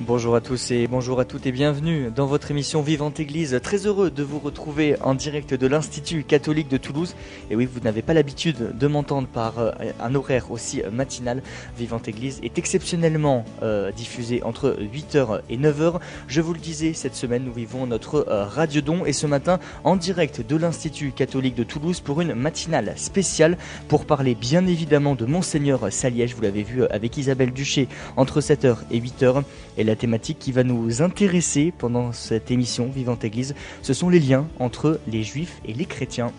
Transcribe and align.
Bonjour 0.00 0.34
à 0.34 0.40
tous 0.40 0.72
et 0.72 0.88
bonjour 0.88 1.20
à 1.20 1.24
toutes 1.24 1.46
et 1.46 1.52
bienvenue 1.52 2.10
dans 2.10 2.26
votre 2.26 2.50
émission 2.50 2.82
Vivante 2.82 3.20
Église. 3.20 3.60
Très 3.62 3.86
heureux 3.86 4.10
de 4.10 4.24
vous 4.24 4.40
retrouver 4.40 4.96
en 5.00 5.14
direct 5.14 5.54
de 5.54 5.66
l'Institut 5.68 6.24
catholique 6.24 6.66
de 6.66 6.78
Toulouse. 6.78 7.14
Et 7.48 7.54
oui, 7.54 7.68
vous 7.72 7.78
n'avez 7.78 8.02
pas 8.02 8.12
l'habitude 8.12 8.76
de 8.76 8.86
m'entendre 8.88 9.28
par 9.28 9.60
euh, 9.60 9.70
un 10.00 10.16
horaire 10.16 10.50
aussi 10.50 10.82
matinal. 10.90 11.44
Vivante 11.78 12.08
Église 12.08 12.40
est 12.42 12.58
exceptionnellement 12.58 13.44
euh, 13.62 13.92
diffusé 13.92 14.42
entre 14.42 14.76
8h 14.80 15.42
et 15.48 15.56
9h. 15.56 16.00
Je 16.26 16.40
vous 16.40 16.54
le 16.54 16.58
disais, 16.58 16.92
cette 16.92 17.14
semaine, 17.14 17.44
nous 17.44 17.52
vivons 17.52 17.86
notre 17.86 18.26
euh, 18.28 18.46
Radio 18.46 18.80
Don 18.80 19.04
et 19.04 19.12
ce 19.12 19.28
matin 19.28 19.60
en 19.84 19.94
direct 19.94 20.44
de 20.44 20.56
l'Institut 20.56 21.12
catholique 21.12 21.54
de 21.54 21.62
Toulouse 21.62 22.00
pour 22.00 22.20
une 22.20 22.34
matinale 22.34 22.94
spéciale 22.96 23.56
pour 23.86 24.06
parler 24.06 24.34
bien 24.34 24.66
évidemment 24.66 25.14
de 25.14 25.24
Monseigneur 25.24 25.92
Saliège. 25.92 26.34
Vous 26.34 26.42
l'avez 26.42 26.64
vu 26.64 26.84
avec 26.86 27.16
Isabelle 27.16 27.52
Duché 27.52 27.86
entre 28.16 28.40
7h 28.40 28.78
et 28.90 28.98
8h. 29.00 29.44
Et 29.76 29.83
la 29.84 29.96
thématique 29.96 30.38
qui 30.38 30.52
va 30.52 30.64
nous 30.64 31.02
intéresser 31.02 31.72
pendant 31.76 32.12
cette 32.12 32.50
émission 32.50 32.88
Vivante 32.88 33.24
Église, 33.24 33.54
ce 33.82 33.94
sont 33.94 34.08
les 34.08 34.20
liens 34.20 34.46
entre 34.58 35.00
les 35.06 35.22
juifs 35.22 35.60
et 35.64 35.72
les 35.72 35.84
chrétiens. 35.84 36.32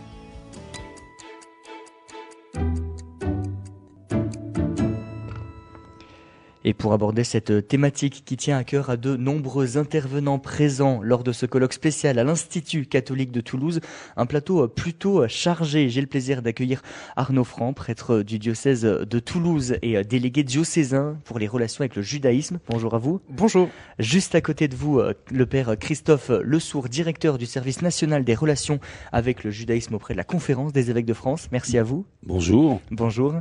Et 6.67 6.73
pour 6.73 6.93
aborder 6.93 7.23
cette 7.23 7.67
thématique 7.67 8.23
qui 8.25 8.37
tient 8.37 8.57
à 8.57 8.63
cœur 8.63 8.89
à 8.89 8.97
de 8.97 9.15
nombreux 9.15 9.77
intervenants 9.77 10.39
présents 10.39 10.99
lors 11.03 11.23
de 11.23 11.31
ce 11.31 11.45
colloque 11.45 11.73
spécial 11.73 12.17
à 12.17 12.23
l'Institut 12.23 12.87
catholique 12.87 13.31
de 13.31 13.39
Toulouse, 13.39 13.81
un 14.17 14.25
plateau 14.25 14.67
plutôt 14.67 15.27
chargé. 15.27 15.89
J'ai 15.89 16.01
le 16.01 16.07
plaisir 16.07 16.41
d'accueillir 16.41 16.81
Arnaud 17.15 17.43
Franc, 17.43 17.73
prêtre 17.73 18.23
du 18.23 18.39
diocèse 18.39 18.81
de 18.81 19.19
Toulouse 19.19 19.75
et 19.83 20.03
délégué 20.03 20.41
diocésain 20.41 21.19
pour 21.23 21.37
les 21.37 21.47
relations 21.47 21.81
avec 21.81 21.95
le 21.95 22.01
judaïsme. 22.01 22.57
Bonjour 22.67 22.95
à 22.95 22.97
vous. 22.97 23.21
Bonjour. 23.29 23.69
Juste 23.99 24.33
à 24.33 24.41
côté 24.41 24.67
de 24.67 24.75
vous, 24.75 24.99
le 25.29 25.45
père 25.45 25.77
Christophe 25.77 26.31
Lesourd, 26.41 26.89
directeur 26.89 27.37
du 27.37 27.45
service 27.45 27.83
national 27.83 28.23
des 28.23 28.33
relations 28.33 28.79
avec 29.11 29.43
le 29.43 29.51
judaïsme 29.51 29.93
auprès 29.93 30.15
de 30.15 30.17
la 30.17 30.23
conférence 30.23 30.73
des 30.73 30.89
évêques 30.89 31.05
de 31.05 31.13
France. 31.13 31.47
Merci 31.51 31.77
à 31.77 31.83
vous. 31.83 32.07
Bonjour. 32.23 32.81
Bonjour. 32.89 33.35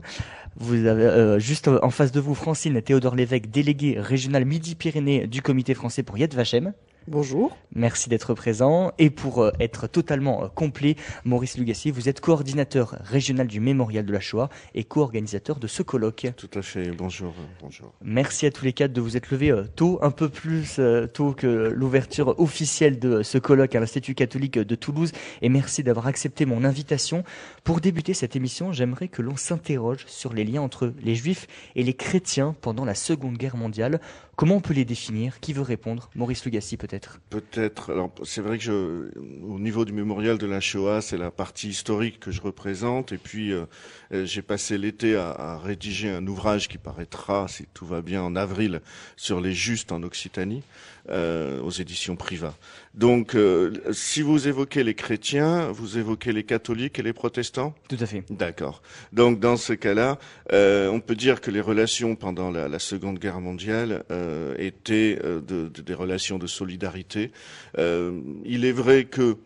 Vous 0.56 0.86
avez 0.86 1.04
euh, 1.04 1.38
juste 1.38 1.68
en 1.68 1.90
face 1.90 2.12
de 2.12 2.20
vous 2.20 2.34
Francine 2.34 2.80
Théodore 2.80 3.16
Lévesque, 3.16 3.46
délégué 3.46 3.96
régional 3.98 4.44
Midi-Pyrénées 4.44 5.26
du 5.26 5.42
Comité 5.42 5.74
français 5.74 6.02
pour 6.04 6.16
Yad 6.16 6.32
Vashem. 6.32 6.72
Bonjour. 7.06 7.54
Merci 7.74 8.08
d'être 8.08 8.32
présent. 8.32 8.92
Et 8.98 9.10
pour 9.10 9.42
euh, 9.42 9.50
être 9.60 9.86
totalement 9.86 10.44
euh, 10.44 10.48
complet, 10.48 10.96
Maurice 11.24 11.58
Lugassi, 11.58 11.90
vous 11.90 12.08
êtes 12.08 12.20
coordinateur 12.20 12.96
régional 13.04 13.46
du 13.46 13.60
Mémorial 13.60 14.06
de 14.06 14.12
la 14.12 14.20
Shoah 14.20 14.48
et 14.74 14.84
co-organisateur 14.84 15.58
de 15.58 15.66
ce 15.66 15.82
colloque. 15.82 16.28
Tout 16.36 16.48
à 16.54 16.62
fait. 16.62 16.92
Bonjour. 16.92 17.34
Bonjour. 17.60 17.92
Merci 18.02 18.46
à 18.46 18.50
tous 18.50 18.64
les 18.64 18.72
quatre 18.72 18.94
de 18.94 19.02
vous 19.02 19.18
être 19.18 19.30
levés 19.30 19.54
tôt, 19.76 19.98
un 20.00 20.10
peu 20.10 20.30
plus 20.30 20.80
tôt 21.12 21.32
que 21.32 21.46
l'ouverture 21.74 22.40
officielle 22.40 22.98
de 22.98 23.22
ce 23.22 23.36
colloque 23.36 23.74
à 23.74 23.80
l'Institut 23.80 24.14
catholique 24.14 24.58
de 24.58 24.74
Toulouse. 24.74 25.12
Et 25.42 25.50
merci 25.50 25.82
d'avoir 25.82 26.06
accepté 26.06 26.46
mon 26.46 26.64
invitation. 26.64 27.22
Pour 27.64 27.80
débuter 27.80 28.14
cette 28.14 28.34
émission, 28.34 28.72
j'aimerais 28.72 29.08
que 29.08 29.20
l'on 29.20 29.36
s'interroge 29.36 30.04
sur 30.06 30.32
les 30.32 30.44
liens 30.44 30.62
entre 30.62 30.92
les 31.02 31.14
juifs 31.14 31.46
et 31.76 31.82
les 31.82 31.94
chrétiens 31.94 32.54
pendant 32.60 32.84
la 32.84 32.94
Seconde 32.94 33.36
Guerre 33.36 33.56
mondiale. 33.56 34.00
Comment 34.36 34.56
on 34.56 34.60
peut 34.60 34.74
les 34.74 34.84
définir? 34.84 35.38
Qui 35.40 35.52
veut 35.52 35.62
répondre? 35.62 36.10
Maurice 36.14 36.44
Lugassi 36.44 36.76
peut-être 36.76 37.20
Peut-être. 37.30 37.92
Alors 37.92 38.12
c'est 38.24 38.40
vrai 38.40 38.58
que 38.58 38.64
je, 38.64 39.18
au 39.44 39.58
niveau 39.58 39.84
du 39.84 39.92
mémorial 39.92 40.38
de 40.38 40.46
la 40.46 40.60
Shoah, 40.60 41.00
c'est 41.00 41.18
la 41.18 41.30
partie 41.30 41.68
historique 41.68 42.18
que 42.18 42.30
je 42.30 42.40
représente. 42.40 43.12
Et 43.12 43.18
puis 43.18 43.52
euh, 43.52 43.66
j'ai 44.10 44.42
passé 44.42 44.76
l'été 44.78 45.16
à, 45.16 45.58
rédiger 45.58 46.10
un 46.10 46.26
ouvrage 46.26 46.68
qui 46.68 46.78
paraîtra, 46.78 47.46
si 47.48 47.66
tout 47.74 47.86
va 47.86 48.02
bien, 48.02 48.22
en 48.22 48.34
avril 48.34 48.80
sur 49.16 49.40
les 49.40 49.52
justes 49.52 49.92
en 49.92 50.02
Occitanie. 50.02 50.62
Euh, 51.10 51.60
aux 51.60 51.70
éditions 51.70 52.16
Priva. 52.16 52.54
Donc, 52.94 53.34
euh, 53.34 53.74
si 53.92 54.22
vous 54.22 54.48
évoquez 54.48 54.82
les 54.82 54.94
chrétiens, 54.94 55.70
vous 55.70 55.98
évoquez 55.98 56.32
les 56.32 56.44
catholiques 56.44 56.98
et 56.98 57.02
les 57.02 57.12
protestants? 57.12 57.74
Tout 57.90 57.98
à 58.00 58.06
fait. 58.06 58.24
D'accord. 58.30 58.80
Donc, 59.12 59.38
dans 59.38 59.58
ce 59.58 59.74
cas-là, 59.74 60.18
euh, 60.52 60.88
on 60.88 61.00
peut 61.00 61.14
dire 61.14 61.42
que 61.42 61.50
les 61.50 61.60
relations 61.60 62.16
pendant 62.16 62.50
la, 62.50 62.68
la 62.68 62.78
Seconde 62.78 63.18
Guerre 63.18 63.40
mondiale 63.40 64.04
euh, 64.10 64.54
étaient 64.58 65.16
de, 65.16 65.68
de, 65.68 65.82
des 65.82 65.94
relations 65.94 66.38
de 66.38 66.46
solidarité. 66.46 67.32
il 67.76 68.64
est 68.64 68.72
vrai 68.72 69.04
que 69.04 69.36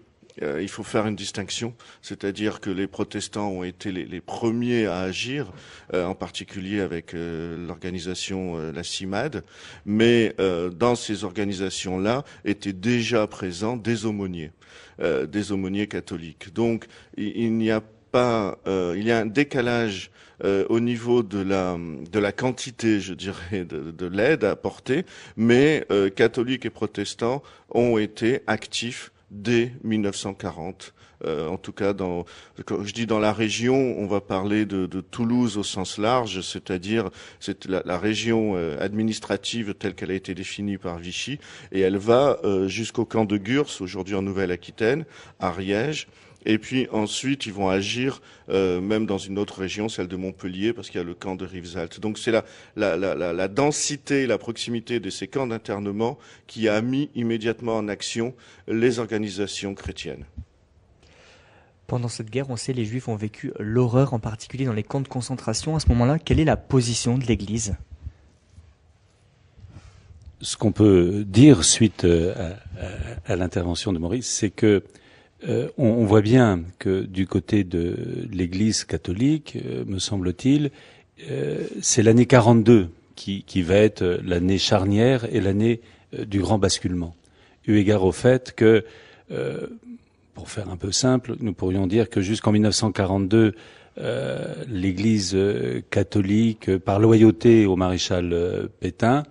euh, 0.42 0.62
il 0.62 0.68
faut 0.68 0.82
faire 0.82 1.06
une 1.06 1.16
distinction, 1.16 1.74
c'est-à-dire 2.02 2.60
que 2.60 2.70
les 2.70 2.86
protestants 2.86 3.48
ont 3.48 3.64
été 3.64 3.92
les, 3.92 4.20
premiers 4.20 4.86
à 4.86 5.00
agir, 5.00 5.52
euh, 5.94 6.04
en 6.04 6.14
particulier 6.14 6.80
avec 6.80 7.14
euh, 7.14 7.66
l'organisation 7.66 8.56
la 8.72 8.82
CIMAD, 8.82 9.44
mais 9.86 10.34
dans 10.76 10.94
ces 10.94 11.24
organisations-là 11.24 12.24
étaient 12.44 12.72
déjà 12.72 13.26
présents 13.26 13.76
des 13.76 14.06
aumôniers, 14.06 14.52
des 15.00 15.52
aumôniers 15.52 15.86
catholiques. 15.86 16.52
Donc 16.52 16.86
il, 17.16 17.54
n'y 17.54 17.70
a 17.70 17.82
pas, 18.10 18.58
il 18.66 19.02
y 19.02 19.12
a 19.12 19.18
un 19.18 19.26
décalage 19.26 20.10
au 20.44 20.80
niveau 20.80 21.22
de 21.22 21.40
la, 21.40 21.76
de 21.76 22.18
la 22.18 22.32
quantité, 22.32 23.00
je 23.00 23.14
dirais, 23.14 23.64
de, 23.64 23.90
de 23.90 24.06
l'aide 24.06 24.44
apportée, 24.44 25.04
mais 25.36 25.86
catholiques 26.16 26.66
et 26.66 26.70
protestants 26.70 27.42
ont 27.70 27.98
été 27.98 28.40
actifs 28.46 29.12
dès 29.30 29.72
1940. 29.84 30.94
Euh, 31.24 31.48
en 31.48 31.56
tout 31.56 31.72
cas, 31.72 31.92
dans, 31.92 32.24
quand 32.64 32.84
je 32.84 32.92
dis 32.92 33.06
dans 33.06 33.18
la 33.18 33.32
région, 33.32 33.74
on 33.98 34.06
va 34.06 34.20
parler 34.20 34.66
de, 34.66 34.86
de 34.86 35.00
Toulouse 35.00 35.58
au 35.58 35.64
sens 35.64 35.98
large, 35.98 36.40
c'est-à-dire 36.42 37.10
c'est 37.40 37.66
la, 37.66 37.82
la, 37.84 37.98
région 37.98 38.54
euh, 38.56 38.78
administrative 38.80 39.74
telle 39.74 39.94
qu'elle 39.94 40.12
a 40.12 40.14
été 40.14 40.34
définie 40.34 40.78
par 40.78 40.98
Vichy, 40.98 41.40
et 41.72 41.80
elle 41.80 41.96
va 41.96 42.38
euh, 42.44 42.68
jusqu'au 42.68 43.04
camp 43.04 43.24
de 43.24 43.36
Gurs, 43.36 43.68
aujourd'hui 43.80 44.14
en 44.14 44.22
Nouvelle-Aquitaine, 44.22 45.04
à 45.40 45.50
Riège. 45.50 46.06
Et 46.46 46.58
puis 46.58 46.86
ensuite, 46.92 47.46
ils 47.46 47.52
vont 47.52 47.68
agir 47.68 48.22
euh, 48.48 48.80
même 48.80 49.06
dans 49.06 49.18
une 49.18 49.38
autre 49.38 49.58
région, 49.58 49.88
celle 49.88 50.08
de 50.08 50.16
Montpellier, 50.16 50.72
parce 50.72 50.88
qu'il 50.88 50.98
y 50.98 51.00
a 51.00 51.04
le 51.04 51.14
camp 51.14 51.34
de 51.34 51.44
Rivesaltes. 51.44 52.00
Donc 52.00 52.16
c'est 52.16 52.30
la, 52.30 52.44
la, 52.76 52.96
la, 52.96 53.32
la, 53.32 53.48
densité, 53.48 54.26
la 54.26 54.38
proximité 54.38 55.00
de 55.00 55.10
ces 55.10 55.26
camps 55.26 55.46
d'internement 55.46 56.16
qui 56.46 56.68
a 56.68 56.80
mis 56.80 57.10
immédiatement 57.14 57.76
en 57.76 57.88
action 57.88 58.34
les 58.68 58.98
organisations 58.98 59.74
chrétiennes. 59.74 60.24
Pendant 61.86 62.08
cette 62.08 62.30
guerre, 62.30 62.50
on 62.50 62.56
sait 62.56 62.72
les 62.72 62.84
Juifs 62.84 63.08
ont 63.08 63.16
vécu 63.16 63.52
l'horreur, 63.58 64.14
en 64.14 64.18
particulier 64.18 64.66
dans 64.66 64.74
les 64.74 64.82
camps 64.82 65.00
de 65.00 65.08
concentration. 65.08 65.74
À 65.74 65.80
ce 65.80 65.88
moment-là, 65.88 66.18
quelle 66.18 66.38
est 66.38 66.44
la 66.44 66.56
position 66.56 67.18
de 67.18 67.24
l'Église? 67.24 67.76
Ce 70.40 70.56
qu'on 70.56 70.70
peut 70.70 71.24
dire 71.26 71.64
suite 71.64 72.04
à, 72.04 72.50
à, 72.80 73.32
à 73.32 73.36
l'intervention 73.36 73.92
de 73.92 73.98
Maurice, 73.98 74.28
c'est 74.28 74.50
que 74.50 74.84
euh, 75.46 75.68
on, 75.78 76.04
voit 76.04 76.20
bien 76.20 76.62
que 76.80 77.02
du 77.02 77.28
côté 77.28 77.62
de 77.62 78.26
l'Église 78.32 78.84
catholique, 78.84 79.56
euh, 79.64 79.84
me 79.86 80.00
semble-t-il, 80.00 80.72
euh, 81.30 81.64
c'est 81.80 82.02
l'année 82.02 82.26
42 82.26 82.88
qui, 83.14 83.44
qui, 83.44 83.62
va 83.62 83.76
être 83.76 84.20
l'année 84.24 84.58
charnière 84.58 85.32
et 85.32 85.40
l'année 85.40 85.80
du 86.26 86.40
grand 86.40 86.58
basculement. 86.58 87.14
Eu 87.66 87.76
égard 87.76 88.04
au 88.04 88.12
fait 88.12 88.54
que, 88.54 88.84
pour 90.34 90.48
faire 90.48 90.70
un 90.70 90.76
peu 90.76 90.92
simple, 90.92 91.34
nous 91.40 91.52
pourrions 91.52 91.86
dire 91.86 92.08
que 92.08 92.20
jusqu'en 92.20 92.52
1942, 92.52 93.54
l'Église 94.68 95.36
catholique, 95.90 96.78
par 96.78 97.00
loyauté 97.00 97.66
au 97.66 97.74
maréchal 97.74 98.68
Pétain, 98.78 99.24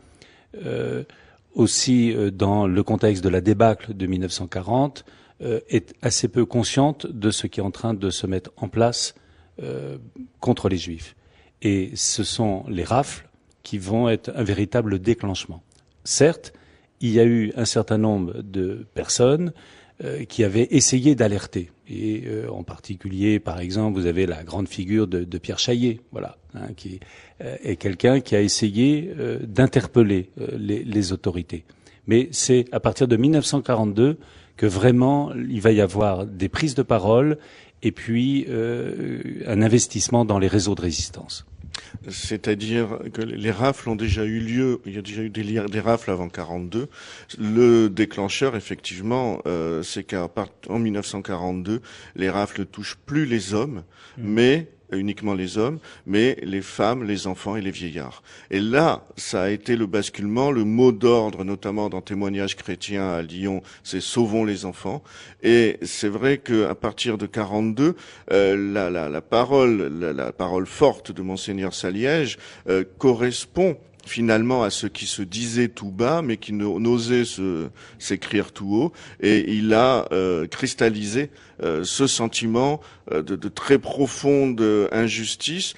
aussi 1.56 2.14
dans 2.34 2.68
le 2.68 2.84
contexte 2.84 3.24
de 3.24 3.30
la 3.30 3.40
débâcle 3.40 3.96
de 3.96 4.06
1940, 4.06 5.06
euh, 5.08 5.12
est 5.40 5.94
assez 6.02 6.28
peu 6.28 6.46
consciente 6.46 7.06
de 7.06 7.30
ce 7.30 7.46
qui 7.48 7.60
est 7.60 7.64
en 7.64 7.72
train 7.72 7.94
de 7.94 8.10
se 8.10 8.26
mettre 8.26 8.52
en 8.58 8.68
place 8.68 9.14
euh, 9.62 9.98
contre 10.40 10.70
les 10.70 10.78
juifs. 10.78 11.16
Et 11.64 11.90
ce 11.96 12.24
sont 12.24 12.64
les 12.68 12.84
rafles 12.84 13.28
qui 13.64 13.80
vont 13.80 14.08
être 14.08 14.32
un 14.36 14.44
véritable 14.44 15.00
déclenchement. 15.00 15.64
Certes, 16.04 16.54
il 17.02 17.12
y 17.12 17.20
a 17.20 17.24
eu 17.24 17.52
un 17.56 17.66
certain 17.66 17.98
nombre 17.98 18.44
de 18.44 18.86
personnes 18.94 19.54
euh, 20.04 20.26
qui 20.26 20.44
avaient 20.44 20.68
essayé 20.70 21.16
d'alerter. 21.16 21.72
Et 21.90 22.26
euh, 22.28 22.52
en 22.52 22.62
particulier, 22.62 23.40
par 23.40 23.60
exemple, 23.60 24.00
vous 24.00 24.06
avez 24.06 24.28
la 24.28 24.44
grande 24.44 24.68
figure 24.68 25.08
de, 25.08 25.24
de 25.24 25.38
Pierre 25.40 25.58
Chaillet, 25.58 26.02
voilà, 26.12 26.38
hein, 26.54 26.68
qui 26.76 27.00
euh, 27.42 27.58
est 27.64 27.78
quelqu'un 27.78 28.20
qui 28.20 28.36
a 28.36 28.42
essayé 28.42 29.12
d'interpeller 29.42 30.30
les, 30.56 30.84
les, 30.84 31.14
autorités. 31.14 31.66
Mais 32.06 32.30
c'est 32.32 32.66
à 32.72 32.80
partir 32.80 33.08
de 33.08 33.18
1942 33.18 34.20
que 34.58 34.66
vraiment 34.66 35.32
il 35.34 35.62
va 35.62 35.72
y 35.72 35.82
avoir 35.82 36.26
des 36.26 36.50
prises 36.50 36.76
de 36.76 36.84
parole 36.84 37.38
et 37.84 37.92
puis 37.92 38.46
euh, 38.50 39.44
un 39.46 39.62
investissement 39.62 40.26
dans 40.26 40.40
les 40.40 40.48
réseaux 40.48 40.76
de 40.76 40.82
résistance. 40.82 41.46
C'est-à-dire 42.10 43.00
que 43.14 43.22
les 43.22 43.52
rafles 43.52 43.90
ont 43.90 43.96
déjà 43.96 44.26
eu 44.26 44.40
lieu, 44.40 44.82
il 44.86 44.96
y 44.96 44.98
a 44.98 45.02
déjà 45.02 45.22
eu 45.22 45.30
des, 45.30 45.44
des 45.44 45.80
rafles 45.80 46.12
avant 46.12 46.28
42. 46.28 46.88
Le 47.40 47.88
déclencheur, 47.88 48.56
effectivement, 48.56 49.42
euh, 49.46 49.84
c'est 49.84 50.04
qu'en 50.04 50.80
1942, 50.80 51.82
les 52.16 52.30
rafles 52.30 52.62
ne 52.62 52.66
touchent 52.66 52.98
plus 53.06 53.26
les 53.26 53.54
hommes, 53.54 53.84
mmh. 54.18 54.22
mais 54.24 54.68
uniquement 54.92 55.34
les 55.34 55.58
hommes, 55.58 55.80
mais 56.06 56.38
les 56.44 56.62
femmes, 56.62 57.04
les 57.04 57.28
enfants 57.28 57.56
et 57.56 57.62
les 57.62 57.72
vieillards. 57.72 58.24
Et 58.52 58.60
là, 58.60 59.06
ça 59.16 59.44
a 59.44 59.50
été 59.50 59.76
le 59.76 59.86
basculement, 59.86 60.52
le 60.52 60.64
mot 60.64 60.92
d'ordre, 60.92 61.44
notamment 61.44 61.90
dans 61.90 62.02
témoignages 62.02 62.56
chrétiens 62.56 63.10
à 63.10 63.22
Lyon, 63.22 63.62
c'est 63.84 64.02
sauvons 64.02 64.46
les 64.46 64.66
enfants. 64.66 65.04
Et 65.44 65.78
c'est 65.82 66.08
vrai 66.08 66.38
qu'à 66.38 66.76
partir 66.76 67.18
de 67.18 67.26
42, 67.26 67.96
euh, 68.32 68.74
la, 68.74 68.90
la, 68.90 69.10
la, 69.10 69.22
parole, 69.22 69.88
la, 70.00 70.32
parole 70.32 70.66
forte 70.66 71.12
de 71.12 71.22
monseigneur 71.22 71.74
Saliège 71.74 72.38
euh, 72.70 72.84
correspond 72.98 73.78
finalement 74.08 74.64
à 74.64 74.70
ce 74.70 74.88
qui 74.88 75.06
se 75.06 75.22
disait 75.22 75.68
tout 75.68 75.92
bas, 75.92 76.22
mais 76.22 76.38
qui 76.38 76.54
n'osait 76.54 77.24
s'écrire 78.00 78.52
tout 78.52 78.74
haut. 78.74 78.94
Et 79.20 79.54
il 79.54 79.74
a 79.74 80.08
euh, 80.12 80.48
cristallisé 80.48 81.30
euh, 81.62 81.84
ce 81.84 82.08
sentiment 82.08 82.82
euh, 83.12 83.22
de, 83.22 83.50
très 83.50 83.80
profonde 83.80 84.62
injustice. 84.92 85.74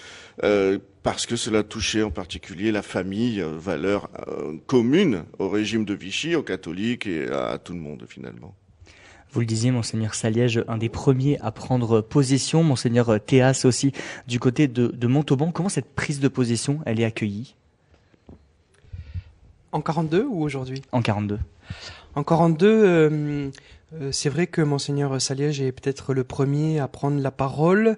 parce 1.04 1.26
que 1.26 1.36
cela 1.36 1.64
touchait 1.64 2.04
en 2.04 2.12
particulier 2.12 2.72
la 2.72 2.82
famille, 2.82 3.44
valeur 3.58 4.10
commune 4.68 5.24
au 5.38 5.50
régime 5.50 5.86
de 5.86 5.94
Vichy, 5.94 6.36
aux 6.36 6.44
catholiques 6.44 7.08
et 7.08 7.28
à, 7.30 7.58
tout 7.58 7.74
le 7.74 7.80
monde 7.80 8.06
finalement. 8.08 8.54
Vous 9.32 9.42
le 9.42 9.46
disiez, 9.46 9.72
monseigneur 9.72 10.16
Saliège, 10.16 10.64
un 10.68 10.78
des 10.78 10.90
premiers 10.90 11.38
à 11.40 11.52
prendre 11.52 12.02
possession, 12.02 12.64
monseigneur 12.64 13.20
Théas 13.24 13.62
aussi, 13.66 13.92
du 14.28 14.40
côté 14.40 14.68
de, 14.68 15.08
Montauban. 15.08 15.52
Comment 15.52 15.70
cette 15.70 15.94
prise 15.94 16.20
de 16.20 16.28
possession, 16.28 16.80
elle 16.86 17.00
est 17.00 17.06
accueillie? 17.06 17.56
En 19.72 19.82
42 19.82 20.26
ou 20.30 20.44
aujourd'hui? 20.44 20.82
En 20.92 21.02
42. 21.02 21.40
En 22.16 22.24
42, 22.24 22.68
euh, 22.68 23.50
euh, 23.94 24.12
c'est 24.12 24.30
vrai 24.30 24.48
que 24.48 24.62
monseigneur 24.62 25.22
Saliège 25.22 25.62
est 25.62 25.72
peut-être 25.72 26.14
le 26.14 26.24
premier 26.24 26.80
à 26.80 26.88
prendre 26.88 27.22
la 27.22 27.32
parole. 27.32 27.98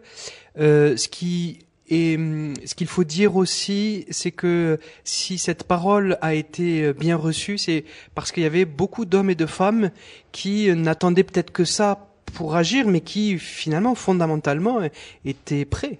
Euh, 0.59 0.97
ce 0.97 1.07
qui 1.07 1.59
et 1.93 2.17
ce 2.63 2.73
qu'il 2.73 2.87
faut 2.87 3.03
dire 3.03 3.35
aussi, 3.35 4.05
c'est 4.11 4.31
que 4.31 4.79
si 5.03 5.37
cette 5.37 5.65
parole 5.65 6.17
a 6.21 6.33
été 6.33 6.93
bien 6.93 7.17
reçue, 7.17 7.57
c'est 7.57 7.83
parce 8.15 8.31
qu'il 8.31 8.43
y 8.43 8.45
avait 8.45 8.63
beaucoup 8.63 9.03
d'hommes 9.03 9.29
et 9.29 9.35
de 9.35 9.45
femmes 9.45 9.91
qui 10.31 10.73
n'attendaient 10.73 11.25
peut-être 11.25 11.51
que 11.51 11.65
ça 11.65 12.07
pour 12.33 12.55
agir, 12.55 12.87
mais 12.87 13.01
qui 13.01 13.37
finalement 13.37 13.93
fondamentalement 13.93 14.79
étaient 15.25 15.65
prêts. 15.65 15.99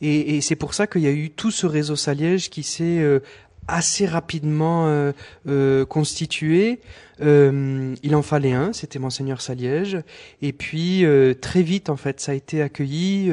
Et, 0.00 0.36
et 0.36 0.40
c'est 0.40 0.54
pour 0.54 0.74
ça 0.74 0.86
qu'il 0.86 1.00
y 1.00 1.08
a 1.08 1.12
eu 1.12 1.30
tout 1.30 1.50
ce 1.50 1.66
réseau 1.66 1.96
Saliège 1.96 2.48
qui 2.48 2.62
s'est 2.62 3.04
assez 3.72 4.06
rapidement 4.06 4.86
euh, 4.86 5.12
euh, 5.48 5.84
constitué. 5.84 6.80
Euh, 7.22 7.94
il 8.02 8.16
en 8.16 8.22
fallait 8.22 8.52
un, 8.52 8.72
c'était 8.72 8.98
monseigneur 8.98 9.42
Saliège, 9.42 9.98
et 10.40 10.52
puis 10.52 11.04
très 11.42 11.62
vite 11.62 11.90
en 11.90 11.96
fait, 11.96 12.18
ça 12.18 12.32
a 12.32 12.34
été 12.34 12.62
accueilli 12.62 13.30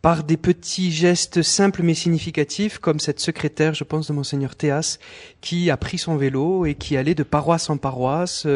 par 0.00 0.24
des 0.24 0.36
petits 0.38 0.92
gestes 0.92 1.42
simples 1.42 1.82
mais 1.82 1.92
significatifs, 1.92 2.78
comme 2.78 3.00
cette 3.00 3.20
secrétaire, 3.20 3.74
je 3.74 3.84
pense, 3.84 4.08
de 4.08 4.14
monseigneur 4.14 4.56
Théas, 4.56 4.98
qui 5.42 5.70
a 5.70 5.76
pris 5.76 5.98
son 5.98 6.16
vélo 6.16 6.64
et 6.64 6.74
qui 6.74 6.96
allait 6.96 7.14
de 7.14 7.22
paroisse 7.22 7.68
en 7.68 7.76
paroisse 7.76 8.46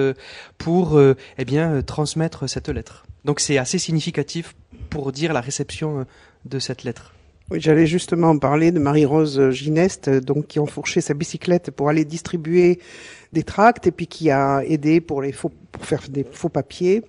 pour, 0.57 0.99
eh 0.99 1.45
bien, 1.45 1.83
transmettre 1.83 2.49
cette 2.49 2.71
lettre. 2.71 3.05
Donc 3.27 3.41
c'est 3.41 3.59
assez 3.59 3.79
significatif 3.79 4.55
pour 4.89 5.13
dire 5.13 5.35
la 5.35 5.43
réception 5.43 6.07
de 6.47 6.59
cette 6.59 6.83
lettre. 6.83 7.13
Oui, 7.51 7.61
j'allais 7.61 7.87
justement 7.87 8.39
parler 8.39 8.71
de 8.71 8.79
Marie-Rose 8.79 9.51
Gineste, 9.51 10.09
donc 10.09 10.47
qui 10.47 10.61
enfourchait 10.61 11.01
sa 11.01 11.15
bicyclette 11.15 11.73
pour 11.73 11.89
aller 11.89 12.05
distribuer 12.05 12.79
des 13.33 13.43
tracts 13.43 13.89
et 13.89 13.91
puis 13.91 14.07
qui 14.07 14.31
a 14.31 14.63
aidé 14.65 15.01
pour 15.01 15.21
les 15.21 15.33
faux, 15.33 15.51
pour 15.73 15.85
faire 15.85 16.03
des 16.09 16.25
faux 16.31 16.49
papiers. 16.49 17.03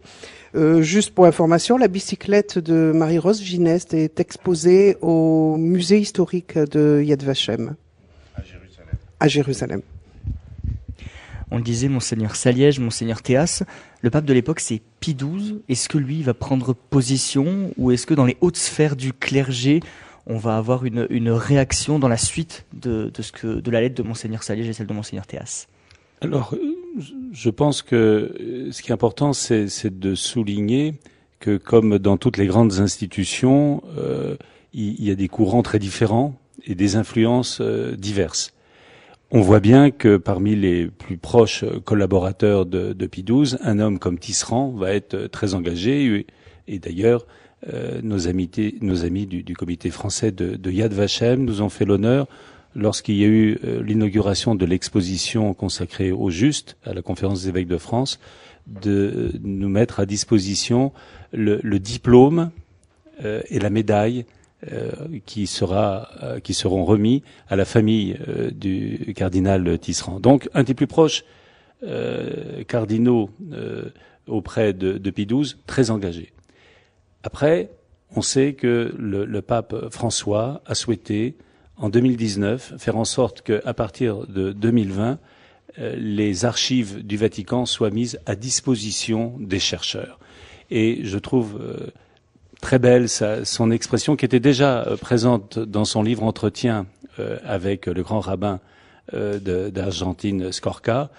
Euh, 0.56 0.82
juste 0.82 1.12
pour 1.12 1.28
information, 1.28 1.78
la 1.78 1.88
bicyclette 1.88 2.58
de 2.58 2.92
Marie-Rose 2.92 3.42
Gineste 3.44 3.94
est 3.94 4.20
exposée 4.20 4.98
au 5.02 5.58
musée 5.58 6.00
historique 6.00 6.58
de 6.58 7.04
Yad 7.06 7.22
Vashem. 7.22 7.76
À 8.36 8.42
Jérusalem. 8.42 8.96
À 9.20 9.28
Jérusalem. 9.28 9.82
On 11.52 11.58
le 11.58 11.64
disait, 11.64 11.90
monseigneur 11.90 12.36
Saliège, 12.36 12.80
monseigneur 12.80 13.22
Théas, 13.22 13.64
le 14.02 14.10
pape 14.10 14.26
de 14.26 14.34
l'époque 14.34 14.62
c'est 14.62 14.82
Pie 15.02 15.16
XII. 15.16 15.62
Est-ce 15.70 15.88
que 15.88 15.98
lui 15.98 16.24
va 16.24 16.34
prendre 16.34 16.74
position 16.74 17.72
ou 17.78 17.92
est-ce 17.92 18.08
que 18.08 18.14
dans 18.14 18.26
les 18.26 18.38
hautes 18.42 18.58
sphères 18.58 18.96
du 18.96 19.14
clergé, 19.14 19.82
on 20.28 20.38
va 20.38 20.58
avoir 20.58 20.86
une, 20.86 21.32
réaction 21.32 22.00
dans 22.00 22.08
la 22.08 22.18
suite 22.18 22.66
de, 22.74 23.12
ce 23.20 23.32
que, 23.32 23.60
de 23.60 23.72
la 23.72 23.82
lettre 23.82 23.96
de 23.96 24.04
Monseigneur 24.04 24.44
Saliège 24.44 24.70
et 24.70 24.74
celle 24.74 24.88
de 24.88 24.94
Monseigneur 24.94 25.26
Théas 25.26 25.68
Alors, 26.22 26.56
je 27.32 27.50
pense 27.50 27.82
que 27.82 28.70
ce 28.72 28.82
qui 28.82 28.92
est 28.92 28.94
important, 28.94 29.34
c'est 29.34 30.00
de 30.00 30.16
souligner 30.16 30.96
que, 31.40 31.58
comme 31.58 31.98
dans 31.98 32.18
toutes 32.18 32.38
les 32.38 32.48
grandes 32.48 32.80
institutions, 32.80 33.84
euh, 33.98 34.36
il, 34.74 35.04
y 35.04 35.12
a 35.12 35.16
des 35.16 35.28
courants 35.28 35.64
très 35.64 35.80
différents 35.80 36.36
et 36.66 36.76
des 36.76 36.96
influences 36.96 37.60
euh, 37.62 37.96
diverses. 37.96 38.54
On 39.32 39.42
voit 39.42 39.62
bien 39.62 39.92
que 39.92 40.18
parmi 40.18 40.56
les 40.56 40.88
plus 40.88 41.18
proches 41.18 41.64
collaborateurs 41.86 42.66
de, 42.66 42.94
de 42.94 43.06
XII, 43.08 43.58
un 43.64 43.80
homme 43.80 43.98
comme 43.98 44.20
Tisserand 44.20 44.72
va 44.72 44.94
être 44.94 45.28
très 45.28 45.56
engagé 45.56 46.28
et 46.68 46.80
d'ailleurs 46.80 47.26
euh, 47.26 47.41
nos, 48.02 48.28
amis, 48.28 48.50
nos 48.82 49.06
amis 49.06 49.28
du, 49.28 49.44
du, 49.44 49.56
comité 49.56 49.92
français 49.92 50.32
de, 50.32 50.56
de, 50.56 50.72
Yad 50.72 50.94
Vashem 50.94 51.44
nous 51.44 51.62
ont 51.62 51.70
fait 51.70 51.86
l'honneur 51.86 52.28
lorsqu'il 52.76 53.18
y 53.18 53.24
a 53.24 53.28
eu 53.28 53.60
euh, 53.64 53.84
l'inauguration 53.84 54.56
de 54.56 54.66
l'exposition 54.66 55.54
consacrée 55.54 56.12
au 56.12 56.30
juste 56.30 56.78
à 56.86 56.94
la 56.94 57.02
conférence 57.02 57.44
des 57.44 57.50
évêques 57.50 57.68
de 57.68 57.78
France 57.78 58.20
de 58.68 59.34
nous 59.44 59.70
mettre 59.70 60.00
à 60.00 60.06
disposition 60.06 60.92
le, 61.34 61.60
le 61.64 61.80
diplôme 61.80 62.52
euh, 63.24 63.42
et 63.50 63.60
la 63.60 63.70
médaille 63.70 64.26
qui, 65.26 65.48
sera, 65.48 66.08
qui 66.44 66.54
seront 66.54 66.86
remis 66.86 67.24
à 67.50 67.56
la 67.56 67.66
famille 67.66 68.16
du 68.52 69.12
cardinal 69.16 69.80
Tisserand. 69.80 70.20
Donc 70.20 70.52
un 70.54 70.62
des 70.62 70.76
plus 70.76 70.86
proches 70.86 71.24
cardinaux 72.68 73.32
auprès 74.28 74.74
de, 74.74 75.00
de 75.00 75.10
Pie 75.10 75.26
XII, 75.26 75.56
très 75.66 75.90
engagé. 75.90 76.32
Après, 77.24 77.70
on 78.16 78.22
sait 78.22 78.54
que 78.54 78.94
le, 78.98 79.42
pape 79.42 79.90
François 79.90 80.62
a 80.66 80.76
souhaité, 80.76 81.36
en 81.78 81.90
2019, 81.90 82.74
faire 82.78 82.98
en 82.98 83.06
sorte 83.06 83.42
qu'à 83.42 83.74
partir 83.74 84.28
de 84.28 84.52
2020, 84.52 85.20
euh, 85.80 85.96
les 85.98 86.46
archives 86.46 87.06
du 87.06 87.18
Vatican 87.18 87.66
soient 87.66 87.92
mises 87.92 88.20
à 88.26 88.36
disposition 88.36 89.36
des 89.40 89.60
chercheurs. 89.60 90.20
Et 90.70 91.02
je 91.04 91.18
trouve 91.18 91.60
euh, 91.62 91.92
très 92.60 92.80
belle 92.80 93.08
son 93.08 93.72
expression 93.72 94.16
qui 94.16 94.26
était 94.26 94.40
déjà 94.40 94.84
euh, 94.84 94.98
présente 94.98 95.60
dans 95.60 95.86
son 95.86 96.04
livre 96.04 96.24
Entretien 96.24 96.86
avec 97.44 97.86
le 97.86 98.02
grand 98.02 98.22
rabbin 98.22 98.62
d'Argentine, 99.14 100.52
Scorca, 100.52 101.12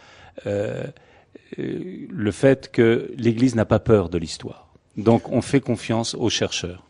le 0.44 2.30
fait 2.30 2.72
que 2.72 3.12
l'Église 3.16 3.54
n'a 3.54 3.66
pas 3.66 3.78
peur 3.78 4.08
de 4.08 4.18
l'histoire. 4.18 4.61
Donc 4.96 5.28
on 5.30 5.42
fait 5.42 5.60
confiance 5.60 6.14
aux 6.14 6.30
chercheurs. 6.30 6.82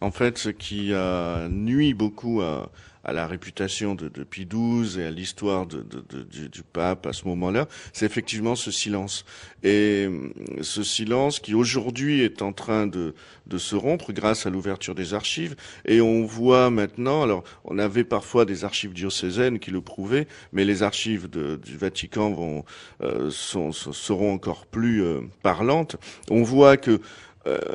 En 0.00 0.10
fait, 0.10 0.38
ce 0.38 0.48
qui 0.48 0.92
a 0.94 1.48
nuit 1.48 1.94
beaucoup 1.94 2.40
à, 2.42 2.70
la 3.12 3.26
réputation 3.26 3.94
de, 3.94 4.08
de 4.08 4.24
Pie 4.24 4.48
et 4.98 5.04
à 5.04 5.10
l'histoire 5.10 5.66
du, 5.66 6.48
du, 6.48 6.62
pape 6.62 7.06
à 7.06 7.12
ce 7.12 7.26
moment-là, 7.28 7.66
c'est 7.92 8.06
effectivement 8.06 8.54
ce 8.54 8.70
silence. 8.70 9.24
Et 9.62 10.06
hum, 10.06 10.32
ce 10.62 10.82
silence 10.82 11.40
qui 11.40 11.54
aujourd'hui 11.54 12.22
est 12.22 12.42
en 12.42 12.52
train 12.52 12.86
de, 12.86 13.14
de 13.46 13.58
se 13.58 13.74
rompre 13.74 14.12
grâce 14.12 14.46
à 14.46 14.50
l'ouverture 14.50 14.94
des 14.94 15.14
archives. 15.14 15.56
Et 15.84 16.00
on 16.00 16.24
voit 16.24 16.70
maintenant, 16.70 17.22
alors 17.22 17.44
on 17.64 17.78
avait 17.78 18.04
parfois 18.04 18.44
des 18.44 18.64
archives 18.64 18.92
diocésaines 18.92 19.58
qui 19.58 19.70
le 19.70 19.80
prouvaient, 19.80 20.28
mais 20.52 20.64
les 20.64 20.82
archives 20.82 21.28
du 21.28 21.76
Vatican 21.76 22.30
vont, 22.30 22.64
euh, 23.02 23.30
sont, 23.30 23.72
seront 23.72 24.32
encore 24.32 24.66
plus 24.66 25.02
euh, 25.02 25.20
parlantes. 25.42 25.96
On 26.30 26.42
voit 26.42 26.76
que 26.76 27.00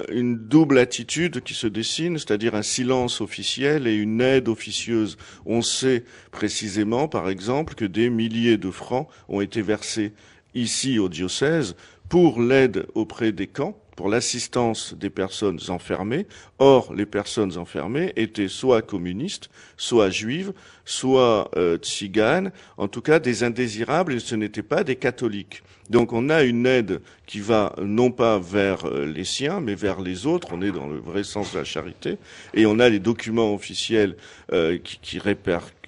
une 0.10 0.36
double 0.36 0.77
attitude 0.77 1.42
qui 1.42 1.53
se 1.53 1.68
dessine, 1.68 2.18
c'est-à-dire 2.18 2.56
un 2.56 2.63
silence 2.63 3.22
officiel 3.22 3.88
et 3.88 3.96
une 3.96 4.22
aide 4.22 4.48
officieuse. 4.48 5.18
On 5.46 5.62
sait 5.62 6.03
précisément, 6.32 7.08
par 7.08 7.30
exemple, 7.30 7.75
que 7.75 7.86
des 7.86 8.10
milliers 8.10 8.58
de 8.58 8.72
francs 8.72 9.08
ont 9.30 9.42
été 9.42 9.62
versés 9.62 10.13
ici 10.53 11.00
au 11.00 11.10
diocèse 11.10 11.75
pour 12.10 12.42
l'aide 12.42 12.86
auprès 12.94 13.32
des 13.32 13.48
camps 13.48 13.83
pour 13.96 14.10
l'assistance 14.10 14.94
des 14.94 15.10
personnes 15.10 15.60
enfermées. 15.70 16.26
Or, 16.60 16.94
les 16.94 17.06
personnes 17.06 17.58
enfermées 17.58 18.14
étaient 18.16 18.48
soit 18.48 18.82
communistes, 18.82 19.50
soit 19.78 20.10
juives, 20.10 20.54
soit 20.86 21.50
euh, 21.56 21.78
tziganes, 21.78 22.52
en 22.78 22.88
tout 22.88 23.02
cas 23.02 23.20
des 23.20 23.44
indésirables, 23.44 24.14
et 24.14 24.20
ce 24.20 24.36
n'étaient 24.36 24.64
pas 24.64 24.84
des 24.84 24.96
catholiques. 24.96 25.64
Donc 25.90 26.14
on 26.14 26.30
a 26.30 26.44
une 26.44 26.66
aide 26.66 27.02
qui 27.26 27.40
va 27.40 27.76
non 27.82 28.12
pas 28.12 28.40
vers 28.40 28.86
euh, 28.86 29.06
les 29.06 29.26
siens, 29.26 29.60
mais 29.60 29.76
vers 29.76 30.02
les 30.02 30.26
autres. 30.26 30.50
On 30.52 30.62
est 30.62 30.72
dans 30.72 30.88
le 30.88 30.98
vrai 30.98 31.24
sens 31.24 31.54
de 31.54 31.60
la 31.60 31.66
charité. 31.66 32.18
Et 32.54 32.66
on 32.66 32.80
a 32.80 32.90
les 32.90 33.00
documents 33.00 33.54
officiels 33.54 34.16
euh, 34.52 34.78
qui, 34.78 35.00
qui 35.02 35.20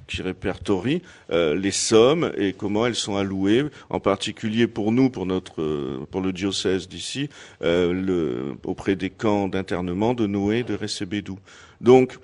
qui 0.08 0.22
répertorie 0.22 1.02
euh, 1.32 1.56
les 1.56 1.72
sommes 1.72 2.32
et 2.38 2.54
comment 2.54 2.86
elles 2.86 2.96
sont 2.96 3.18
allouées, 3.18 3.66
en 3.90 4.00
particulier 4.00 4.68
pour 4.68 4.92
nous, 4.92 5.10
pour 5.10 5.26
notre, 5.26 5.62
euh, 5.62 6.06
pour 6.12 6.22
le 6.22 6.34
diocèse 6.34 6.88
d'ici, 6.88 7.30
euh, 7.62 8.54
auprès 8.64 8.96
des 8.96 9.10
camps 9.10 9.48
d'internement 9.48 10.14
de 10.14 10.28
Noé, 10.28 10.64
de 10.64 10.76
Recebedou. 10.76 11.40
Donc, 11.82 12.18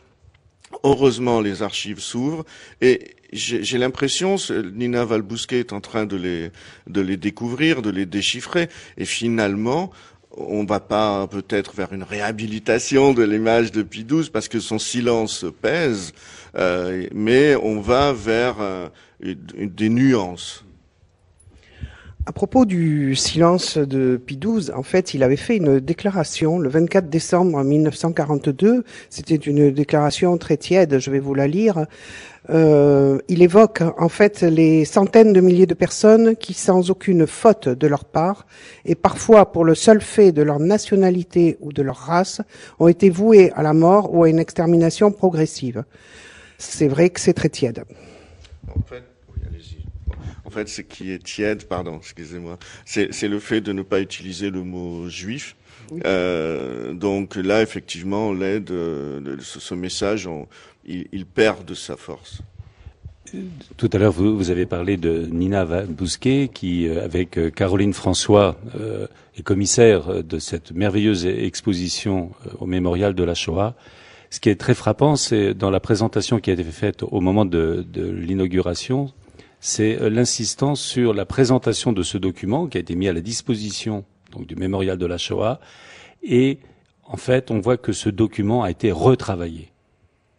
heureusement, 0.83 1.41
les 1.41 1.63
archives 1.63 1.99
s'ouvrent 1.99 2.45
et 2.81 3.15
j'ai 3.33 3.77
l'impression, 3.77 4.35
Nina 4.73 5.05
Valbousquet 5.05 5.59
est 5.59 5.71
en 5.71 5.79
train 5.79 6.05
de 6.05 6.17
les, 6.17 6.51
de 6.87 6.99
les 6.99 7.15
découvrir, 7.15 7.81
de 7.81 7.89
les 7.89 8.05
déchiffrer, 8.05 8.67
et 8.97 9.05
finalement, 9.05 9.91
on 10.37 10.65
va 10.65 10.79
pas 10.79 11.27
peut-être 11.27 11.73
vers 11.75 11.93
une 11.93 12.03
réhabilitation 12.03 13.13
de 13.13 13.23
l'image 13.23 13.71
de 13.71 13.83
Pie 13.83 14.05
XII 14.05 14.29
parce 14.31 14.47
que 14.47 14.59
son 14.59 14.79
silence 14.79 15.45
pèse, 15.61 16.13
euh, 16.55 17.07
mais 17.13 17.55
on 17.55 17.81
va 17.81 18.13
vers 18.13 18.55
euh, 18.59 18.89
des 19.21 19.89
nuances. 19.89 20.63
À 22.27 22.31
propos 22.33 22.65
du 22.65 23.15
silence 23.15 23.79
de 23.79 24.15
Pie 24.15 24.37
XII, 24.37 24.71
en 24.75 24.83
fait, 24.83 25.15
il 25.15 25.23
avait 25.23 25.35
fait 25.35 25.57
une 25.57 25.79
déclaration 25.79 26.59
le 26.59 26.69
24 26.69 27.09
décembre 27.09 27.63
1942. 27.63 28.83
C'était 29.09 29.35
une 29.35 29.71
déclaration 29.71 30.37
très 30.37 30.57
tiède, 30.57 30.99
je 30.99 31.09
vais 31.09 31.17
vous 31.17 31.33
la 31.33 31.47
lire. 31.47 31.87
Euh, 32.51 33.17
il 33.27 33.41
évoque 33.41 33.81
en 33.97 34.07
fait 34.07 34.41
les 34.41 34.85
centaines 34.85 35.33
de 35.33 35.41
milliers 35.41 35.65
de 35.65 35.73
personnes 35.73 36.35
qui, 36.35 36.53
sans 36.53 36.91
aucune 36.91 37.25
faute 37.25 37.67
de 37.69 37.87
leur 37.87 38.05
part, 38.05 38.45
et 38.85 38.93
parfois 38.93 39.51
pour 39.51 39.65
le 39.65 39.73
seul 39.73 39.99
fait 39.99 40.31
de 40.31 40.43
leur 40.43 40.59
nationalité 40.59 41.57
ou 41.59 41.73
de 41.73 41.81
leur 41.81 41.97
race, 41.97 42.41
ont 42.79 42.87
été 42.87 43.09
vouées 43.09 43.51
à 43.55 43.63
la 43.63 43.73
mort 43.73 44.13
ou 44.13 44.23
à 44.23 44.29
une 44.29 44.39
extermination 44.39 45.11
progressive. 45.11 45.83
C'est 46.59 46.87
vrai 46.87 47.09
que 47.09 47.19
c'est 47.19 47.33
très 47.33 47.49
tiède. 47.49 47.83
Fait, 50.51 50.69
ce 50.69 50.81
qui 50.81 51.11
est 51.11 51.23
tiède, 51.23 51.67
pardon, 51.67 51.97
excusez-moi, 51.97 52.59
c'est 52.85 53.27
le 53.27 53.39
fait 53.39 53.61
de 53.61 53.73
ne 53.73 53.81
pas 53.81 54.01
utiliser 54.01 54.49
le 54.49 54.63
mot 54.63 55.09
juif. 55.09 55.55
Euh, 56.05 56.93
donc 56.93 57.35
là, 57.35 57.61
effectivement, 57.61 58.33
l'aide, 58.33 58.71
euh, 58.71 59.37
ce, 59.39 59.73
message, 59.75 60.29
il, 60.85 61.25
perd 61.25 61.65
de 61.65 61.73
sa 61.73 61.95
force. 61.97 62.41
Tout 63.77 63.89
à 63.93 63.97
l'heure, 63.97 64.11
vous, 64.11 64.49
avez 64.49 64.65
parlé 64.65 64.97
de 64.97 65.27
Nina 65.31 65.65
Bousquet, 65.85 66.49
qui, 66.53 66.87
euh, 66.87 67.03
avec 67.03 67.39
Caroline 67.55 67.93
François, 67.93 68.57
est 69.37 69.43
commissaire 69.43 70.23
de 70.23 70.39
cette 70.39 70.71
merveilleuse 70.71 71.25
exposition 71.25 72.31
au 72.59 72.65
mémorial 72.65 73.13
de 73.13 73.23
la 73.23 73.33
Shoah. 73.33 73.75
Ce 74.29 74.39
qui 74.39 74.49
est 74.49 74.55
très 74.55 74.75
frappant, 74.75 75.17
c'est 75.17 75.53
dans 75.53 75.69
la 75.69 75.81
présentation 75.81 76.39
qui 76.39 76.51
a 76.51 76.53
été 76.53 76.63
faite 76.63 77.03
au 77.03 77.19
moment 77.19 77.43
de 77.43 77.85
l'inauguration, 77.95 79.11
c'est 79.61 80.01
euh, 80.01 80.09
l'insistance 80.09 80.81
sur 80.81 81.13
la 81.13 81.25
présentation 81.25 81.93
de 81.93 82.03
ce 82.03 82.17
document 82.17 82.67
qui 82.67 82.77
a 82.77 82.81
été 82.81 82.95
mis 82.95 83.07
à 83.07 83.13
la 83.13 83.21
disposition 83.21 84.03
du 84.35 84.55
mémorial 84.55 84.97
de 84.97 85.05
la 85.05 85.17
Shoah. 85.17 85.59
Et 86.23 86.59
en 87.05 87.17
fait, 87.17 87.51
on 87.51 87.59
voit 87.59 87.77
que 87.77 87.93
ce 87.93 88.09
document 88.09 88.63
a 88.63 88.71
été 88.71 88.91
retravaillé. 88.91 89.69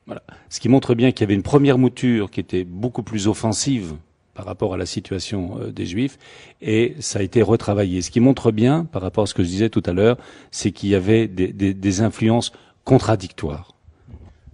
Voilà. 0.07 0.23
Ce 0.51 0.59
qui 0.59 0.69
montre 0.69 0.95
bien 0.95 1.13
qu'il 1.13 1.23
y 1.23 1.25
avait 1.25 1.35
une 1.35 1.45
première 1.45 1.79
mouture 1.79 2.31
qui 2.31 2.41
était 2.41 2.65
beaucoup 2.65 3.05
plus 3.05 3.29
offensive 3.29 3.95
par 4.35 4.45
rapport 4.45 4.75
à 4.75 4.77
la 4.77 4.87
situation 4.87 5.59
euh, 5.61 5.71
des 5.71 5.87
Juifs, 5.87 6.19
et 6.61 6.97
ça 6.99 7.21
a 7.21 7.23
été 7.23 7.43
retravaillé. 7.43 8.03
Ce 8.03 8.11
qui 8.11 8.19
montre 8.19 8.51
bien, 8.51 8.85
par 8.87 9.03
rapport 9.03 9.25
à 9.25 9.27
ce 9.27 9.35
que 9.35 9.45
je 9.45 9.49
disais 9.49 9.69
tout 9.69 9.83
à 9.87 9.93
l'heure, 9.93 10.17
c'est 10.51 10.73
qu'il 10.73 10.89
y 10.89 10.95
avait 10.95 11.29
des 11.29 12.01
influences 12.01 12.53
contradictoires. 12.85 13.73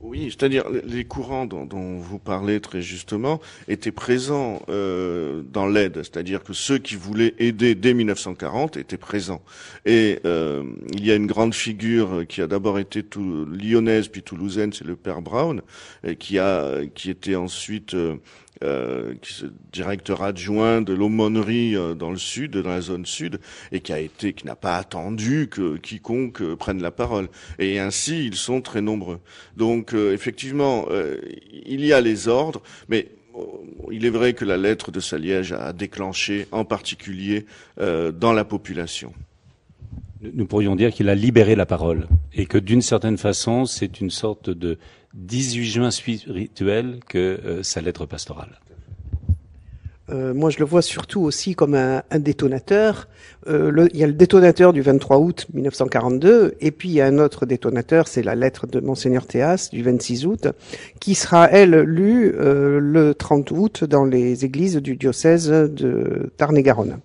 Oui, 0.00 0.26
c'est-à-dire 0.30 0.64
les 0.84 1.04
courants 1.04 1.44
dont, 1.44 1.64
dont, 1.64 1.98
vous 1.98 2.20
parlez 2.20 2.60
très 2.60 2.80
justement 2.80 3.40
étaient 3.66 3.90
présents 3.90 4.62
euh, 4.68 5.42
dans 5.52 5.66
l'aide, 5.66 5.96
c'est-à-dire 5.96 6.44
que 6.44 6.52
ceux 6.52 6.78
qui 6.78 6.94
voulaient 6.94 7.34
aider 7.40 7.74
dès 7.74 7.94
1940 7.94 8.76
étaient 8.76 8.96
présents. 8.96 9.42
Et 9.86 10.20
euh, 10.24 10.62
il 10.92 11.04
y 11.04 11.10
a 11.10 11.16
une 11.16 11.26
grande 11.26 11.52
figure 11.52 12.24
qui 12.28 12.40
a 12.40 12.46
d'abord 12.46 12.78
été 12.78 13.02
tout, 13.02 13.44
lyonnaise 13.46 14.06
puis 14.06 14.22
toulousaine, 14.22 14.72
c'est 14.72 14.86
le 14.86 14.94
père 14.94 15.20
Brown, 15.20 15.62
et 16.04 16.14
qui 16.14 16.38
a 16.38 16.86
qui 16.94 17.10
était 17.10 17.34
ensuite 17.34 17.94
euh, 17.94 18.18
euh, 18.64 19.14
qui 19.22 19.44
est 19.44 19.48
directeur 19.72 20.22
adjoint 20.22 20.82
de 20.82 20.92
l'aumônerie 20.92 21.76
euh, 21.76 21.94
dans 21.94 22.10
le 22.10 22.16
sud, 22.16 22.56
dans 22.56 22.70
la 22.70 22.80
zone 22.80 23.06
sud, 23.06 23.38
et 23.70 23.78
qui 23.78 23.92
a 23.92 24.00
été, 24.00 24.32
qui 24.32 24.46
n'a 24.46 24.56
pas 24.56 24.76
attendu 24.76 25.48
que 25.48 25.76
quiconque 25.76 26.42
euh, 26.42 26.56
prenne 26.56 26.82
la 26.82 26.90
parole. 26.90 27.28
Et 27.60 27.78
ainsi, 27.78 28.26
ils 28.26 28.34
sont 28.34 28.60
très 28.60 28.80
nombreux. 28.80 29.20
Donc, 29.56 29.92
effectivement, 29.94 30.86
il 31.66 31.84
y 31.84 31.92
a 31.92 32.00
les 32.00 32.28
ordres, 32.28 32.62
mais 32.88 33.08
il 33.90 34.04
est 34.04 34.10
vrai 34.10 34.34
que 34.34 34.44
la 34.44 34.56
lettre 34.56 34.90
de 34.90 35.00
Saliège 35.00 35.52
a 35.52 35.72
déclenché, 35.72 36.46
en 36.52 36.64
particulier 36.64 37.46
dans 37.76 38.32
la 38.32 38.44
population. 38.44 39.12
Nous 40.20 40.46
pourrions 40.46 40.74
dire 40.74 40.92
qu'il 40.92 41.08
a 41.08 41.14
libéré 41.14 41.54
la 41.54 41.66
parole 41.66 42.08
et 42.34 42.46
que 42.46 42.58
d'une 42.58 42.82
certaine 42.82 43.18
façon, 43.18 43.66
c'est 43.66 44.00
une 44.00 44.10
sorte 44.10 44.50
de 44.50 44.78
18 45.14 45.64
juin 45.64 45.90
spirituel 45.90 47.00
que 47.08 47.18
euh, 47.18 47.62
sa 47.62 47.80
lettre 47.80 48.06
pastorale. 48.06 48.60
Euh, 50.10 50.32
moi, 50.32 50.48
je 50.48 50.58
le 50.58 50.64
vois 50.64 50.80
surtout 50.80 51.20
aussi 51.20 51.54
comme 51.54 51.74
un, 51.74 52.02
détonateur. 52.18 53.08
Euh, 53.46 53.88
il 53.92 54.00
y 54.00 54.04
a 54.04 54.06
le 54.06 54.14
détonateur 54.14 54.72
du 54.72 54.80
23 54.80 55.18
août 55.18 55.46
1942, 55.52 56.56
et 56.60 56.70
puis 56.70 56.88
il 56.88 56.94
y 56.94 57.00
a 57.02 57.06
un 57.06 57.18
autre 57.18 57.44
détonateur, 57.44 58.08
c'est 58.08 58.22
la 58.22 58.34
lettre 58.34 58.66
de 58.66 58.80
Monseigneur 58.80 59.26
Théas 59.26 59.68
du 59.70 59.82
26 59.82 60.26
août, 60.26 60.48
qui 60.98 61.14
sera, 61.14 61.50
elle, 61.50 61.78
lue 61.80 62.32
le 62.32 63.12
30 63.12 63.50
août 63.50 63.84
dans 63.84 64.06
les 64.06 64.46
églises 64.46 64.76
du 64.76 64.96
diocèse 64.96 65.50
de 65.50 66.32
Tarn-et-Garonne. 66.38 67.00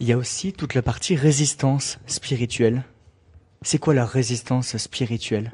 Il 0.00 0.08
y 0.08 0.12
a 0.12 0.16
aussi 0.16 0.52
toute 0.52 0.74
la 0.74 0.82
partie 0.82 1.14
résistance 1.14 1.98
spirituelle 2.06 2.82
c'est 3.62 3.78
quoi 3.78 3.94
la 3.94 4.06
résistance 4.06 4.76
spirituelle? 4.76 5.52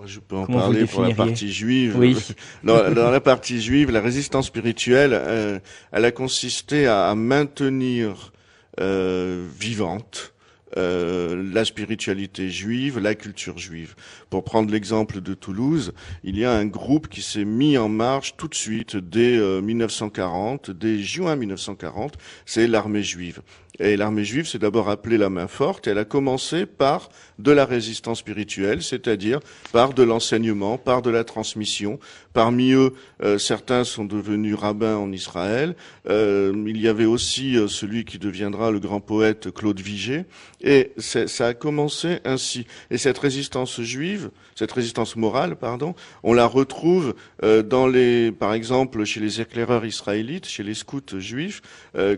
Moi, 0.00 0.06
je 0.06 0.18
peux 0.18 0.36
en 0.36 0.46
parler 0.46 0.86
pour 0.86 1.02
la 1.02 1.14
partie 1.14 1.52
juive. 1.52 1.94
Oui. 1.98 2.16
Dans, 2.64 3.10
la 3.10 3.20
partie 3.20 3.60
juive, 3.60 3.90
la 3.90 4.00
résistance 4.00 4.46
spirituelle, 4.46 5.12
euh, 5.12 5.58
elle 5.92 6.06
a 6.06 6.10
consisté 6.10 6.86
à, 6.86 7.14
maintenir 7.14 8.32
euh, 8.80 9.46
vivante 9.58 10.32
euh, 10.76 11.42
la 11.52 11.64
spiritualité 11.64 12.48
juive, 12.48 12.98
la 12.98 13.14
culture 13.14 13.58
juive. 13.58 13.94
Pour 14.30 14.44
prendre 14.44 14.70
l'exemple 14.70 15.20
de 15.20 15.34
Toulouse, 15.34 15.92
il 16.24 16.38
y 16.38 16.44
a 16.44 16.52
un 16.52 16.66
groupe 16.66 17.08
qui 17.08 17.20
s'est 17.20 17.44
mis 17.44 17.76
en 17.76 17.88
marche 17.88 18.36
tout 18.36 18.48
de 18.48 18.54
suite 18.54 18.96
dès 18.96 19.38
1940, 19.60 20.70
dès 20.70 20.98
juin 20.98 21.36
1940, 21.36 22.14
c'est 22.46 22.66
l'armée 22.66 23.02
juive. 23.02 23.42
Et 23.80 23.96
l'armée 23.96 24.24
juive 24.24 24.46
s'est 24.46 24.58
d'abord 24.58 24.90
appelée 24.90 25.16
la 25.16 25.30
main 25.30 25.48
forte. 25.48 25.86
elle 25.86 25.96
a 25.96 26.04
commencé 26.04 26.66
par 26.66 27.08
de 27.38 27.50
la 27.50 27.64
résistance 27.64 28.18
spirituelle, 28.18 28.82
c'est-à-dire 28.82 29.40
par 29.72 29.94
de 29.94 30.02
l'enseignement, 30.02 30.76
par 30.76 31.00
de 31.00 31.08
la 31.08 31.24
transmission. 31.24 31.98
Parmi 32.34 32.72
eux, 32.72 32.92
euh, 33.22 33.38
certains 33.38 33.84
sont 33.84 34.04
devenus 34.04 34.54
rabbins 34.54 34.96
en 34.96 35.10
Israël. 35.12 35.74
Euh, 36.10 36.52
il 36.66 36.78
y 36.78 36.88
avait 36.88 37.06
aussi 37.06 37.56
euh, 37.56 37.68
celui 37.68 38.04
qui 38.04 38.18
deviendra 38.18 38.70
le 38.70 38.80
grand 38.80 39.00
poète 39.00 39.50
Claude 39.50 39.80
Vigée. 39.80 40.26
Et 40.60 40.92
ça 40.98 41.46
a 41.46 41.54
commencé 41.54 42.18
ainsi. 42.26 42.66
Et 42.90 42.98
cette 42.98 43.16
résistance 43.16 43.80
juive, 43.80 44.19
cette 44.54 44.72
résistance 44.72 45.16
morale, 45.16 45.56
pardon, 45.56 45.94
on 46.22 46.32
la 46.32 46.46
retrouve 46.46 47.14
dans 47.42 47.86
les, 47.86 48.32
par 48.32 48.52
exemple, 48.52 49.04
chez 49.04 49.20
les 49.20 49.40
éclaireurs 49.40 49.84
israélites, 49.84 50.46
chez 50.46 50.62
les 50.62 50.74
scouts 50.74 51.18
juifs, 51.18 51.62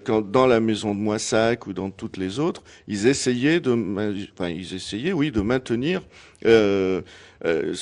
quand, 0.05 0.23
dans 0.23 0.47
la 0.47 0.61
maison 0.61 0.95
de 0.95 1.01
Moissac, 1.01 1.67
ou 1.67 1.73
dans 1.73 1.91
toutes 1.91 2.17
les 2.17 2.39
autres, 2.39 2.63
ils 2.89 3.07
essayaient 3.07 3.61
de, 3.61 3.73
enfin, 4.35 4.49
ils 4.49 4.75
essayaient, 4.75 5.13
oui, 5.13 5.31
de 5.31 5.41
maintenir 5.41 6.03
euh, 6.47 7.03
euh, 7.45 7.75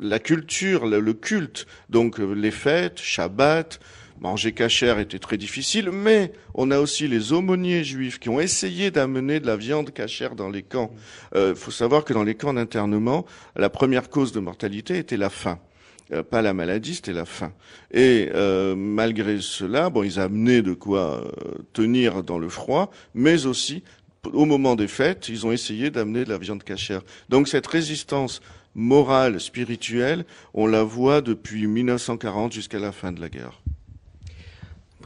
la 0.00 0.18
culture, 0.18 0.86
le, 0.86 1.12
culte, 1.12 1.66
donc 1.88 2.18
euh, 2.18 2.32
les 2.32 2.50
fêtes, 2.50 2.98
Shabbat, 2.98 3.78
manger 4.20 4.52
cachère 4.52 4.98
était 4.98 5.18
très 5.18 5.36
difficile, 5.36 5.90
mais 5.90 6.32
on 6.54 6.70
a 6.70 6.78
aussi 6.78 7.08
les 7.08 7.32
aumôniers 7.32 7.84
juifs 7.84 8.18
qui 8.18 8.28
ont 8.28 8.40
essayé 8.40 8.90
d'amener 8.90 9.40
de 9.40 9.46
la 9.46 9.56
viande 9.56 9.92
cachère 9.92 10.34
dans 10.34 10.48
les 10.48 10.62
camps. 10.62 10.90
Il 11.34 11.54
faut 11.54 11.70
savoir 11.70 12.04
que 12.04 12.12
dans 12.12 12.24
les 12.24 12.34
camps 12.34 12.54
d'internement, 12.54 13.24
la 13.56 13.70
première 13.70 14.10
cause 14.10 14.32
de 14.32 14.40
mortalité 14.40 14.98
était 14.98 15.16
la 15.16 15.30
faim. 15.30 15.58
pas 16.30 16.42
la 16.42 16.54
maladie, 16.54 16.94
c'était 16.94 17.12
la 17.12 17.24
faim. 17.24 17.52
Et 17.92 18.30
malgré 18.76 19.40
cela, 19.40 19.90
bon, 19.90 20.02
ils 20.02 20.20
amenaient 20.20 20.62
de 20.62 20.72
quoi 20.72 21.24
tenir 21.72 22.22
dans 22.22 22.38
le 22.38 22.48
froid, 22.48 22.90
mais 23.14 23.46
aussi 23.46 23.82
au 24.32 24.44
moment 24.44 24.74
des 24.74 24.88
fêtes, 24.88 25.28
ils 25.28 25.46
ont 25.46 25.52
essayé 25.52 25.90
d'amener 25.90 26.24
de 26.24 26.30
la 26.30 26.38
viande 26.38 26.64
cachère. 26.64 27.02
Donc 27.28 27.46
cette 27.46 27.66
résistance 27.66 28.40
morale, 28.74 29.40
spirituelle, 29.40 30.24
on 30.52 30.66
la 30.66 30.82
voit 30.82 31.20
depuis 31.20 31.66
1940 31.66 32.52
jusqu'à 32.52 32.78
la 32.78 32.92
fin 32.92 33.12
de 33.12 33.20
la 33.20 33.28
guerre. 33.28 33.62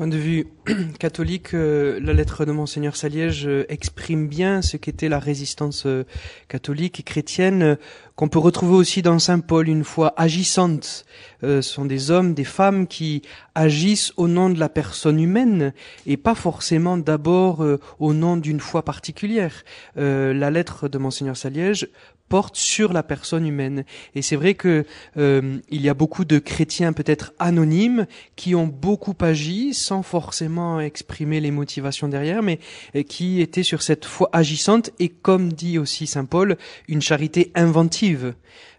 Point 0.00 0.08
de 0.08 0.16
vue 0.16 0.46
catholique, 0.98 1.52
euh, 1.52 2.00
la 2.00 2.14
lettre 2.14 2.46
de 2.46 2.52
Monseigneur 2.52 2.96
Saliège 2.96 3.46
euh, 3.46 3.66
exprime 3.68 4.28
bien 4.28 4.62
ce 4.62 4.78
qu'était 4.78 5.10
la 5.10 5.18
résistance 5.18 5.84
euh, 5.84 6.04
catholique 6.48 7.00
et 7.00 7.02
chrétienne, 7.02 7.76
qu'on 8.16 8.28
peut 8.28 8.38
retrouver 8.38 8.76
aussi 8.76 9.02
dans 9.02 9.18
Saint 9.18 9.40
Paul, 9.40 9.68
une 9.68 9.84
foi 9.84 10.14
agissante. 10.16 11.04
ce 11.42 11.60
sont 11.60 11.84
des 11.84 12.10
hommes, 12.10 12.32
des 12.32 12.44
femmes 12.44 12.86
qui 12.86 13.20
agissent 13.54 14.14
au 14.16 14.26
nom 14.26 14.48
de 14.48 14.58
la 14.58 14.70
personne 14.70 15.20
humaine 15.20 15.74
et 16.06 16.16
pas 16.16 16.34
forcément 16.34 16.96
d'abord 16.96 17.64
au 17.98 18.12
nom 18.12 18.36
d'une 18.36 18.60
foi 18.60 18.82
particulière. 18.84 19.64
la 19.96 20.50
lettre 20.50 20.88
de 20.88 20.98
Monseigneur 20.98 21.36
Saliège 21.36 21.88
porte 22.30 22.56
sur 22.56 22.94
la 22.94 23.02
personne 23.02 23.44
humaine. 23.44 23.84
Et 24.14 24.22
c'est 24.22 24.36
vrai 24.36 24.54
que 24.54 24.86
euh, 25.18 25.58
il 25.68 25.82
y 25.82 25.88
a 25.90 25.94
beaucoup 25.94 26.24
de 26.24 26.38
chrétiens 26.38 26.94
peut-être 26.94 27.34
anonymes 27.38 28.06
qui 28.36 28.54
ont 28.54 28.68
beaucoup 28.68 29.16
agi 29.20 29.74
sans 29.74 30.02
forcément 30.02 30.80
exprimer 30.80 31.40
les 31.40 31.50
motivations 31.50 32.08
derrière, 32.08 32.42
mais 32.42 32.60
euh, 32.94 33.02
qui 33.02 33.40
étaient 33.42 33.64
sur 33.64 33.82
cette 33.82 34.04
foi 34.04 34.30
agissante 34.32 34.90
et 35.00 35.08
comme 35.08 35.52
dit 35.52 35.76
aussi 35.76 36.06
saint 36.06 36.24
Paul, 36.24 36.56
une 36.88 37.02
charité 37.02 37.50
inventive. 37.56 38.34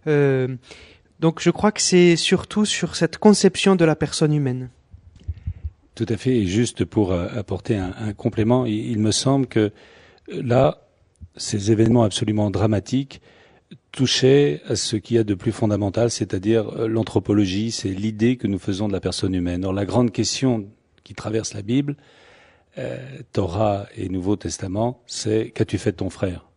Euh, 0.07 0.47
donc 1.19 1.41
je 1.41 1.49
crois 1.51 1.73
que 1.73 1.81
c'est 1.81 2.15
surtout 2.15 2.65
sur 2.65 2.95
cette 2.95 3.17
conception 3.17 3.75
de 3.75 3.83
la 3.83 3.97
personne 3.97 4.33
humaine. 4.33 4.69
Tout 5.93 6.05
à 6.07 6.15
fait. 6.15 6.37
Et 6.37 6.47
juste 6.47 6.85
pour 6.85 7.11
apporter 7.11 7.75
un, 7.75 7.93
un 7.99 8.13
complément, 8.13 8.65
il, 8.65 8.97
me 8.97 9.11
semble 9.11 9.45
que 9.45 9.73
là, 10.29 10.87
ces 11.35 11.69
événements 11.69 12.03
absolument 12.03 12.49
dramatiques 12.49 13.21
touchait 13.91 14.61
à 14.67 14.75
ce 14.75 14.95
qu'il 14.95 15.17
y 15.17 15.19
a 15.19 15.23
de 15.23 15.33
plus 15.33 15.51
fondamental, 15.51 16.09
c'est-à-dire 16.11 16.69
euh, 16.69 16.87
l'anthropologie, 16.87 17.71
c'est 17.71 17.89
l'idée 17.89 18.37
que 18.37 18.47
nous 18.47 18.59
faisons 18.59 18.87
de 18.87 18.93
la 18.93 18.99
personne 18.99 19.33
humaine. 19.33 19.65
Or, 19.65 19.73
la 19.73 19.85
grande 19.85 20.11
question 20.11 20.67
qui 21.03 21.13
traverse 21.13 21.53
la 21.53 21.61
Bible, 21.61 21.97
euh, 22.77 22.97
Torah 23.33 23.87
et 23.95 24.09
Nouveau 24.09 24.35
Testament, 24.35 25.01
c'est 25.07 25.51
qu'as-tu 25.51 25.77
fait 25.77 25.91
de 25.91 25.97
ton 25.97 26.09
frère? 26.09 26.47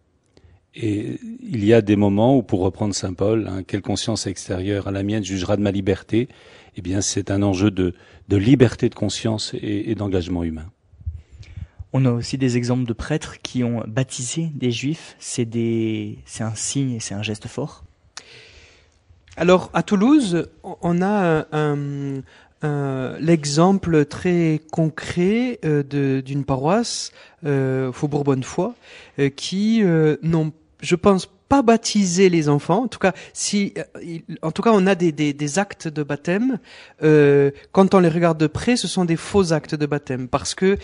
Et 0.76 1.20
il 1.40 1.64
y 1.64 1.72
a 1.72 1.82
des 1.82 1.96
moments 1.96 2.36
où, 2.36 2.42
pour 2.42 2.60
reprendre 2.60 2.94
Saint 2.94 3.14
Paul, 3.14 3.48
hein, 3.48 3.62
quelle 3.64 3.82
conscience 3.82 4.26
extérieure 4.26 4.88
à 4.88 4.90
la 4.90 5.02
mienne 5.02 5.24
jugera 5.24 5.56
de 5.56 5.62
ma 5.62 5.70
liberté? 5.70 6.28
Eh 6.76 6.82
bien, 6.82 7.00
c'est 7.00 7.30
un 7.30 7.42
enjeu 7.42 7.70
de, 7.70 7.94
liberté 8.28 8.88
de 8.88 8.94
conscience 8.94 9.54
et 9.54 9.94
d'engagement 9.94 10.42
humain. 10.42 10.73
On 11.96 12.04
a 12.04 12.10
aussi 12.10 12.36
des 12.36 12.56
exemples 12.56 12.84
de 12.84 12.92
prêtres 12.92 13.40
qui 13.40 13.64
ont 13.64 13.82
baptisé 13.86 14.50
des 14.54 14.70
juifs. 14.70 15.16
C'est 15.18 15.48
un 16.40 16.54
signe 16.54 16.92
et 16.92 17.00
c'est 17.00 17.14
un 17.14 17.22
geste 17.22 17.46
fort. 17.46 17.84
Alors 19.36 19.70
à 19.72 19.82
Toulouse, 19.82 20.48
on 20.62 21.00
a 21.02 21.46
l'exemple 23.20 24.04
très 24.04 24.60
concret 24.70 25.58
euh, 25.64 26.20
d'une 26.22 26.44
paroisse, 26.44 27.12
euh, 27.44 27.92
Faubourg 27.92 28.24
Bonnefoy, 28.24 28.72
euh, 29.18 29.28
qui 29.28 29.82
n'ont, 30.22 30.52
je 30.80 30.96
pense, 30.96 31.28
pas 31.48 31.62
baptisé 31.62 32.30
les 32.30 32.48
enfants. 32.48 32.84
En 32.84 32.88
tout 32.88 32.98
cas, 32.98 33.12
si, 33.32 33.74
en 34.42 34.50
tout 34.50 34.62
cas, 34.62 34.70
on 34.72 34.86
a 34.86 34.94
des 34.94 35.58
actes 35.58 35.88
de 35.88 36.02
baptême. 36.02 36.58
quand 37.00 37.94
on 37.94 37.98
les 38.00 38.08
regarde 38.08 38.38
de 38.38 38.46
près, 38.46 38.76
ce 38.76 38.88
sont 38.88 39.04
des 39.04 39.16
faux 39.16 39.52
actes 39.52 39.74
de 39.74 39.86
baptême 39.86 40.26
parce 40.26 40.54
que 40.54 40.78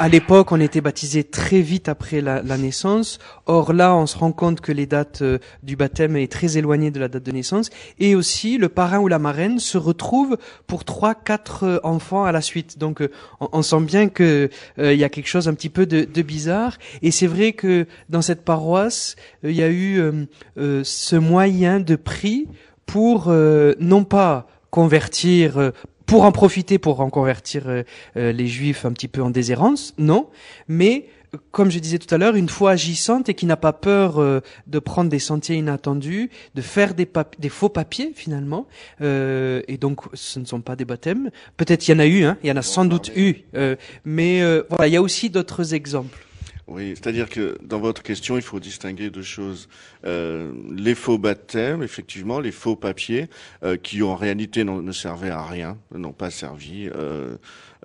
à 0.00 0.08
l'époque, 0.08 0.50
on 0.50 0.60
était 0.60 0.80
baptisé 0.80 1.24
très 1.24 1.60
vite 1.60 1.90
après 1.90 2.22
la, 2.22 2.40
naissance. 2.56 3.18
Or 3.44 3.74
là, 3.74 3.94
on 3.94 4.06
se 4.06 4.16
rend 4.16 4.32
compte 4.32 4.62
que 4.62 4.72
les 4.72 4.86
dates 4.86 5.20
euh, 5.20 5.38
du 5.62 5.76
baptême 5.76 6.16
est 6.16 6.32
très 6.32 6.56
éloignées 6.56 6.90
de 6.90 6.98
la 6.98 7.08
date 7.08 7.22
de 7.22 7.32
naissance. 7.32 7.68
Et 7.98 8.14
aussi, 8.14 8.56
le 8.56 8.70
parrain 8.70 8.98
ou 8.98 9.08
la 9.08 9.18
marraine 9.18 9.58
se 9.58 9.76
retrouve 9.76 10.38
pour 10.66 10.86
trois, 10.86 11.14
quatre 11.14 11.64
euh, 11.64 11.78
enfants 11.84 12.24
à 12.24 12.32
la 12.32 12.40
suite. 12.40 12.78
Donc, 12.78 13.02
euh, 13.02 13.10
on, 13.40 13.60
sent 13.60 13.82
bien 13.82 14.08
que 14.08 14.48
il 14.78 14.94
y 14.94 15.04
a 15.04 15.10
quelque 15.10 15.28
chose 15.28 15.48
un 15.48 15.54
petit 15.54 15.68
peu 15.68 15.84
de 15.84 16.22
bizarre. 16.22 16.78
Et 17.02 17.10
c'est 17.10 17.26
vrai 17.26 17.52
que 17.52 17.86
dans 18.08 18.22
cette 18.22 18.42
paroisse, 18.42 19.16
il 19.44 19.52
y 19.52 19.62
a 19.62 19.70
eu 19.70 20.00
ce 20.56 21.16
moyen 21.16 21.78
de 21.78 21.94
prix 21.94 22.48
pour 22.86 23.28
non 23.28 24.04
pas 24.04 24.48
convertir 24.70 25.72
pour 26.10 26.24
en 26.24 26.32
profiter 26.32 26.78
pour 26.78 27.00
en 27.00 27.08
convertir 27.08 27.68
euh, 27.68 27.82
euh, 28.16 28.32
les 28.32 28.48
juifs 28.48 28.84
un 28.84 28.90
petit 28.90 29.06
peu 29.06 29.22
en 29.22 29.30
déshérence, 29.30 29.94
non, 29.96 30.28
mais 30.66 31.06
comme 31.52 31.70
je 31.70 31.78
disais 31.78 32.00
tout 32.00 32.12
à 32.12 32.18
l'heure, 32.18 32.34
une 32.34 32.48
foi 32.48 32.72
agissante 32.72 33.28
et 33.28 33.34
qui 33.34 33.46
n'a 33.46 33.56
pas 33.56 33.72
peur 33.72 34.18
euh, 34.18 34.40
de 34.66 34.80
prendre 34.80 35.08
des 35.08 35.20
sentiers 35.20 35.54
inattendus, 35.54 36.28
de 36.56 36.62
faire 36.62 36.94
des, 36.94 37.08
des 37.38 37.48
faux 37.48 37.68
papiers 37.68 38.10
finalement, 38.12 38.66
et 39.00 39.78
donc 39.80 40.00
ce 40.12 40.40
ne 40.40 40.44
sont 40.44 40.60
pas 40.60 40.74
des 40.74 40.84
baptêmes. 40.84 41.30
Peut-être 41.56 41.86
il 41.86 41.92
y 41.92 41.94
en 41.94 42.00
a 42.00 42.06
eu, 42.06 42.24
hein, 42.24 42.36
il 42.42 42.48
y 42.48 42.52
en 42.52 42.56
a 42.56 42.62
sans 42.62 42.84
doute 42.84 43.12
eu, 43.14 43.44
mais 44.04 44.42
voilà, 44.68 44.88
il 44.88 44.92
y 44.92 44.96
a 44.96 45.02
aussi 45.02 45.30
d'autres 45.30 45.74
exemples. 45.74 46.18
Oui, 46.70 46.94
c'est-à-dire 46.94 47.28
que 47.28 47.58
dans 47.64 47.80
votre 47.80 48.00
question, 48.00 48.36
il 48.36 48.42
faut 48.42 48.60
distinguer 48.60 49.10
deux 49.10 49.22
choses. 49.22 49.68
Euh, 50.04 50.52
les 50.74 50.94
faux 50.94 51.18
baptêmes, 51.18 51.82
effectivement, 51.82 52.40
les 52.40 52.52
faux 52.52 52.76
papiers, 52.76 53.28
euh, 53.62 53.76
qui 53.76 54.02
en 54.02 54.16
réalité 54.16 54.64
ne 54.64 54.92
servaient 54.92 55.30
à 55.30 55.42
rien, 55.42 55.78
n'ont 55.94 56.12
pas 56.12 56.30
servi. 56.30 56.88
Euh, 56.94 57.36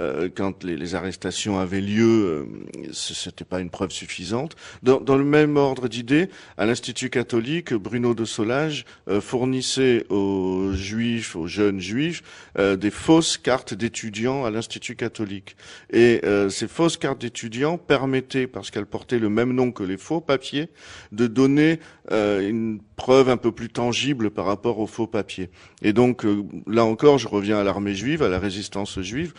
euh, 0.02 0.30
quand 0.34 0.64
les, 0.64 0.96
arrestations 0.96 1.58
avaient 1.58 1.82
lieu, 1.82 2.04
euh, 2.04 2.92
c'était 2.92 3.46
pas 3.46 3.60
une 3.60 3.70
preuve 3.70 3.92
suffisante. 3.92 4.56
Dans, 4.84 5.00
dans 5.00 5.18
le 5.18 5.24
même 5.24 5.58
ordre 5.58 5.88
d'idées, 5.88 6.30
à 6.58 6.66
l'Institut 6.66 7.10
catholique, 7.10 7.74
Bruno 7.74 8.14
de 8.14 8.26
Solage 8.26 8.86
fournissait 9.22 10.06
aux 10.10 10.74
juifs, 10.74 11.36
aux 11.36 11.48
jeunes 11.48 11.80
juifs, 11.80 12.24
des 12.58 12.92
fausses 12.92 13.38
cartes 13.38 13.74
d'étudiants 13.74 14.46
à 14.46 14.52
l'Institut 14.52 14.96
catholique. 14.96 15.56
Et 15.92 16.22
ces 16.50 16.68
fausses 16.68 16.98
cartes 16.98 17.22
d'étudiants 17.22 17.78
permettaient, 17.78 18.48
parce 18.48 18.72
qu'elles 18.72 18.86
portaient 18.86 19.20
le 19.20 19.30
même 19.30 19.54
nom 19.54 19.72
que 19.72 19.84
les 19.84 19.98
faux 19.98 20.22
papiers, 20.22 20.70
de 21.12 21.28
donner 21.28 21.80
une 22.12 22.80
preuve 22.96 23.30
un 23.30 23.38
peu 23.38 23.52
plus 23.52 23.70
tangible 23.70 24.30
par 24.30 24.46
rapport 24.46 24.80
aux 24.80 24.88
faux 24.88 25.08
papiers. 25.08 25.50
Et 25.82 25.94
donc 25.94 26.26
là 26.68 26.86
encore, 26.86 27.18
je 27.18 27.28
reviens 27.28 27.58
à 27.58 27.64
l'armée 27.64 27.96
juive, 27.96 28.24
à 28.24 28.30
la 28.30 28.40
résistance 28.40 29.00
juive 29.02 29.34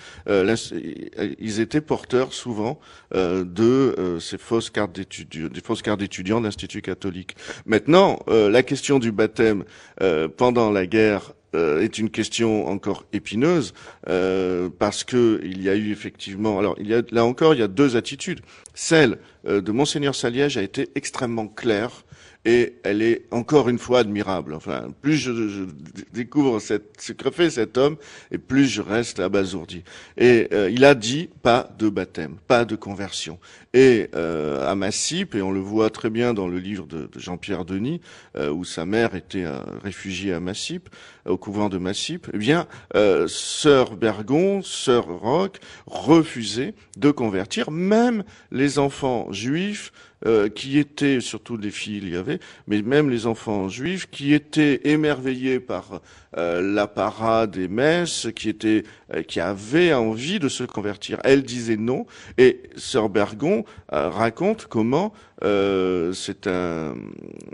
ils 1.39 1.61
étaient 1.61 1.81
porteurs 1.81 2.33
souvent 2.33 2.81
euh, 3.15 3.45
de 3.45 3.95
euh, 3.99 4.21
ces 4.21 4.39
fausses 4.39 4.71
cartes 4.71 4.95
d'étudiants, 4.95 5.49
des 5.49 5.61
fausses 5.61 5.83
cartes 5.83 6.01
d'étudiants 6.01 6.41
de 6.41 6.81
catholique. 6.81 7.37
Maintenant, 7.65 8.21
euh, 8.29 8.51
la 8.51 8.63
question 8.63 8.99
du 8.99 9.13
baptême 9.13 9.65
pendant 10.37 10.71
la 10.71 10.87
guerre 10.87 11.33
est 11.55 11.99
une 11.99 12.11
question 12.11 12.67
encore 12.69 13.05
épineuse 13.13 13.73
parce 14.79 15.05
que 15.05 15.41
il 15.43 15.63
y 15.63 15.71
a 15.71 15.75
eu 15.75 15.91
effectivement, 15.91 16.59
alors 16.59 16.77
il 16.79 16.89
y 16.89 16.95
a 16.95 17.03
là 17.11 17.25
encore 17.25 17.55
il 17.55 17.61
y 17.61 17.63
a 17.63 17.69
deux 17.69 17.97
attitudes. 17.97 18.41
Celle 18.75 19.19
de 19.45 19.73
monseigneur 19.73 20.15
Saliège 20.15 20.57
a 20.57 20.63
été 20.63 20.89
extrêmement 20.95 21.49
claire 21.49 22.05
et 22.47 22.77
elle 22.85 23.03
est 23.03 23.25
encore 23.33 23.69
une 23.69 23.79
fois 23.79 23.99
admirable. 23.99 24.55
Enfin, 24.55 24.89
plus 25.03 25.17
je, 25.17 25.67
découvre 26.15 26.61
ce 26.61 27.13
que 27.13 27.31
fait 27.33 27.51
cet 27.51 27.77
homme, 27.77 27.97
et 28.31 28.39
plus 28.39 28.67
je 28.67 28.81
reste 28.81 29.19
abasourdi. 29.19 29.83
Et 30.17 30.49
euh, 30.53 30.71
il 30.71 30.85
a 30.85 30.95
dit 30.95 31.29
pas 31.43 31.69
de 31.77 31.89
baptême, 31.89 32.37
pas 32.47 32.65
de 32.65 32.77
conversion. 32.77 33.41
Et 33.75 34.09
euh, 34.15 34.71
à 34.71 34.77
Massip, 34.77 35.35
et 35.35 35.43
on 35.43 35.51
le 35.51 35.59
voit 35.59 35.91
très 35.91 36.09
bien 36.09 36.35
dans 36.35 36.47
le 36.47 36.61
livre 36.61 36.87
de, 36.87 37.11
Jean-Pierre 37.17 37.65
Denis, 37.65 38.01
euh, 38.37 38.51
où 38.51 38.65
sa 38.65 38.87
mère 38.87 39.17
était 39.17 39.47
réfugiée 39.83 40.33
à 40.33 40.39
Massip, 40.39 40.89
au 41.27 41.37
couvent 41.37 41.69
de 41.69 41.79
Massip, 41.79 42.29
eh 42.33 42.39
bien, 42.39 42.69
sœur 43.27 43.97
Bergon, 43.97 44.63
sœur 44.63 45.07
Roch 45.07 45.57
refusaient 45.87 46.75
de 46.97 47.11
convertir 47.11 47.73
même 47.73 48.23
les 48.53 48.79
enfants 48.79 49.33
juifs 49.33 49.93
euh, 50.27 50.49
qui 50.49 50.79
étaient, 50.79 51.21
surtout 51.21 51.57
les 51.57 51.71
filles 51.71 52.01
il 52.03 52.09
y 52.11 52.17
avait, 52.17 52.41
mais 52.67 52.83
même 52.83 53.11
les 53.11 53.27
enfants 53.27 53.69
juifs, 53.69 54.11
qui 54.11 54.35
étaient 54.35 54.81
émerveillés 54.85 55.61
par 55.61 56.01
euh, 56.37 56.61
la 56.61 56.87
parade 56.87 57.53
des 57.53 57.69
messes, 57.69 58.29
qui 58.35 58.49
étaient, 58.49 58.85
euh, 59.15 59.23
qui 59.23 59.41
avaient 59.41 59.93
envie 59.93 60.39
de 60.39 60.49
se 60.49 60.65
convertir. 60.65 61.19
Elle 61.25 61.43
disait 61.43 61.77
non, 61.77 62.07
et 62.39 62.63
Sœur 62.77 63.09
Bergon 63.09 63.65
raconte 63.89 64.67
comment 64.67 65.13
c'est 65.43 66.47
un, 66.47 66.95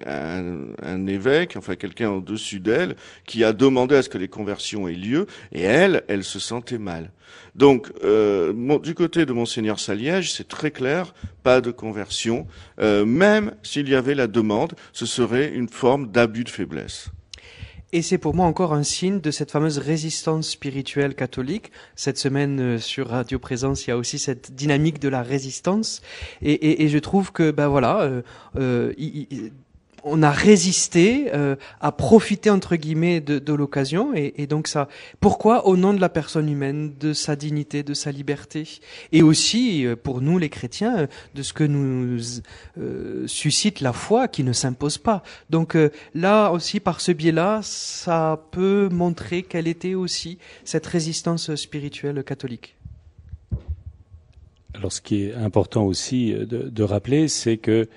un, 0.07 1.07
évêque, 1.07 1.57
enfin 1.57 1.75
quelqu'un 1.75 2.11
au-dessus 2.11 2.61
d'elle, 2.61 2.97
qui 3.27 3.45
a 3.45 3.53
demandé 3.53 3.97
à 3.97 4.03
ce 4.03 4.09
que 4.09 4.19
les 4.19 4.29
conversions 4.29 4.89
aient 4.89 4.95
lieu, 4.95 5.27
et 5.53 5.63
elle, 5.63 6.05
elle 6.09 6.25
se 6.25 6.39
sentait 6.39 6.79
mal. 6.79 7.11
Donc, 7.55 7.93
euh, 8.03 8.79
du 8.79 8.95
côté 8.95 9.27
de 9.27 9.33
monseigneur 9.33 9.79
Saliège, 9.79 10.33
c'est 10.33 10.49
très 10.49 10.71
clair, 10.71 11.15
pas 11.43 11.61
de 11.61 11.71
conversion. 11.71 12.47
Euh, 12.81 13.05
même 13.05 13.55
s'il 13.63 13.89
y 13.89 13.95
avait 13.95 14.15
la 14.15 14.27
demande, 14.27 14.75
ce 14.93 15.07
serait 15.07 15.53
une 15.53 15.69
forme 15.69 16.11
d'abus 16.11 16.45
de 16.45 16.49
faiblesse. 16.49 17.11
Et 17.95 18.01
c'est 18.01 18.17
pour 18.17 18.35
moi 18.35 18.47
encore 18.47 18.73
un 18.73 18.85
signe 18.85 19.21
de 19.21 19.31
cette 19.31 19.51
fameuse 19.51 19.77
résistance 19.77 20.49
spirituelle 20.49 21.15
catholique. 21.15 21.73
Cette 21.95 22.17
semaine 22.17 22.59
euh, 22.59 22.79
sur 22.79 23.09
Radio 23.09 23.39
Présence, 23.39 23.87
il 23.87 23.91
y 23.91 23.93
a 23.93 23.99
aussi 23.99 24.19
cette 24.19 24.55
dynamique 24.55 24.99
de 24.99 25.11
la 25.11 25.23
résistance. 25.23 26.01
Et, 26.41 26.53
et, 26.53 26.85
et 26.85 26.89
je 26.89 26.99
trouve 26.99 27.33
que, 27.33 27.51
ben 27.51 27.69
voilà, 27.69 28.01
euh, 28.01 28.23
euh, 28.57 28.95
on 30.05 30.23
a 30.23 30.31
résisté, 30.31 31.33
euh, 31.33 31.57
à 31.81 31.93
profiter 31.93 32.51
entre 32.51 32.77
guillemets 32.77 33.21
de, 33.21 33.39
de 33.39 33.53
l'occasion, 33.53 34.15
et, 34.15 34.35
et, 34.37 34.47
donc 34.47 34.69
ça. 34.69 34.89
Pourquoi 35.21 35.67
Au 35.67 35.77
nom 35.77 35.95
de 35.95 36.01
la 36.01 36.09
personne 36.09 36.49
humaine, 36.49 36.95
de 36.99 37.13
sa 37.13 37.37
dignité, 37.37 37.83
de 37.83 37.95
sa 37.95 38.11
liberté, 38.11 38.69
et 39.13 39.23
aussi 39.23 39.87
euh, 39.87 39.97
pour 39.97 40.21
nous 40.21 40.39
les 40.39 40.49
chrétiens, 40.49 40.99
euh, 40.99 41.07
de 41.35 41.43
ce 41.43 41.53
que 41.53 41.65
nous 41.65 42.19
euh, 42.79 43.27
suscite 43.27 43.81
la 43.81 43.93
foi, 43.93 44.29
qui 44.29 44.45
ne 44.45 44.53
s'impose 44.53 44.99
pas. 44.99 45.23
Donc 45.51 45.77
euh, 45.77 45.91
là 46.15 46.51
aussi, 46.51 46.81
par 46.81 47.01
ce 47.01 47.13
biais-là, 47.13 47.61
ça 47.63 48.45
peut 48.51 48.89
montrer 48.91 49.43
quelle 49.43 49.69
était 49.69 49.95
aussi 49.95 50.39
cette 50.65 50.87
résistance 50.87 51.55
spirituelle 51.55 52.23
catholique. 52.25 52.77
Alors, 54.75 54.93
ce 54.93 55.01
qui 55.01 55.25
est 55.25 55.35
important 55.35 55.85
aussi 55.85 56.33
de, 56.33 56.69
de 56.69 56.83
rappeler, 56.83 57.29
c'est 57.29 57.59
que 57.59 57.89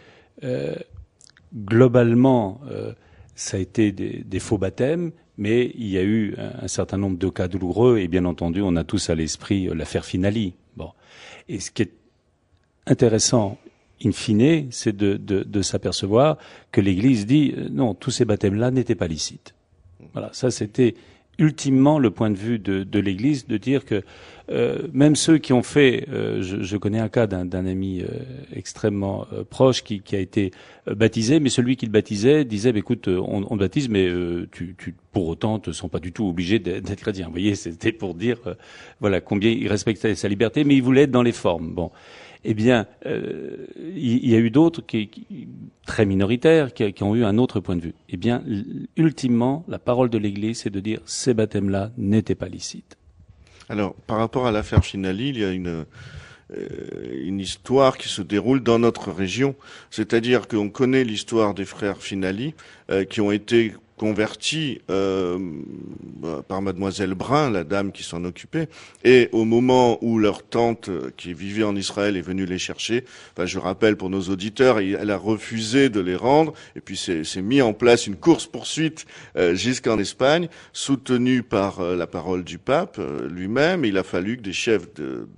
globalement, 1.55 2.61
euh, 2.69 2.93
ça 3.35 3.57
a 3.57 3.59
été 3.59 3.91
des, 3.91 4.39
faux 4.39 4.57
baptêmes, 4.57 5.11
mais 5.37 5.71
il 5.75 5.87
y 5.87 5.97
a 5.97 6.03
eu 6.03 6.35
un, 6.37 6.67
certain 6.67 6.97
nombre 6.97 7.17
de 7.17 7.29
cas 7.29 7.47
douloureux, 7.47 7.99
et 7.99 8.07
bien 8.07 8.25
entendu, 8.25 8.61
on 8.61 8.75
a 8.75 8.83
tous 8.83 9.09
à 9.09 9.15
l'esprit 9.15 9.67
euh, 9.67 9.73
l'affaire 9.73 10.05
Finali. 10.05 10.53
Bon. 10.75 10.91
Et 11.47 11.59
ce 11.59 11.71
qui 11.71 11.83
est 11.83 11.91
intéressant, 12.87 13.57
in 14.03 14.11
fine, 14.11 14.67
c'est 14.71 14.95
de, 14.95 15.61
s'apercevoir 15.61 16.37
que 16.71 16.81
l'Église 16.81 17.25
dit 17.25 17.53
euh, 17.57 17.69
non, 17.69 17.93
tous 17.93 18.11
ces 18.11 18.25
baptêmes-là 18.25 18.71
n'étaient 18.71 18.95
pas 18.95 19.07
licites. 19.07 19.55
Voilà, 20.13 20.29
ça 20.33 20.51
c'était 20.51 20.95
ultimement 21.37 21.99
le 21.99 22.11
point 22.11 22.29
de 22.29 22.37
vue 22.37 22.59
de 22.59 22.99
l'Église 22.99 23.45
de 23.47 23.57
dire 23.57 23.83
que 23.83 24.03
euh, 24.49 24.87
même 24.93 25.15
ceux 25.15 25.37
qui 25.37 25.53
ont 25.53 25.63
fait, 25.63 26.07
euh, 26.11 26.41
je, 26.41 26.77
connais 26.77 26.99
un 26.99 27.09
cas 27.09 27.25
d'un 27.27 27.65
ami 27.65 28.01
euh, 28.01 28.07
extrêmement 28.53 29.25
proche 29.49 29.83
qui, 29.83 30.01
a 30.13 30.19
été 30.19 30.51
baptisé, 30.87 31.39
mais 31.39 31.49
celui 31.49 31.77
qui 31.77 31.85
le 31.85 31.91
baptisait 31.91 32.45
disait 32.45 32.71
bah, 32.71 32.79
"Écoute, 32.79 33.07
on, 33.07 33.45
on, 33.49 33.55
baptise, 33.55 33.89
mais 33.89 34.07
tu, 34.51 34.75
pour 35.11 35.27
autant, 35.27 35.61
ne 35.65 35.71
sont 35.71 35.89
pas 35.89 35.99
du 35.99 36.11
tout 36.11 36.27
obligés 36.27 36.59
d'être 36.59 36.95
chrétien." 36.95 37.25
Vous 37.25 37.31
voyez, 37.31 37.55
c'était 37.55 37.91
pour 37.91 38.13
dire, 38.13 38.37
voilà, 38.99 39.21
combien 39.21 39.49
il 39.49 39.67
respectait 39.67 40.15
sa 40.15 40.27
liberté, 40.27 40.63
mais 40.63 40.75
il 40.75 40.83
voulait 40.83 41.03
être 41.03 41.11
dans 41.11 41.23
les 41.23 41.31
formes. 41.31 41.73
Bon, 41.73 41.91
eh 42.43 42.53
bien, 42.53 42.85
il 43.05 44.29
y 44.29 44.35
a 44.35 44.39
eu 44.39 44.51
d'autres 44.51 44.85
qui, 44.85 45.07
qui, 45.07 45.47
très 45.87 46.05
minoritaires 46.05 46.73
qui, 46.73 46.93
qui, 46.93 47.03
ont 47.03 47.15
eu 47.15 47.23
un 47.23 47.39
autre 47.39 47.59
point 47.59 47.75
de 47.75 47.81
vue. 47.81 47.95
Eh 48.09 48.17
bien, 48.17 48.43
ultimement, 48.95 49.65
la 49.67 49.79
parole 49.79 50.11
de 50.11 50.19
l'Église, 50.19 50.59
c'est 50.59 50.69
de 50.69 50.79
dire 50.79 50.99
ces 51.05 51.33
baptêmes-là 51.33 51.91
n'étaient 51.97 52.35
pas 52.35 52.47
licites. 52.47 52.97
Alors, 53.69 53.95
par 54.07 54.17
rapport 54.17 54.47
à 54.47 54.51
l'affaire 54.51 54.83
Finali, 54.85 55.29
il 55.29 55.39
y 55.39 55.43
a 55.43 55.51
une, 55.51 55.85
euh, 56.55 56.65
une 57.23 57.39
histoire 57.39 57.97
qui 57.97 58.07
se 58.07 58.21
déroule 58.21 58.61
dans 58.61 58.77
notre 58.77 59.11
région. 59.11 59.55
C'est-à-dire 59.89 60.47
qu'on 60.47 60.69
connaît 60.69 61.03
l'histoire 61.03 61.53
des 61.55 61.65
frères 61.65 61.97
Finali, 61.97 62.53
euh, 62.91 63.03
qui 63.03 63.21
ont 63.21 63.31
été 63.31 63.73
convertis 63.97 64.81
euh, 64.89 65.39
par 66.47 66.61
mademoiselle 66.61 67.13
Brun, 67.13 67.49
la 67.49 67.63
dame 67.63 67.91
qui 67.91 68.03
s'en 68.03 68.23
occupait, 68.25 68.67
et 69.03 69.29
au 69.31 69.45
moment 69.45 69.97
où 70.01 70.19
leur 70.19 70.43
tante 70.43 70.89
qui 71.17 71.33
vivait 71.33 71.63
en 71.63 71.75
Israël 71.75 72.17
est 72.17 72.21
venue 72.21 72.45
les 72.45 72.59
chercher, 72.59 73.05
enfin 73.33 73.45
je 73.45 73.59
rappelle 73.59 73.95
pour 73.95 74.09
nos 74.09 74.21
auditeurs, 74.23 74.79
elle 74.79 75.11
a 75.11 75.17
refusé 75.17 75.89
de 75.89 75.99
les 75.99 76.15
rendre, 76.15 76.53
et 76.75 76.81
puis 76.81 76.97
c'est 76.97 77.41
mis 77.41 77.61
en 77.61 77.73
place 77.73 78.07
une 78.07 78.15
course 78.15 78.47
poursuite 78.47 79.05
euh, 79.37 79.55
jusqu'en 79.55 79.97
Espagne, 79.99 80.49
soutenue 80.73 81.43
par 81.43 81.79
euh, 81.79 81.95
la 81.95 82.07
parole 82.07 82.43
du 82.43 82.57
pape 82.57 82.97
euh, 82.99 83.27
lui-même. 83.29 83.85
Il 83.85 83.97
a 83.97 84.03
fallu 84.03 84.37
que 84.37 84.41
des 84.41 84.53
chefs 84.53 84.87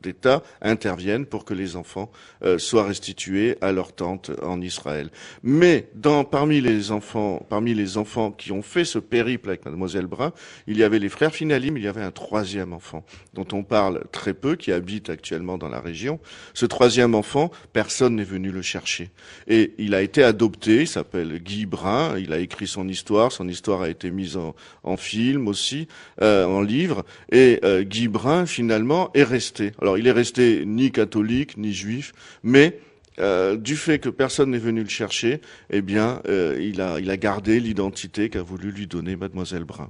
d'État 0.01 0.43
interviennent 0.61 1.25
pour 1.25 1.45
que 1.45 1.53
les 1.53 1.75
enfants 1.75 2.11
euh, 2.43 2.57
soient 2.57 2.85
restitués 2.85 3.57
à 3.61 3.71
leur 3.71 3.93
tante 3.93 4.31
en 4.41 4.61
Israël. 4.61 5.09
Mais 5.43 5.87
dans 5.95 6.23
parmi 6.23 6.61
les 6.61 6.91
enfants, 6.91 7.45
parmi 7.49 7.73
les 7.73 7.97
enfants 7.97 8.31
qui 8.31 8.46
qui 8.47 8.53
ont 8.53 8.61
fait 8.61 8.85
ce 8.85 8.97
périple 8.97 9.49
avec 9.49 9.65
mademoiselle 9.65 10.07
Brun, 10.07 10.31
il 10.67 10.77
y 10.77 10.83
avait 10.83 10.99
les 10.99 11.09
frères 11.09 11.35
Finali, 11.35 11.69
mais 11.69 11.81
il 11.81 11.83
y 11.83 11.89
avait 11.89 12.01
un 12.01 12.11
troisième 12.11 12.71
enfant 12.71 13.03
dont 13.33 13.45
on 13.51 13.61
parle 13.61 14.05
très 14.13 14.33
peu, 14.33 14.55
qui 14.55 14.71
habite 14.71 15.09
actuellement 15.09 15.57
dans 15.57 15.67
la 15.67 15.81
région. 15.81 16.21
Ce 16.53 16.65
troisième 16.65 17.13
enfant, 17.13 17.51
personne 17.73 18.15
n'est 18.15 18.23
venu 18.23 18.51
le 18.51 18.61
chercher. 18.61 19.09
Et 19.49 19.73
il 19.79 19.93
a 19.93 20.01
été 20.01 20.23
adopté, 20.23 20.83
il 20.83 20.87
s'appelle 20.87 21.39
Guy 21.39 21.65
Brun, 21.65 22.17
il 22.17 22.31
a 22.31 22.39
écrit 22.39 22.67
son 22.67 22.87
histoire, 22.87 23.33
son 23.33 23.49
histoire 23.49 23.81
a 23.81 23.89
été 23.89 24.11
mise 24.11 24.37
en, 24.37 24.95
film 24.95 25.49
aussi, 25.49 25.89
euh, 26.21 26.45
en 26.45 26.61
livre, 26.61 27.03
et 27.33 27.59
euh, 27.65 27.83
Guy 27.83 28.07
Brun, 28.07 28.45
finalement, 28.45 29.11
est 29.13 29.23
resté. 29.23 29.73
Alors, 29.81 29.97
il 29.97 30.07
est 30.07 30.13
resté 30.13 30.63
ni 30.65 30.93
catholique, 30.93 31.57
ni 31.57 31.73
juif, 31.73 32.13
mais 32.43 32.79
euh, 33.19 33.57
du 33.57 33.75
fait 33.75 33.99
que 33.99 34.09
personne 34.09 34.51
n'est 34.51 34.57
venu 34.57 34.83
le 34.83 34.89
chercher, 34.89 35.41
eh 35.69 35.81
bien, 35.81 36.21
euh, 36.27 36.57
il, 36.61 36.81
a, 36.81 36.99
il 36.99 37.09
a 37.09 37.17
gardé 37.17 37.59
l'identité 37.59 38.29
qu'a 38.29 38.41
voulu 38.41 38.71
lui 38.71 38.87
donner 38.87 39.15
Mademoiselle 39.15 39.63
Brun. 39.63 39.89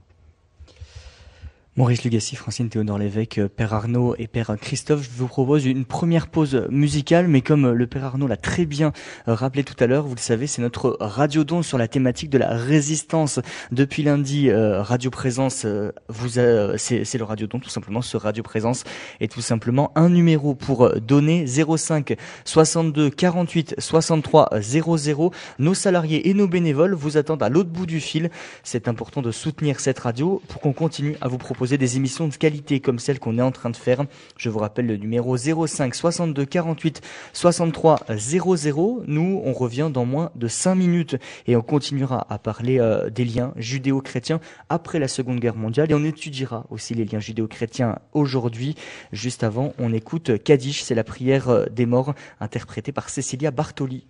Maurice 1.78 2.04
Lugassi, 2.04 2.36
Francine 2.36 2.70
Théodore 2.70 2.98
Lévesque, 2.98 3.38
euh, 3.38 3.48
Père 3.48 3.72
Arnaud 3.72 4.16
et 4.18 4.26
Père 4.26 4.56
Christophe, 4.60 5.04
je 5.04 5.10
vous 5.16 5.28
propose 5.28 5.64
une 5.68 5.86
première 5.86 6.26
pause 6.26 6.66
musicale, 6.72 7.28
mais 7.28 7.42
comme 7.42 7.70
le 7.70 7.86
Père 7.86 8.04
Arnaud 8.04 8.26
l'a 8.26 8.36
très 8.36 8.66
bien 8.66 8.94
euh, 9.28 9.36
rappelé 9.36 9.64
tout 9.64 9.76
à 9.80 9.86
l'heure, 9.86 10.08
vous 10.08 10.16
le 10.16 10.20
savez, 10.20 10.48
c'est 10.48 10.64
notre 10.64 10.98
radio 11.00 11.44
don 11.44 11.62
sur 11.62 11.78
la 11.78 11.88
thématique 11.88 12.32
de 12.32 12.40
la 12.40 12.50
résistance. 12.50 13.40
Depuis 13.72 14.02
lundi, 14.02 14.50
euh, 14.50 14.82
Radio 14.82 15.12
Présence, 15.12 15.68
vous 16.10 16.30
c'est 16.30 17.14
le 17.14 17.24
radio 17.24 17.46
don 17.46 17.60
tout 17.60 17.70
simplement. 17.70 18.02
Ce 18.02 18.18
Radio 18.18 18.42
Présence 18.42 18.84
est 19.20 19.32
tout 19.32 19.42
simplement 19.42 19.92
un 19.94 20.10
numéro 20.10 20.56
pour 20.56 21.00
donner 21.00 21.46
05 21.46 22.16
62 22.44 23.12
48 23.12 23.76
63 23.78 24.50
00. 24.60 25.32
Nos 25.60 25.74
salariés 25.76 26.28
et 26.28 26.34
nos 26.34 26.48
bénévoles 26.48 26.96
vous 26.96 27.18
attendent 27.18 27.44
à 27.44 27.50
l'autre 27.50 27.70
bout 27.70 27.86
du 27.86 28.00
fil. 28.00 28.32
C'est 28.64 28.88
important 28.88 29.22
de 29.22 29.30
soutenir 29.30 29.80
cette 29.80 30.00
radio 30.00 30.42
pour 30.48 30.60
qu'on 30.60 30.74
continue 30.74 31.16
à 31.22 31.28
vous 31.28 31.38
proposer 31.38 31.67
des 31.76 31.98
émissions 31.98 32.30
de 32.30 32.36
qualité 32.36 32.80
comme 32.80 33.00
celle 33.00 33.20
qu'on 33.20 33.38
est 33.38 33.42
en 33.42 33.52
train 33.52 33.70
de 33.70 33.76
faire. 33.76 34.06
Je 34.38 34.50
vous 34.50 34.60
rappelle 34.60 34.88
le 34.88 34.96
numéro 34.96 35.36
05 35.36 35.94
62 35.94 36.46
48 36.46 37.02
63 37.34 38.00
00. 38.18 39.04
Nous, 39.06 39.42
on 39.44 39.52
revient 39.52 39.90
dans 39.94 40.06
moins 40.06 40.32
de 40.36 40.48
5 40.48 40.76
minutes 40.76 41.18
et 41.46 41.58
on 41.58 41.62
continuera 41.62 42.26
à 42.30 42.38
parler 42.40 42.80
euh, 42.80 43.10
des 43.10 43.26
liens 43.26 43.54
judéo-chrétiens 43.58 44.40
après 44.70 45.00
la 45.00 45.10
Seconde 45.10 45.42
Guerre 45.42 45.56
mondiale 45.56 45.92
et 45.92 45.94
on 45.94 46.06
étudiera 46.06 46.66
aussi 46.70 46.94
les 46.94 47.04
liens 47.04 47.20
judéo-chrétiens 47.20 48.00
aujourd'hui. 48.14 48.76
Juste 49.12 49.44
avant, 49.44 49.74
on 49.78 49.92
écoute 49.92 50.42
Kaddish, 50.44 50.84
c'est 50.84 50.96
la 50.96 51.04
prière 51.04 51.50
euh, 51.50 51.66
des 51.66 51.86
morts 51.86 52.14
interprétée 52.40 52.92
par 52.94 53.10
Cecilia 53.10 53.52
Bartoli. 53.52 54.06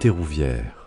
Timothée 0.00 0.08
Rouvière. 0.08 0.79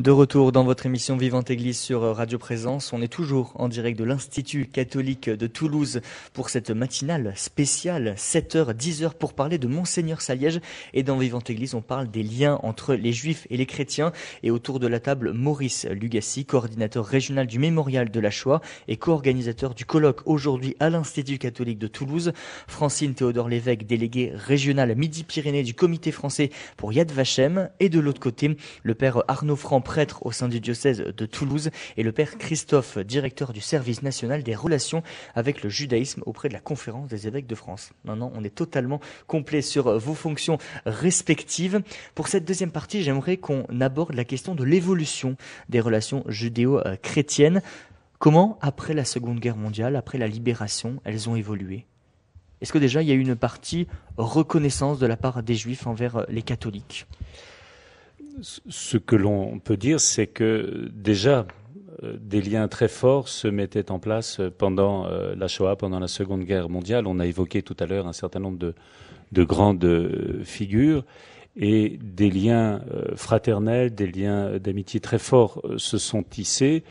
De 0.00 0.10
retour 0.10 0.50
dans 0.50 0.64
votre 0.64 0.86
émission 0.86 1.18
Vivante 1.18 1.50
Église 1.50 1.78
sur 1.78 2.00
Radio 2.00 2.38
Présence, 2.38 2.94
on 2.94 3.02
est 3.02 3.12
toujours 3.12 3.52
en 3.56 3.68
direct 3.68 3.98
de 3.98 4.04
l'Institut 4.04 4.64
catholique 4.64 5.28
de 5.28 5.46
Toulouse 5.46 6.00
pour 6.32 6.48
cette 6.48 6.70
matinale 6.70 7.34
spéciale 7.36 8.14
7h 8.16 8.72
10h 8.72 9.12
pour 9.18 9.34
parler 9.34 9.58
de 9.58 9.68
Monseigneur 9.68 10.22
Saliège. 10.22 10.62
Et 10.94 11.02
dans 11.02 11.18
Vivante 11.18 11.50
Église, 11.50 11.74
on 11.74 11.82
parle 11.82 12.10
des 12.10 12.22
liens 12.22 12.58
entre 12.62 12.94
les 12.94 13.12
juifs 13.12 13.46
et 13.50 13.58
les 13.58 13.66
chrétiens. 13.66 14.10
Et 14.42 14.50
autour 14.50 14.80
de 14.80 14.86
la 14.86 15.00
table 15.00 15.32
Maurice 15.32 15.84
Lugassi, 15.84 16.46
coordinateur 16.46 17.04
régional 17.04 17.46
du 17.46 17.58
mémorial 17.58 18.10
de 18.10 18.20
la 18.20 18.30
Shoah 18.30 18.62
et 18.88 18.96
co-organisateur 18.96 19.74
du 19.74 19.84
colloque 19.84 20.22
aujourd'hui 20.24 20.76
à 20.80 20.88
l'Institut 20.88 21.36
catholique 21.36 21.78
de 21.78 21.88
Toulouse, 21.88 22.32
Francine 22.68 23.12
Théodore 23.12 23.50
Lévesque, 23.50 23.84
délégué 23.84 24.32
régional 24.34 24.96
Midi-Pyrénées 24.96 25.62
du 25.62 25.74
comité 25.74 26.10
français 26.10 26.48
pour 26.78 26.90
Yad 26.90 27.12
Vashem. 27.12 27.68
Et 27.80 27.90
de 27.90 28.00
l'autre 28.00 28.20
côté, 28.20 28.56
le 28.82 28.94
père 28.94 29.24
Arnaud 29.28 29.56
Franc 29.56 29.82
prêtre 29.90 30.24
au 30.24 30.30
sein 30.30 30.46
du 30.46 30.60
diocèse 30.60 30.98
de 31.00 31.26
Toulouse, 31.26 31.70
et 31.96 32.04
le 32.04 32.12
père 32.12 32.38
Christophe, 32.38 32.96
directeur 32.98 33.52
du 33.52 33.60
service 33.60 34.04
national 34.04 34.44
des 34.44 34.54
relations 34.54 35.02
avec 35.34 35.64
le 35.64 35.68
judaïsme 35.68 36.22
auprès 36.26 36.48
de 36.48 36.54
la 36.54 36.60
conférence 36.60 37.08
des 37.08 37.26
évêques 37.26 37.48
de 37.48 37.56
France. 37.56 37.90
Maintenant, 38.04 38.30
on 38.36 38.44
est 38.44 38.54
totalement 38.54 39.00
complet 39.26 39.62
sur 39.62 39.98
vos 39.98 40.14
fonctions 40.14 40.58
respectives. 40.86 41.82
Pour 42.14 42.28
cette 42.28 42.44
deuxième 42.44 42.70
partie, 42.70 43.02
j'aimerais 43.02 43.36
qu'on 43.36 43.64
aborde 43.80 44.14
la 44.14 44.24
question 44.24 44.54
de 44.54 44.62
l'évolution 44.62 45.36
des 45.68 45.80
relations 45.80 46.22
judéo-chrétiennes. 46.28 47.60
Comment, 48.20 48.60
après 48.60 48.94
la 48.94 49.04
Seconde 49.04 49.40
Guerre 49.40 49.56
mondiale, 49.56 49.96
après 49.96 50.18
la 50.18 50.28
libération, 50.28 51.00
elles 51.02 51.28
ont 51.28 51.34
évolué? 51.34 51.86
Est-ce 52.60 52.72
que 52.72 52.78
déjà 52.78 53.02
il 53.02 53.08
y 53.08 53.10
a 53.10 53.16
eu 53.16 53.20
une 53.20 53.34
partie 53.34 53.88
reconnaissance 54.18 55.00
de 55.00 55.06
la 55.08 55.16
part 55.16 55.42
des 55.42 55.56
juifs 55.56 55.88
envers 55.88 56.26
les 56.28 56.42
catholiques? 56.42 57.08
Ce 58.42 58.96
que 58.96 59.16
l'on 59.16 59.58
peut 59.58 59.76
dire, 59.76 60.00
c'est 60.00 60.26
que 60.26 60.88
déjà 60.92 61.46
euh, 62.02 62.16
des 62.20 62.40
liens 62.40 62.68
très 62.68 62.88
forts 62.88 63.28
se 63.28 63.48
mettaient 63.48 63.90
en 63.90 63.98
place 63.98 64.40
pendant 64.58 65.06
euh, 65.06 65.34
la 65.34 65.48
Shoah, 65.48 65.76
pendant 65.76 65.98
la 65.98 66.08
Seconde 66.08 66.44
Guerre 66.44 66.68
mondiale. 66.68 67.06
On 67.06 67.18
a 67.18 67.26
évoqué 67.26 67.62
tout 67.62 67.76
à 67.78 67.86
l'heure 67.86 68.06
un 68.06 68.12
certain 68.12 68.40
nombre 68.40 68.58
de, 68.58 68.74
de 69.32 69.44
grandes 69.44 69.84
euh, 69.84 70.42
figures 70.44 71.04
et 71.56 71.98
des 72.00 72.30
liens 72.30 72.80
fraternels, 73.16 73.92
des 73.92 74.06
liens 74.06 74.58
d'amitié 74.60 75.00
très 75.00 75.18
forts 75.18 75.60
se 75.78 75.98
sont 75.98 76.22
tissés 76.22 76.84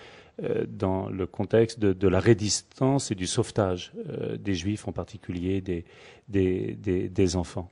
dans 0.67 1.08
le 1.08 1.25
contexte 1.25 1.80
de, 1.80 2.08
la 2.10 2.19
résistance 2.19 3.10
et 3.10 3.15
du 3.15 3.25
sauvetage 3.25 3.93
des 4.38 4.56
Juifs, 4.56 4.86
en 4.86 4.91
particulier 4.91 5.62
des 6.28 7.36
enfants. 7.38 7.71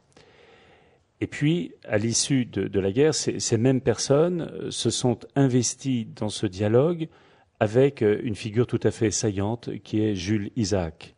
Et 1.19 1.27
puis, 1.27 1.73
à 1.87 1.97
l'issue 1.97 2.45
de, 2.45 2.79
la 2.79 2.91
guerre, 2.91 3.15
ces, 3.15 3.57
mêmes 3.57 3.81
personnes 3.81 4.51
euh, 4.53 4.71
se 4.71 4.89
sont 4.89 5.19
investies 5.35 6.05
dans 6.05 6.29
ce 6.29 6.45
dialogue 6.45 7.07
avec 7.59 8.03
euh, 8.03 8.19
une 8.23 8.35
figure 8.35 8.67
tout 8.67 8.79
à 8.83 8.91
fait 8.91 9.09
saillante 9.09 9.71
qui 9.83 10.01
est 10.01 10.13
Jules 10.13 10.51
Isaac, 10.55 11.15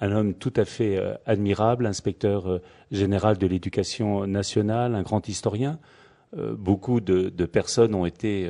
un 0.00 0.12
homme 0.12 0.34
tout 0.34 0.52
à 0.56 0.66
fait 0.66 0.98
euh, 0.98 1.14
admirable, 1.24 1.86
inspecteur 1.86 2.60
général 2.90 3.38
de 3.38 3.46
l'éducation 3.46 4.26
nationale, 4.26 4.94
un 4.94 5.02
grand 5.02 5.28
historien. 5.28 5.78
Beaucoup 6.34 7.02
de, 7.02 7.28
personnes 7.44 7.94
ont 7.94 8.06
été 8.06 8.48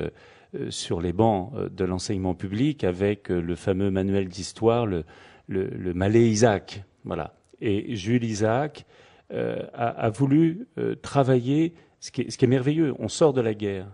sur 0.68 1.00
les 1.00 1.12
bancs 1.12 1.52
de 1.68 1.84
l'enseignement 1.84 2.36
public 2.36 2.84
avec 2.84 3.28
le 3.28 3.56
fameux 3.56 3.90
manuel 3.90 4.28
d'histoire, 4.28 4.86
le, 4.86 5.02
le, 5.48 5.66
le 5.66 5.92
Malais 5.92 6.28
Isaac. 6.28 6.84
Voilà. 7.04 7.34
Et 7.60 7.96
Jules 7.96 8.22
Isaac 8.22 8.86
euh, 9.32 9.66
a, 9.72 10.10
voulu 10.10 10.68
euh, 10.76 10.94
travailler 10.94 11.72
ce 12.00 12.10
qui, 12.10 12.20
est, 12.20 12.46
merveilleux. 12.46 12.94
On 12.98 13.08
sort 13.08 13.32
de 13.32 13.40
la 13.40 13.54
guerre. 13.54 13.86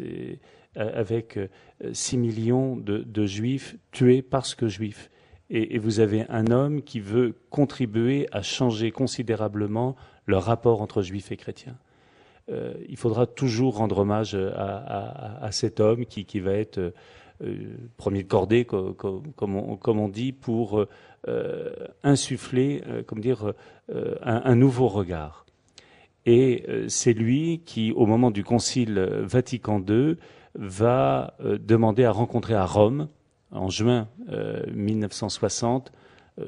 Euh, 0.00 0.34
avec 0.74 1.38
6 1.90 2.18
millions 2.18 2.76
de, 2.76 3.26
juifs 3.26 3.76
tués 3.92 4.20
parce 4.20 4.54
que 4.54 4.68
juifs. 4.68 5.10
Et, 5.48 5.78
vous 5.78 6.00
avez 6.00 6.26
un 6.28 6.50
homme 6.50 6.82
qui 6.82 7.00
veut 7.00 7.34
contribuer 7.48 8.28
à 8.30 8.42
changer 8.42 8.90
considérablement 8.90 9.96
le 10.26 10.36
rapport 10.36 10.82
entre 10.82 11.00
juifs 11.00 11.32
et 11.32 11.38
chrétiens. 11.38 11.78
Il 12.88 12.96
faudra 12.98 13.26
toujours 13.26 13.78
rendre 13.78 13.98
hommage 13.98 14.34
à, 14.34 15.48
cet 15.50 15.80
homme 15.80 16.04
qui, 16.04 16.26
qui 16.26 16.40
va 16.40 16.52
être 16.52 16.92
premier 17.96 18.22
de 18.22 18.28
cordée, 18.28 18.66
comme, 18.66 19.32
on, 19.46 20.08
dit, 20.08 20.32
pour 20.32 20.86
insuffler, 22.02 22.82
euh, 22.86 23.02
comme 23.02 23.20
dire, 23.20 23.52
un, 23.88 24.42
un, 24.44 24.54
nouveau 24.56 24.88
regard. 24.88 25.46
Et 26.24 26.64
c'est 26.88 27.12
lui 27.12 27.62
qui, 27.64 27.92
au 27.92 28.04
moment 28.04 28.32
du 28.32 28.42
Concile 28.42 28.98
Vatican 29.22 29.80
II, 29.88 30.16
va 30.56 31.36
demander 31.40 32.04
à 32.04 32.10
rencontrer 32.10 32.54
à 32.54 32.64
Rome, 32.64 33.08
en 33.52 33.68
juin 33.70 34.08
1960, 34.74 35.92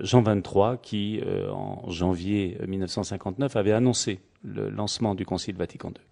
Jean 0.01 0.23
XXIII, 0.23 0.79
qui, 0.83 1.21
en 1.53 1.88
janvier 1.88 2.59
1959, 2.67 3.55
avait 3.55 3.71
annoncé 3.71 4.19
le 4.43 4.69
lancement 4.69 5.14
du 5.14 5.25
Concile 5.25 5.57
Vatican 5.57 5.91
II. 5.91 6.03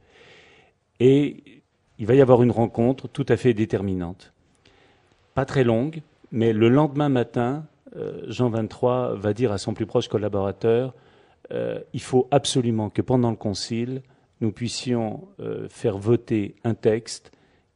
Et 1.00 1.62
il 1.98 2.06
va 2.06 2.14
y 2.14 2.20
avoir 2.20 2.42
une 2.42 2.50
rencontre 2.50 3.08
tout 3.08 3.26
à 3.28 3.36
fait 3.36 3.54
déterminante. 3.54 4.32
Pas 5.34 5.44
très 5.44 5.64
longue, 5.64 6.02
mais 6.32 6.52
le 6.52 6.68
lendemain 6.68 7.08
matin, 7.08 7.64
euh, 7.64 7.75
Jean 8.26 8.50
23 8.50 9.14
va 9.14 9.32
dire 9.32 9.52
à 9.52 9.58
son 9.58 9.72
plus 9.72 9.86
proche 9.86 10.08
collaborateur 10.08 10.94
euh, 11.52 11.80
il 11.92 12.00
faut 12.00 12.26
absolument 12.30 12.90
que 12.90 13.02
pendant 13.02 13.30
le 13.30 13.36
concile, 13.36 14.02
nous 14.40 14.52
puissions 14.52 15.28
euh, 15.40 15.68
faire 15.68 15.96
voter 15.96 16.56
un 16.64 16.74
texte 16.74 17.30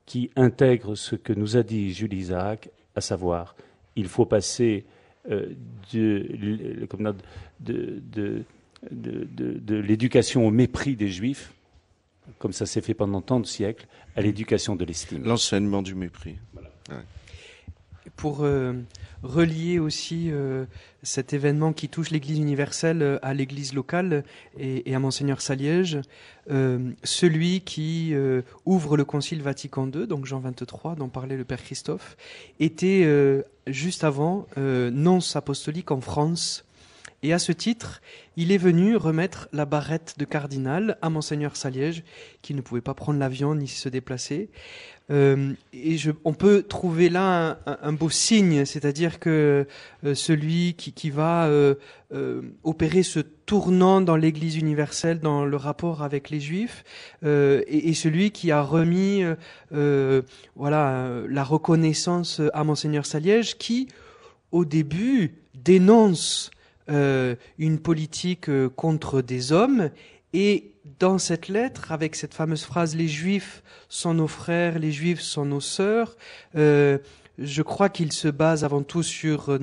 qui 0.07 0.31
intègre 0.37 0.97
ce 0.97 1.15
que 1.15 1.33
nous 1.33 1.57
a 1.57 1.63
dit 1.63 1.93
Jules 1.93 2.15
Isaac, 2.15 2.71
à 2.97 3.01
savoir 3.01 3.55
il 3.97 4.09
faut 4.09 4.27
passer 4.27 4.85
de, 5.29 5.55
de, 7.61 8.45
de 8.91 9.75
l'éducation 9.77 10.47
au 10.47 10.51
mépris 10.51 10.97
des 10.97 11.09
juifs, 11.09 11.53
comme 12.39 12.53
ça 12.53 12.67
s'est 12.67 12.81
fait 12.81 12.95
pendant 12.95 13.21
tant 13.21 13.41
de 13.41 13.47
siècles, 13.47 13.87
à 14.17 14.23
l'éducation 14.23 14.77
de 14.77 14.85
l'estime. 14.85 15.25
L'enseignement 15.25 15.83
du 15.83 15.95
mépris. 15.95 16.39
Voilà. 16.55 16.71
Pour 18.17 18.45
euh, 18.45 18.73
relier 19.23 19.79
aussi 19.79 20.31
euh, 20.31 20.65
cet 21.03 21.35
événement 21.35 21.75
qui 21.75 21.91
touche 21.91 22.11
l'Église 22.11 22.39
universelle 22.39 23.03
euh, 23.03 23.19
à 23.21 23.35
l'Église 23.35 23.75
locale 23.75 24.25
et, 24.59 24.95
à 24.95 24.99
Monseigneur 24.99 25.41
Saliège, 25.41 26.01
celui 27.05 27.61
qui 27.61 28.13
ouvre 28.67 28.97
le 28.97 29.05
Concile 29.05 29.41
Vatican 29.41 29.89
II, 29.89 30.09
donc 30.09 30.27
Jean 30.27 30.41
23, 30.41 30.97
dont 30.97 31.09
parlait 31.09 31.37
le 31.37 31.45
Père 31.45 31.63
Christophe, 31.63 32.17
était 32.59 33.07
juste 33.69 34.03
avant 34.03 34.47
nonce 34.57 35.37
apostolique 35.37 35.93
en 35.93 36.01
France 36.01 36.65
et 37.23 37.33
à 37.35 37.39
ce 37.39 37.53
titre, 37.53 38.01
il 38.37 38.51
est 38.51 38.59
venu 38.59 38.97
remettre 38.97 39.49
la 39.53 39.67
barrette 39.67 40.15
de 40.19 40.25
cardinal 40.25 40.97
à 41.03 41.11
monseigneur 41.11 41.55
Saliège, 41.55 42.03
qui 42.41 42.55
ne 42.55 42.63
pouvait 42.63 42.81
pas 42.81 42.95
prendre 42.95 43.19
l'avion 43.19 43.55
ni 43.55 43.69
se 43.69 43.91
déplacer. 43.91 44.49
Euh, 45.11 45.53
et 45.73 45.97
on 46.25 46.33
peut 46.33 46.63
trouver 46.63 47.09
là 47.09 47.59
un, 47.67 47.93
beau 47.93 48.09
signe, 48.09 48.65
c'est-à-dire 48.65 49.19
que 49.19 49.67
euh, 50.05 50.15
celui 50.15 50.75
qui, 50.75 51.11
va 51.11 51.47
euh, 51.47 51.75
opérer 52.63 53.03
ce 53.03 53.21
tournant 53.21 54.01
dans 54.01 54.17
l'Église 54.17 54.57
universelle, 54.57 55.19
dans 55.19 55.45
le 55.45 55.57
rapport 55.57 56.03
avec 56.03 56.31
les 56.31 56.41
Juifs, 56.41 56.85
et, 57.23 57.89
et, 57.89 57.95
celui 57.95 58.31
qui 58.31 58.51
a 58.53 58.63
remis 58.63 59.25
voilà 59.71 61.11
la 61.29 61.45
reconnaissance 61.45 62.41
à 62.55 62.65
monseigneur 62.65 63.05
Saliège, 63.05 63.59
qui 63.59 63.89
au 64.53 64.65
début 64.65 65.35
dénonce 65.55 66.51
euh, 66.91 67.37
une 67.59 67.79
politique 67.79 68.49
euh, 68.49 68.69
contre 68.69 69.23
des 69.23 69.53
hommes. 69.53 69.91
Et 70.33 70.73
dans 70.99 71.19
cette 71.19 71.49
lettre, 71.49 71.93
avec 71.93 72.17
cette 72.17 72.35
fameuse 72.35 72.65
phrase 72.65 72.97
Les 72.97 73.09
Juifs 73.09 73.63
sont 73.89 74.15
nos 74.15 74.27
frères, 74.27 74.79
les 74.79 74.93
Juifs 74.93 75.21
sont 75.21 75.45
nos 75.45 75.61
sœurs, 75.61 76.17
euh, 76.57 76.99
je 77.39 77.63
crois 77.63 77.89
qu'il 77.89 78.13
se 78.13 78.29
base 78.29 78.65
avant 78.65 78.83
tout 78.83 79.03
sur 79.03 79.59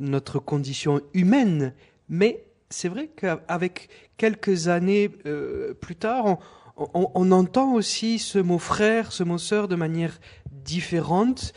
notre 0.00 0.38
condition 0.40 1.00
humaine. 1.14 1.72
Mais 2.08 2.42
c'est 2.68 2.88
vrai 2.88 3.08
qu'avec 3.14 3.88
quelques 4.16 4.66
années 4.66 5.08
plus 5.08 5.94
tard, 5.94 6.38
on, 6.76 7.10
on, 7.14 7.30
entend 7.30 7.74
aussi 7.74 8.18
ce 8.18 8.40
mot 8.40 8.58
frère, 8.58 9.12
ce 9.12 9.22
mot 9.22 9.38
sœur 9.38 9.68
de 9.68 9.76
manière 9.76 10.18
différente. 10.50 11.52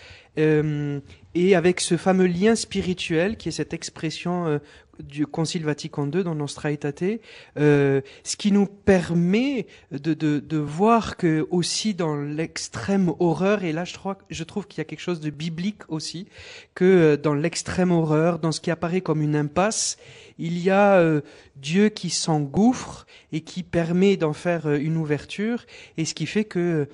Et 1.35 1.55
avec 1.55 1.81
ce 1.81 1.97
fameux 1.97 2.27
lien 2.27 2.55
spirituel 2.55 3.37
qui 3.37 3.49
est 3.49 3.51
cette 3.51 3.73
expression 3.73 4.47
euh, 4.47 4.59
du 4.99 5.27
Concile 5.27 5.65
Vatican 5.65 6.09
II 6.11 6.23
dans 6.23 6.35
Nostra 6.35 6.71
Aetate, 6.71 7.19
euh, 7.57 8.01
ce 8.23 8.35
qui 8.35 8.51
nous 8.51 8.65
permet 8.65 9.67
de, 9.91 10.57
voir 10.57 11.17
que 11.17 11.47
aussi 11.51 11.93
dans 11.93 12.15
l'extrême 12.15 13.13
horreur, 13.19 13.63
et 13.63 13.71
là 13.71 13.85
je, 13.85 13.93
crois, 13.93 14.17
je 14.29 14.43
trouve 14.43 14.67
qu'il 14.67 14.79
y 14.79 14.81
a 14.81 14.85
quelque 14.85 15.01
chose 15.01 15.19
de 15.19 15.29
biblique 15.29 15.81
aussi, 15.89 16.27
que 16.73 16.85
euh, 16.85 17.17
dans 17.17 17.33
l'extrême 17.33 17.91
horreur, 17.91 18.39
dans 18.39 18.51
ce 18.51 18.61
qui 18.61 18.71
apparaît 18.71 19.01
comme 19.01 19.21
une 19.21 19.35
impasse, 19.35 19.97
il 20.37 20.57
y 20.57 20.69
a 20.69 20.95
euh, 20.95 21.21
Dieu 21.55 21.89
qui 21.89 22.09
s'engouffre 22.09 23.05
et 23.31 23.41
qui 23.41 23.63
permet 23.63 24.17
d'en 24.17 24.33
faire 24.33 24.71
une 24.73 24.97
ouverture, 24.97 25.65
et 25.97 26.05
ce 26.05 26.13
qui 26.13 26.25
fait 26.25 26.45
que 26.45 26.87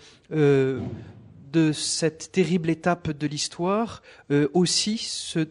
de 1.51 1.71
cette 1.71 2.31
terrible 2.31 2.69
étape 2.69 3.11
de 3.11 3.27
l'histoire, 3.27 4.01
euh, 4.31 4.47
aussi 4.53 4.97
ce 4.97 5.47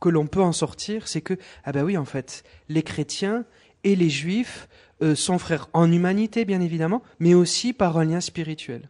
que 0.00 0.08
l'on 0.08 0.26
peut 0.26 0.42
en 0.42 0.52
sortir, 0.52 1.08
c'est 1.08 1.20
que, 1.20 1.34
ah 1.64 1.72
ben 1.72 1.84
oui, 1.84 1.96
en 1.96 2.04
fait, 2.04 2.44
les 2.68 2.82
chrétiens 2.82 3.44
et 3.84 3.96
les 3.96 4.10
juifs 4.10 4.68
euh, 5.02 5.14
sont 5.14 5.38
frères 5.38 5.68
en 5.72 5.90
humanité, 5.90 6.44
bien 6.44 6.60
évidemment, 6.60 7.02
mais 7.18 7.34
aussi 7.34 7.72
par 7.72 7.98
un 7.98 8.04
lien 8.04 8.20
spirituel. 8.20 8.88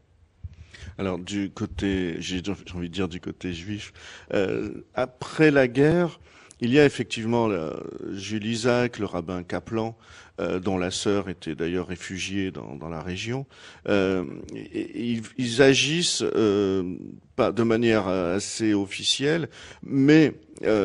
Alors 0.98 1.18
du 1.18 1.50
côté, 1.50 2.16
j'ai 2.18 2.42
envie 2.74 2.88
de 2.88 2.94
dire 2.94 3.08
du 3.08 3.20
côté 3.20 3.52
juif, 3.52 3.92
euh, 4.34 4.84
après 4.94 5.50
la 5.50 5.68
guerre, 5.68 6.18
il 6.60 6.72
y 6.72 6.78
a 6.78 6.84
effectivement 6.84 7.48
Jules 8.12 8.46
Isaac, 8.46 8.98
le 8.98 9.06
rabbin 9.06 9.42
Kaplan, 9.42 9.96
euh, 10.40 10.60
dont 10.60 10.78
la 10.78 10.92
sœur 10.92 11.28
était 11.28 11.56
d'ailleurs 11.56 11.88
réfugiée 11.88 12.52
dans, 12.52 12.88
la 12.88 13.02
région. 13.02 13.44
Euh, 13.88 14.24
ils, 15.36 15.62
agissent 15.62 16.22
euh, 16.22 16.94
pas 17.34 17.50
de 17.50 17.64
manière 17.64 18.06
assez 18.06 18.72
officielle, 18.72 19.48
mais 19.82 20.34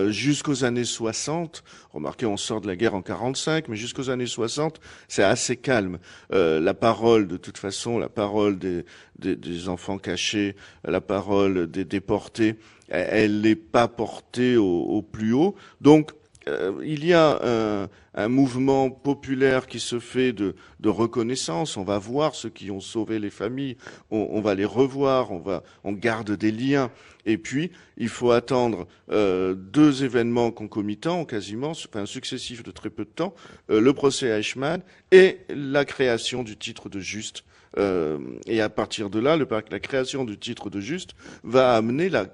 jusqu'aux 0.07 0.63
années 0.63 0.83
60, 0.83 1.63
remarquez, 1.91 2.25
on 2.25 2.37
sort 2.37 2.61
de 2.61 2.67
la 2.67 2.75
guerre 2.75 2.95
en 2.95 3.03
45, 3.03 3.67
mais 3.67 3.75
jusqu'aux 3.75 4.09
années 4.09 4.25
60, 4.25 4.79
c'est 5.07 5.23
assez 5.23 5.55
calme. 5.55 5.99
La 6.31 6.73
parole, 6.73 7.27
de 7.27 7.37
toute 7.37 7.59
façon, 7.59 7.99
la 7.99 8.09
parole 8.09 8.57
des 8.57 9.69
enfants 9.69 9.99
cachés, 9.99 10.55
la 10.83 11.01
parole 11.01 11.69
des 11.69 11.85
déportés, 11.85 12.55
elle 12.93 13.41
n'est 13.41 13.55
pas 13.55 13.87
portée 13.87 14.55
au, 14.55 14.81
au 14.83 15.01
plus 15.01 15.33
haut. 15.33 15.55
Donc, 15.81 16.11
euh, 16.47 16.73
il 16.83 17.05
y 17.05 17.13
a 17.13 17.39
un, 17.41 17.89
un 18.13 18.27
mouvement 18.27 18.89
populaire 18.89 19.65
qui 19.65 19.79
se 19.79 19.99
fait 19.99 20.33
de, 20.33 20.55
de 20.79 20.89
reconnaissance. 20.89 21.77
On 21.77 21.83
va 21.83 21.97
voir 21.97 22.35
ceux 22.35 22.49
qui 22.49 22.69
ont 22.69 22.81
sauvé 22.81 23.17
les 23.17 23.29
familles, 23.29 23.77
on, 24.11 24.27
on 24.31 24.41
va 24.41 24.53
les 24.53 24.65
revoir, 24.65 25.31
on 25.31 25.39
va, 25.39 25.63
on 25.83 25.93
garde 25.93 26.31
des 26.31 26.51
liens. 26.51 26.91
Et 27.25 27.37
puis, 27.37 27.71
il 27.97 28.09
faut 28.09 28.31
attendre 28.31 28.87
euh, 29.09 29.53
deux 29.55 30.03
événements 30.03 30.51
concomitants, 30.51 31.23
quasiment, 31.23 31.71
enfin 31.71 32.05
successifs 32.05 32.63
de 32.63 32.71
très 32.71 32.89
peu 32.89 33.05
de 33.05 33.09
temps, 33.09 33.33
euh, 33.69 33.79
le 33.79 33.93
procès 33.93 34.27
Eichmann 34.27 34.81
et 35.11 35.39
la 35.49 35.85
création 35.85 36.43
du 36.43 36.57
titre 36.57 36.89
de 36.89 36.99
juste. 36.99 37.45
Euh, 37.77 38.19
et 38.45 38.61
à 38.61 38.69
partir 38.69 39.09
de 39.09 39.19
là, 39.19 39.37
la 39.37 39.79
création 39.79 40.25
du 40.25 40.37
titre 40.37 40.69
de 40.69 40.79
juste 40.79 41.15
va 41.43 41.75
amener 41.75 42.09
la, 42.09 42.27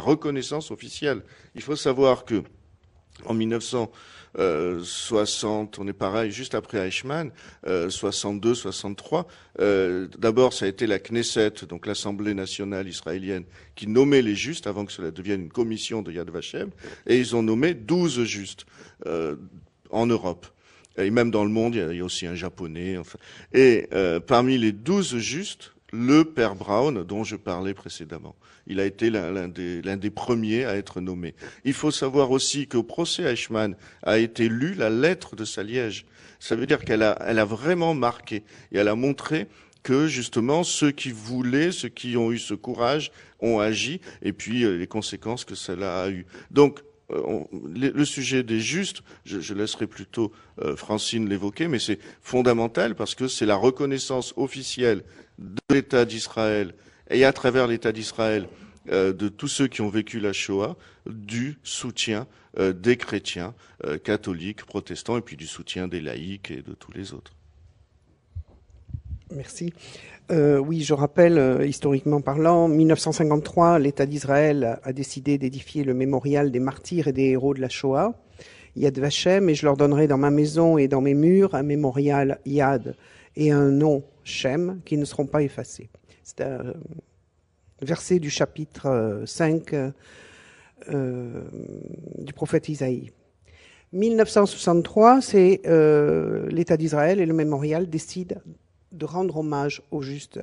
reconnaissance 0.00 0.70
officielle. 0.70 1.22
Il 1.54 1.62
faut 1.62 1.76
savoir 1.76 2.24
que 2.24 2.42
en 3.26 3.34
1960, 3.34 5.78
on 5.78 5.86
est 5.86 5.92
pareil, 5.92 6.30
juste 6.30 6.54
après 6.54 6.78
Eichmann, 6.78 7.30
euh, 7.66 7.90
62, 7.90 8.54
63. 8.54 9.26
Euh, 9.60 10.08
D'abord, 10.18 10.54
ça 10.54 10.64
a 10.64 10.68
été 10.68 10.86
la 10.86 10.98
Knesset, 10.98 11.66
donc 11.68 11.84
l'Assemblée 11.86 12.32
nationale 12.32 12.88
israélienne, 12.88 13.44
qui 13.74 13.86
nommait 13.86 14.22
les 14.22 14.34
justes 14.34 14.66
avant 14.66 14.86
que 14.86 14.92
cela 14.92 15.10
devienne 15.10 15.42
une 15.42 15.50
commission 15.50 16.00
de 16.00 16.12
Yad 16.12 16.30
Vashem, 16.30 16.70
et 17.06 17.18
ils 17.18 17.36
ont 17.36 17.42
nommé 17.42 17.74
12 17.74 18.24
justes 18.24 18.64
euh, 19.06 19.36
en 19.90 20.06
Europe. 20.06 20.46
Et 20.98 21.10
même 21.10 21.30
dans 21.30 21.44
le 21.44 21.50
monde, 21.50 21.74
il 21.74 21.96
y 21.96 22.00
a, 22.00 22.04
aussi 22.04 22.26
un 22.26 22.34
japonais. 22.34 22.96
Enfin. 22.96 23.18
Et 23.52 23.88
euh, 23.92 24.20
parmi 24.20 24.58
les 24.58 24.72
12 24.72 25.18
justes, 25.18 25.72
le 25.92 26.24
père 26.24 26.54
Brown, 26.54 27.02
dont 27.04 27.24
je 27.24 27.36
parlais 27.36 27.74
précédemment. 27.74 28.36
Il 28.66 28.78
a 28.78 28.84
été 28.84 29.10
l'un 29.10 29.48
des, 29.48 30.10
premiers 30.10 30.64
à 30.64 30.76
être 30.76 31.00
nommé. 31.00 31.34
Il 31.64 31.72
faut 31.72 31.90
savoir 31.90 32.30
aussi 32.30 32.68
qu'au 32.68 32.82
procès 32.82 33.24
Eichmann 33.24 33.74
a 34.02 34.18
été 34.18 34.48
lue 34.48 34.74
la 34.74 34.90
lettre 34.90 35.34
de 35.34 35.44
Saliège. 35.44 36.06
Ça 36.38 36.54
veut 36.54 36.66
dire 36.66 36.84
qu'elle 36.84 37.02
a, 37.02 37.18
elle 37.26 37.38
a 37.38 37.44
vraiment 37.44 37.94
marqué 37.94 38.44
et 38.70 38.78
elle 38.78 38.88
a 38.88 38.94
montré 38.94 39.48
que 39.82 40.06
justement 40.06 40.62
ceux 40.62 40.90
qui 40.90 41.10
voulaient, 41.10 41.72
ceux 41.72 41.88
qui 41.88 42.16
ont 42.16 42.30
eu 42.30 42.38
ce 42.38 42.54
courage, 42.54 43.10
ont 43.40 43.58
agi 43.58 44.00
et 44.22 44.32
puis 44.32 44.64
euh, 44.64 44.76
les 44.76 44.86
conséquences 44.86 45.44
que 45.44 45.54
cela 45.54 46.02
a 46.02 46.10
eu. 46.10 46.26
Donc 46.50 46.80
on- 46.80 46.89
le, 47.10 47.90
le 47.90 48.04
sujet 48.04 48.42
des 48.42 48.60
justes, 48.60 49.02
je, 49.24 49.54
laisserai 49.54 49.86
plutôt 49.86 50.32
euh, 50.60 50.76
Francine 50.76 51.28
l'évoquer, 51.28 51.68
mais 51.68 51.78
c'est 51.78 51.98
fondamental 52.22 52.94
parce 52.94 53.14
que 53.14 53.28
c'est 53.28 53.46
la 53.46 53.56
reconnaissance 53.56 54.32
officielle 54.36 55.02
de 55.38 55.60
l'État 55.70 56.04
d'Israël 56.04 56.74
et 57.10 57.24
à 57.24 57.32
travers 57.32 57.66
l'État 57.66 57.92
d'Israël 57.92 58.48
euh, 58.90 59.12
de 59.12 59.28
tous 59.28 59.48
ceux 59.48 59.68
qui 59.68 59.82
ont 59.82 59.88
vécu 59.88 60.20
la 60.20 60.32
Shoah, 60.32 60.76
du 61.06 61.58
soutien 61.62 62.26
euh, 62.58 62.72
des 62.72 62.96
chrétiens, 62.96 63.54
euh, 63.84 63.98
catholiques, 63.98 64.64
protestants, 64.64 65.18
et 65.18 65.20
puis 65.20 65.36
du 65.36 65.46
soutien 65.46 65.86
des 65.86 66.00
laïcs 66.00 66.50
et 66.50 66.62
de 66.62 66.72
tous 66.72 66.90
les 66.92 67.12
autres. 67.12 67.32
Merci. 69.30 69.72
Euh, 70.30 70.58
oui, 70.58 70.82
je 70.82 70.94
rappelle, 70.94 71.38
euh, 71.38 71.66
historiquement 71.66 72.20
parlant, 72.20 72.68
1953, 72.68 73.80
l'État 73.80 74.06
d'Israël 74.06 74.78
a 74.84 74.92
décidé 74.92 75.38
d'édifier 75.38 75.82
le 75.82 75.92
mémorial 75.92 76.52
des 76.52 76.60
martyrs 76.60 77.08
et 77.08 77.12
des 77.12 77.30
héros 77.30 77.52
de 77.52 77.60
la 77.60 77.68
Shoah, 77.68 78.14
Yad 78.76 78.96
Vashem, 78.96 79.48
et 79.48 79.56
je 79.56 79.66
leur 79.66 79.76
donnerai 79.76 80.06
dans 80.06 80.18
ma 80.18 80.30
maison 80.30 80.78
et 80.78 80.86
dans 80.86 81.00
mes 81.00 81.14
murs 81.14 81.56
un 81.56 81.64
mémorial 81.64 82.38
Yad 82.46 82.94
et 83.34 83.50
un 83.50 83.70
nom 83.70 84.04
Shem 84.22 84.80
qui 84.84 84.96
ne 84.96 85.04
seront 85.04 85.26
pas 85.26 85.42
effacés. 85.42 85.90
C'est 86.22 86.42
un 86.42 86.74
verset 87.82 88.20
du 88.20 88.30
chapitre 88.30 88.86
euh, 88.86 89.26
5 89.26 89.74
euh, 89.74 91.42
du 92.18 92.32
prophète 92.32 92.68
Isaïe. 92.68 93.10
1963, 93.92 95.20
c'est 95.22 95.62
l'État 96.52 96.76
d'Israël 96.76 97.18
et 97.18 97.26
le 97.26 97.34
mémorial 97.34 97.90
décident 97.90 98.40
de 98.92 99.04
rendre 99.04 99.38
hommage 99.38 99.82
au 99.90 100.02
juste 100.02 100.40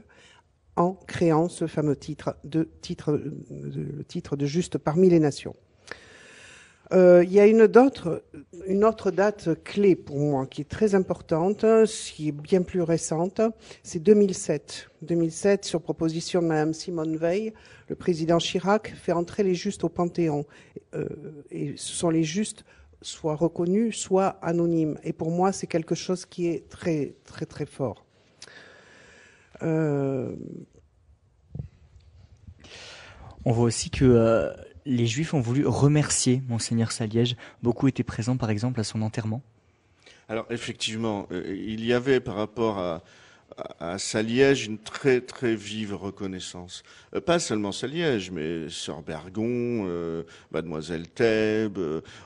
en 0.76 0.94
créant 0.94 1.50
ce 1.50 1.68
fameux 1.68 1.96
titre 1.96 2.38
de 2.44 2.70
titre 2.82 3.12
de, 3.14 3.82
le 3.98 4.04
titre 4.04 4.36
de 4.36 4.46
juste 4.46 4.78
parmi 4.78 5.10
les 5.10 5.20
nations. 5.20 5.56
Euh, 6.94 7.24
il 7.26 7.34
y 7.34 7.40
a 7.40 7.48
une 7.48 7.62
autre, 7.62 8.24
une 8.66 8.86
autre 8.86 9.12
date 9.12 9.62
clé 9.64 9.96
pour 9.96 10.18
moi 10.18 10.46
qui 10.46 10.62
est 10.62 10.70
très 10.70 10.96
importante, 10.96 11.66
qui 11.86 12.30
est 12.30 12.32
bien 12.32 12.62
plus 12.62 12.82
récente, 12.82 13.42
c'est 13.84 14.00
2007. 14.00 14.88
2007, 15.02 15.66
sur 15.66 15.82
proposition 15.82 16.42
de 16.42 16.48
Mme 16.48 16.74
Simone 16.74 17.18
Veil, 17.18 17.54
le 17.90 17.96
président 17.96 18.38
Chirac 18.38 18.94
fait 18.96 19.12
entrer 19.12 19.44
les 19.44 19.54
justes 19.54 19.84
au 19.84 19.90
Panthéon. 19.90 20.46
Euh, 20.96 21.08
et 21.52 21.74
ce 21.76 21.94
sont 21.94 22.10
les 22.10 22.24
justes 22.24 22.64
soit 23.02 23.36
reconnus, 23.36 23.98
soit 23.98 24.38
anonymes. 24.42 24.98
Et 25.04 25.14
pour 25.14 25.30
moi, 25.30 25.52
c'est 25.52 25.68
quelque 25.68 25.96
chose 25.96 26.26
qui 26.26 26.48
est 26.48 26.70
très, 26.70 27.16
très, 27.26 27.46
très 27.46 27.66
fort. 27.66 28.07
Euh, 29.64 30.36
On 33.46 33.52
voit 33.52 33.66
aussi 33.66 33.90
que 33.90 34.06
euh, 34.06 34.52
les 34.86 35.06
Juifs 35.06 35.34
ont 35.34 35.40
voulu 35.40 35.66
remercier 35.66 36.42
Monseigneur 36.48 36.92
Saliège. 36.92 37.36
Beaucoup 37.64 37.88
étaient 37.88 38.04
présents, 38.04 38.38
par 38.38 38.50
exemple, 38.50 38.80
à 38.80 38.84
son 38.84 39.02
enterrement. 39.02 39.42
Alors 40.30 40.46
effectivement, 40.50 41.28
euh, 41.32 41.56
il 41.58 41.86
y 41.86 41.94
avait 41.94 42.20
par 42.20 42.36
rapport 42.36 42.80
à, 42.80 43.02
Saliège 43.98 44.68
une 44.68 44.78
très 44.78 45.20
très 45.20 45.56
vive 45.56 45.96
reconnaissance. 45.96 46.84
Pas 47.26 47.40
seulement 47.40 47.72
Saliège, 47.72 48.30
mais 48.30 48.70
Sœur 48.70 49.02
Bergon, 49.02 50.24
Mademoiselle 50.52 51.08
Thèbes. 51.08 51.80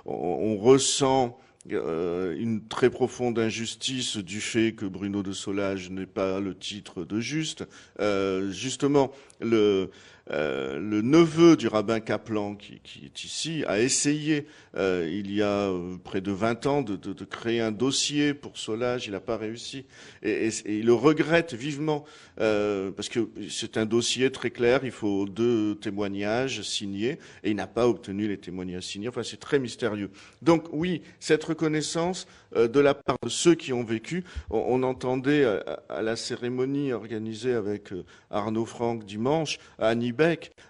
on 0.06 0.58
ressent 0.58 1.38
euh, 1.70 2.36
une 2.40 2.68
très 2.68 2.90
profonde 2.90 3.38
injustice 3.38 4.18
du 4.18 4.42
fait 4.42 4.74
que 4.74 4.86
Bruno 4.86 5.22
de 5.22 5.32
Solage 5.32 5.92
n'ait 5.92 6.08
pas 6.08 6.40
le 6.40 6.56
titre 6.56 7.04
de 7.04 7.20
juste. 7.20 7.66
Euh, 8.00 8.52
justement, 8.52 9.12
le, 9.40 9.92
euh, 10.32 10.80
le 10.80 11.02
neveu 11.02 11.58
du 11.58 11.68
rabbin 11.68 12.00
Kaplan, 12.00 12.56
qui, 12.56 12.80
est 13.04 13.24
ici, 13.24 13.64
a 13.68 13.80
essayé, 13.80 14.48
euh, 14.78 15.10
il 15.12 15.34
y 15.34 15.42
a 15.42 15.70
euh, 15.70 15.98
près 16.02 16.22
de 16.22 16.32
20 16.32 16.66
ans, 16.68 16.82
de, 16.82 17.26
créer 17.26 17.60
un 17.60 17.72
dossier 17.72 18.34
pour 18.34 18.58
Solage. 18.58 19.08
Il 19.08 19.12
n'a 19.12 19.20
pas 19.20 19.38
réussi. 19.38 19.86
Et, 20.24 20.50
il 20.66 20.86
le 20.86 20.94
regrette 20.94 21.54
vivement, 21.54 22.06
parce 22.38 23.10
que 23.10 23.30
c'est 23.50 23.78
un 23.78 23.86
dossier 23.86 24.32
très 24.32 24.52
clair, 24.52 24.82
il 24.84 24.92
faut 24.92 25.26
deux 25.28 25.76
témoignages 25.76 26.62
signés, 26.62 27.20
et 27.44 27.52
il 27.52 27.56
n'a 27.56 27.68
pas 27.68 27.88
obtenu 27.88 28.28
les 28.28 28.38
témoignages 28.38 28.84
signés. 28.84 29.10
Enfin, 29.10 29.24
c'est 29.24 29.40
très 29.40 29.60
mystérieux. 29.60 30.10
Donc 30.42 30.66
oui, 30.72 31.02
cette 31.20 31.44
reconnaissance 31.44 32.28
de 32.56 32.80
la 32.80 32.94
part 32.94 33.18
de 33.24 33.30
ceux 33.30 33.56
qui 33.56 33.74
ont 33.74 33.84
vécu, 33.84 34.24
on, 34.50 34.84
entendait 34.84 35.46
à, 35.46 36.02
la 36.02 36.16
cérémonie 36.16 36.92
organisée 36.92 37.54
avec 37.54 37.94
Arnaud 38.30 38.66
Franck 38.66 39.06
dimanche 39.06 39.60
à 39.78 39.90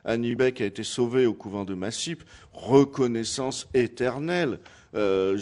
Annie 0.04 0.36
Beck 0.36 0.62
a 0.62 0.66
été 0.66 0.84
sauvée 0.84 1.26
au 1.26 1.34
couvent 1.34 1.66
de 1.66 1.74
Massip. 1.74 2.24
Reconnaissance 2.54 3.68
éternelle. 3.74 4.60
Euh, 4.94 5.38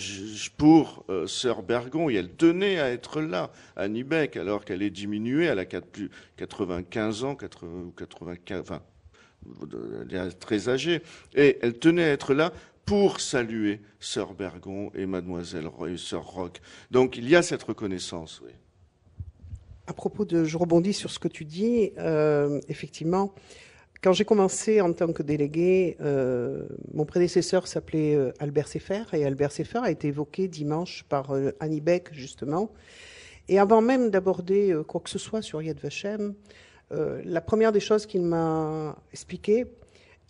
pour 0.57 1.05
euh, 1.09 1.25
Sœur 1.25 1.63
Bergon, 1.63 2.07
et 2.07 2.13
elle 2.13 2.29
tenait 2.29 2.79
à 2.79 2.91
être 2.91 3.19
là, 3.19 3.49
Annie 3.75 4.03
Beck, 4.03 4.37
alors 4.37 4.63
qu'elle 4.63 4.83
est 4.83 4.91
diminuée, 4.91 5.45
elle 5.45 5.57
a 5.57 5.65
95 5.65 7.23
ans, 7.23 7.35
95, 7.35 8.59
enfin, 8.59 8.83
elle 10.11 10.15
est 10.15 10.39
très 10.39 10.69
âgée, 10.69 11.01
et 11.33 11.57
elle 11.63 11.79
tenait 11.79 12.03
à 12.03 12.09
être 12.09 12.35
là 12.35 12.53
pour 12.85 13.19
saluer 13.21 13.81
Sœur 13.99 14.35
Bergon 14.35 14.91
et 14.93 15.07
Mademoiselle 15.07 15.65
Roy, 15.65 15.97
Sœur 15.97 16.25
Rock. 16.25 16.61
Donc 16.91 17.17
il 17.17 17.27
y 17.27 17.35
a 17.35 17.41
cette 17.41 17.63
reconnaissance. 17.63 18.41
Oui. 18.45 18.51
À 19.89 19.93
propos 19.93 20.25
de, 20.25 20.43
je 20.43 20.57
rebondis 20.57 20.93
sur 20.93 21.09
ce 21.09 21.17
que 21.17 21.27
tu 21.27 21.45
dis, 21.45 21.91
euh, 21.97 22.61
effectivement, 22.67 23.33
quand 24.01 24.13
j'ai 24.13 24.23
commencé 24.23 24.79
en 24.79 24.93
tant 24.93 25.11
que 25.11 25.23
délégué, 25.23 25.97
euh, 25.99 26.67
mon 26.93 27.05
prédécesseur 27.05 27.67
s'appelait 27.67 28.15
euh, 28.15 28.31
Albert 28.39 28.67
Sefer 28.69 29.03
et 29.13 29.25
Albert 29.25 29.51
Sefer 29.51 29.79
a 29.83 29.91
été 29.91 30.07
évoqué 30.07 30.47
dimanche 30.47 31.03
par 31.09 31.31
euh, 31.31 31.51
Annie 31.59 31.81
Beck 31.81 32.13
justement. 32.13 32.71
Et 33.49 33.59
avant 33.59 33.81
même 33.81 34.09
d'aborder 34.09 34.77
quoi 34.87 35.01
que 35.01 35.09
ce 35.09 35.17
soit 35.17 35.41
sur 35.41 35.59
Yad 35.61 35.79
Vashem, 35.79 36.35
la 36.91 37.41
première 37.41 37.71
des 37.71 37.79
choses 37.79 38.05
qu'il 38.05 38.21
m'a 38.21 38.95
expliqué, 39.11 39.65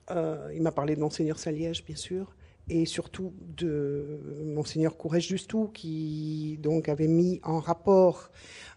il 0.10 0.62
m'a 0.62 0.72
parlé 0.72 0.96
de 0.96 1.02
Monseigneur 1.02 1.38
Saliège 1.38 1.84
bien 1.84 1.98
sûr, 1.98 2.34
et 2.70 2.86
surtout 2.86 3.34
de 3.58 4.20
Monseigneur 4.44 4.98
Courage 4.98 5.28
Justou 5.28 5.70
qui 5.74 6.60
donc 6.62 6.90
avait 6.90 7.08
mis 7.08 7.40
en 7.44 7.60
rapport 7.60 8.32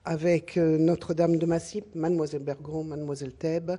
avec 0.04 0.56
Notre-Dame 0.56 1.38
de 1.38 1.46
Massip, 1.46 1.94
Mademoiselle 1.94 2.42
Bergon, 2.42 2.82
Mademoiselle 2.82 3.32
Thèbes, 3.32 3.78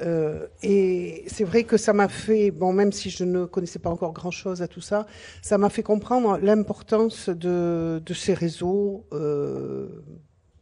euh, 0.00 0.46
et 0.62 1.24
c'est 1.26 1.44
vrai 1.44 1.64
que 1.64 1.76
ça 1.76 1.92
m'a 1.92 2.08
fait, 2.08 2.50
bon, 2.50 2.72
même 2.72 2.92
si 2.92 3.10
je 3.10 3.24
ne 3.24 3.44
connaissais 3.44 3.78
pas 3.78 3.90
encore 3.90 4.12
grand-chose 4.12 4.62
à 4.62 4.68
tout 4.68 4.80
ça, 4.80 5.06
ça 5.42 5.58
m'a 5.58 5.70
fait 5.70 5.82
comprendre 5.82 6.38
l'importance 6.38 7.28
de, 7.28 8.02
ces 8.14 8.34
réseaux, 8.34 9.06
euh, 9.12 9.88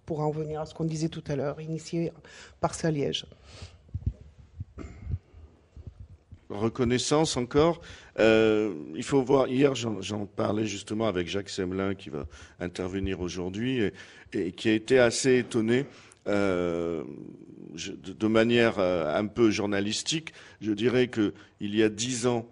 pour 0.06 0.20
en 0.20 0.30
venir 0.30 0.60
à 0.60 0.66
ce 0.66 0.74
qu'on 0.74 0.84
disait 0.84 1.08
tout 1.08 1.24
à 1.28 1.36
l'heure, 1.36 1.60
initiés 1.60 2.12
par 2.60 2.74
Saliège. 2.74 3.26
Reconnaissance 6.52 7.36
encore. 7.36 7.80
Euh, 8.18 8.72
il 8.94 9.02
faut 9.02 9.22
voir, 9.22 9.48
hier 9.48 9.74
j'en 9.74 10.26
parlais 10.26 10.66
justement 10.66 11.06
avec 11.06 11.28
Jacques 11.28 11.48
Semelin 11.48 11.94
qui 11.94 12.10
va 12.10 12.26
intervenir 12.60 13.20
aujourd'hui 13.20 13.90
et, 14.32 14.52
qui 14.52 14.68
a 14.68 14.72
été 14.72 14.98
assez 14.98 15.38
étonné 15.38 15.86
euh, 16.28 17.04
de 17.74 18.26
manière 18.26 18.78
euh, 18.78 19.18
un 19.18 19.26
peu 19.26 19.50
journalistique, 19.50 20.32
je 20.60 20.72
dirais 20.72 21.08
qu'il 21.08 21.74
y 21.74 21.82
a 21.82 21.88
dix 21.88 22.26
ans, 22.26 22.46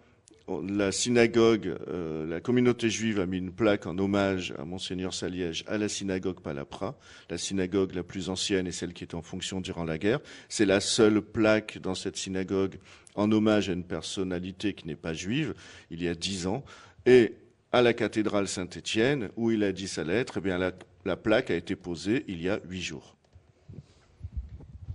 la 0.59 0.93
synagogue, 0.93 1.77
euh, 1.89 2.27
la 2.27 2.41
communauté 2.41 2.91
juive 2.91 3.21
a 3.21 3.27
mis 3.27 3.39
une 3.39 3.53
plaque 3.53 3.87
en 3.87 3.97
hommage 3.99 4.53
à 4.59 4.65
Monseigneur 4.65 5.15
Saliège 5.15 5.65
à 5.67 5.79
la 5.79 5.89
synagogue 5.89 6.41
Palapra, 6.41 6.97
la 7.29 7.39
synagogue 7.39 7.95
la 7.95 8.03
plus 8.03 8.29
ancienne 8.29 8.67
et 8.67 8.73
celle 8.73 8.93
qui 8.93 9.05
est 9.05 9.15
en 9.15 9.23
fonction 9.23 9.61
durant 9.61 9.85
la 9.85 9.99
guerre. 9.99 10.21
C'est 10.49 10.67
la 10.67 10.81
seule 10.81 11.23
plaque 11.23 11.79
dans 11.79 11.95
cette 11.95 12.17
synagogue 12.17 12.79
en 13.15 13.31
hommage 13.31 13.71
à 13.71 13.73
une 13.73 13.85
personnalité 13.85 14.73
qui 14.75 14.87
n'est 14.87 14.97
pas 14.97 15.13
juive, 15.13 15.55
il 15.91 16.03
y 16.03 16.09
a 16.09 16.15
dix 16.15 16.47
ans. 16.47 16.65
Et 17.07 17.35
à 17.73 17.83
la 17.83 17.93
cathédrale 17.93 18.49
Saint-Étienne, 18.49 19.31
où 19.37 19.51
il 19.51 19.63
a 19.63 19.73
dit 19.73 19.89
sa 19.89 20.05
lettre, 20.05 20.39
eh 20.39 20.41
bien 20.41 20.59
la 21.05 21.17
plaque 21.17 21.51
a 21.51 21.55
été 21.55 21.77
posée 21.77 22.25
il 22.29 22.43
y 22.43 22.49
a 22.49 22.61
huit 22.69 22.83
jours. 22.83 23.17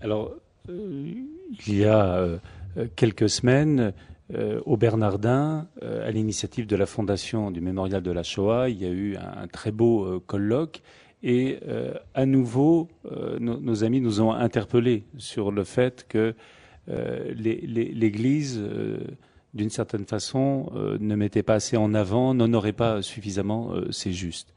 Alors, 0.02 0.36
euh, 0.70 1.14
il 1.68 1.76
y 1.76 1.86
a 1.86 2.18
euh, 2.18 2.38
quelques 2.96 3.30
semaines, 3.30 3.94
euh, 4.34 4.62
au 4.66 4.78
Bernardin, 4.78 5.68
à 5.82 6.10
l'initiative 6.12 6.66
de 6.66 6.76
la 6.76 6.86
Fondation 6.86 7.52
du 7.52 7.62
Mémorial 7.62 8.02
de 8.02 8.12
la 8.12 8.24
Shoah, 8.24 8.70
il 8.70 8.82
y 8.82 8.86
a 8.86 8.90
eu 8.90 9.16
un, 9.18 9.48
très 9.48 9.72
beau 9.72 10.20
colloque. 10.22 10.82
Et 11.24 11.60
à 12.14 12.28
nouveau, 12.28 12.88
nos 13.40 13.84
amis 13.84 14.00
nous 14.00 14.22
ont 14.22 14.32
interpellés 14.32 15.06
sur 15.18 15.52
le 15.52 15.64
fait 15.64 16.06
que 16.08 16.36
l'Église, 16.88 18.64
d'une 19.56 19.72
certaine 19.72 20.06
façon, 20.06 20.72
ne 21.00 21.16
mettait 21.16 21.42
pas 21.42 21.56
assez 21.56 21.78
en 21.78 21.96
avant, 21.96 22.36
n'honorait 22.36 22.74
pas 22.74 23.02
suffisamment 23.02 23.74
ses 23.90 24.12
justes. 24.12 24.54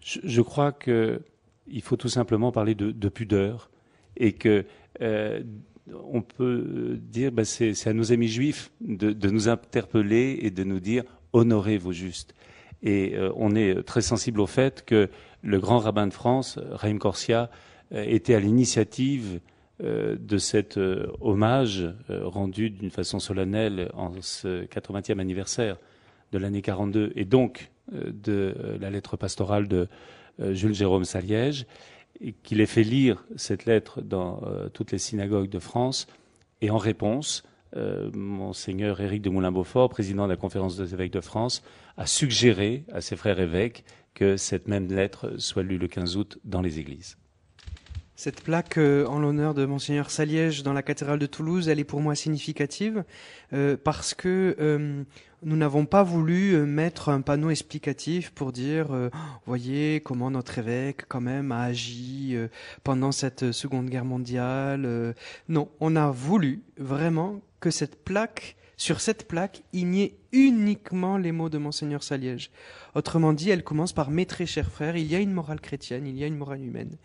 Je, 0.00 0.40
crois 0.40 0.70
qu'il 0.70 1.82
faut 1.82 1.96
tout 1.96 2.08
simplement 2.08 2.52
parler 2.52 2.76
de 2.76 3.08
pudeur 3.08 3.68
et 4.18 4.32
que 4.32 4.66
euh, 5.00 5.42
on 6.10 6.22
peut 6.22 6.98
dire, 7.00 7.32
ben 7.32 7.44
c'est 7.44 7.86
à 7.86 7.92
nos 7.92 8.12
amis 8.12 8.28
juifs 8.28 8.70
de, 8.80 9.28
nous 9.28 9.48
interpeller 9.48 10.38
et 10.42 10.50
de 10.50 10.64
nous 10.64 10.80
dire 10.80 11.04
honorez 11.32 11.78
vos 11.78 11.92
justes. 11.92 12.34
Et 12.82 13.14
euh, 13.16 13.32
on 13.36 13.54
est 13.54 13.82
très 13.82 14.02
sensible 14.02 14.40
au 14.40 14.46
fait 14.46 14.84
que 14.84 15.08
le 15.42 15.60
grand 15.60 15.78
rabbin 15.78 16.06
de 16.06 16.12
France, 16.12 16.58
Raïm 16.70 16.98
Corsia, 16.98 17.50
euh, 17.92 18.04
était 18.06 18.34
à 18.34 18.40
l'initiative 18.40 19.40
de 19.80 20.38
cet 20.38 20.76
hommage 21.20 21.88
rendu 22.08 22.68
d'une 22.68 22.90
façon 22.90 23.20
solennelle 23.20 23.92
en 23.94 24.10
ce 24.20 24.64
80e 24.64 25.20
anniversaire 25.20 25.76
de 26.32 26.38
l'année 26.38 26.62
42 26.62 27.12
et 27.14 27.24
donc 27.24 27.70
de 27.92 28.56
la 28.80 28.90
lettre 28.90 29.16
pastorale 29.16 29.68
de 29.68 29.86
Jules 30.40 30.74
Jérôme 30.74 31.04
Saliège 31.04 31.64
qu'il 32.42 32.60
ait 32.60 32.66
fait 32.66 32.82
lire 32.82 33.24
cette 33.36 33.64
lettre 33.64 34.00
dans 34.00 34.42
euh, 34.44 34.68
toutes 34.68 34.92
les 34.92 34.98
synagogues 34.98 35.48
de 35.48 35.58
France. 35.58 36.06
Et 36.60 36.70
en 36.70 36.78
réponse, 36.78 37.44
euh, 37.76 38.10
Monseigneur 38.14 39.00
Éric 39.00 39.22
de 39.22 39.30
Moulin-Beaufort, 39.30 39.88
président 39.88 40.24
de 40.24 40.30
la 40.30 40.36
Conférence 40.36 40.76
des 40.76 40.94
évêques 40.94 41.12
de 41.12 41.20
France, 41.20 41.62
a 41.96 42.06
suggéré 42.06 42.84
à 42.92 43.00
ses 43.00 43.16
frères 43.16 43.40
évêques 43.40 43.84
que 44.14 44.36
cette 44.36 44.68
même 44.68 44.88
lettre 44.88 45.34
soit 45.38 45.62
lue 45.62 45.78
le 45.78 45.88
15 45.88 46.16
août 46.16 46.38
dans 46.44 46.62
les 46.62 46.80
églises. 46.80 47.18
Cette 48.20 48.42
plaque 48.42 48.78
euh, 48.78 49.06
en 49.06 49.20
l'honneur 49.20 49.54
de 49.54 49.64
Monseigneur 49.64 50.10
Saliège 50.10 50.62
dans 50.62 50.72
la 50.72 50.82
cathédrale 50.82 51.18
de 51.18 51.26
Toulouse, 51.26 51.68
elle 51.68 51.78
est 51.78 51.84
pour 51.84 52.00
moi 52.00 52.14
significative 52.14 53.04
parce 53.84 54.12
que 54.12 55.06
nous 55.42 55.56
n'avons 55.56 55.86
pas 55.86 56.02
voulu 56.02 56.54
euh, 56.54 56.64
mettre 56.64 57.10
un 57.10 57.20
panneau 57.20 57.50
explicatif 57.50 58.30
pour 58.30 58.52
dire, 58.52 58.92
euh, 58.92 59.10
voyez 59.46 60.00
comment 60.00 60.30
notre 60.30 60.58
évêque 60.58 61.04
quand 61.08 61.20
même 61.20 61.52
a 61.52 61.62
agi 61.62 62.32
euh, 62.34 62.48
pendant 62.82 63.12
cette 63.12 63.52
Seconde 63.52 63.88
Guerre 63.88 64.04
mondiale. 64.04 65.14
non, 65.48 65.68
on 65.80 65.96
a 65.96 66.10
voulu 66.10 66.62
vraiment 66.76 67.40
que 67.60 67.70
cette 67.70 68.04
plaque, 68.04 68.56
sur 68.76 69.00
cette 69.00 69.28
plaque, 69.28 69.62
il 69.72 69.88
n'y 69.88 70.02
ait 70.02 70.18
uniquement 70.32 71.16
les 71.16 71.32
mots 71.32 71.48
de 71.48 71.58
Monseigneur 71.58 72.02
Saliège. 72.02 72.50
Autrement 72.94 73.32
dit, 73.32 73.50
elle 73.50 73.62
commence 73.62 73.92
par 73.92 74.10
Mes 74.10 74.26
très 74.26 74.44
chers 74.44 74.70
frères, 74.70 74.96
il 74.96 75.06
y 75.06 75.14
a 75.14 75.20
une 75.20 75.32
morale 75.32 75.60
chrétienne, 75.60 76.06
il 76.06 76.18
y 76.18 76.24
a 76.24 76.26
une 76.26 76.36
morale 76.36 76.62
humaine. 76.62 76.96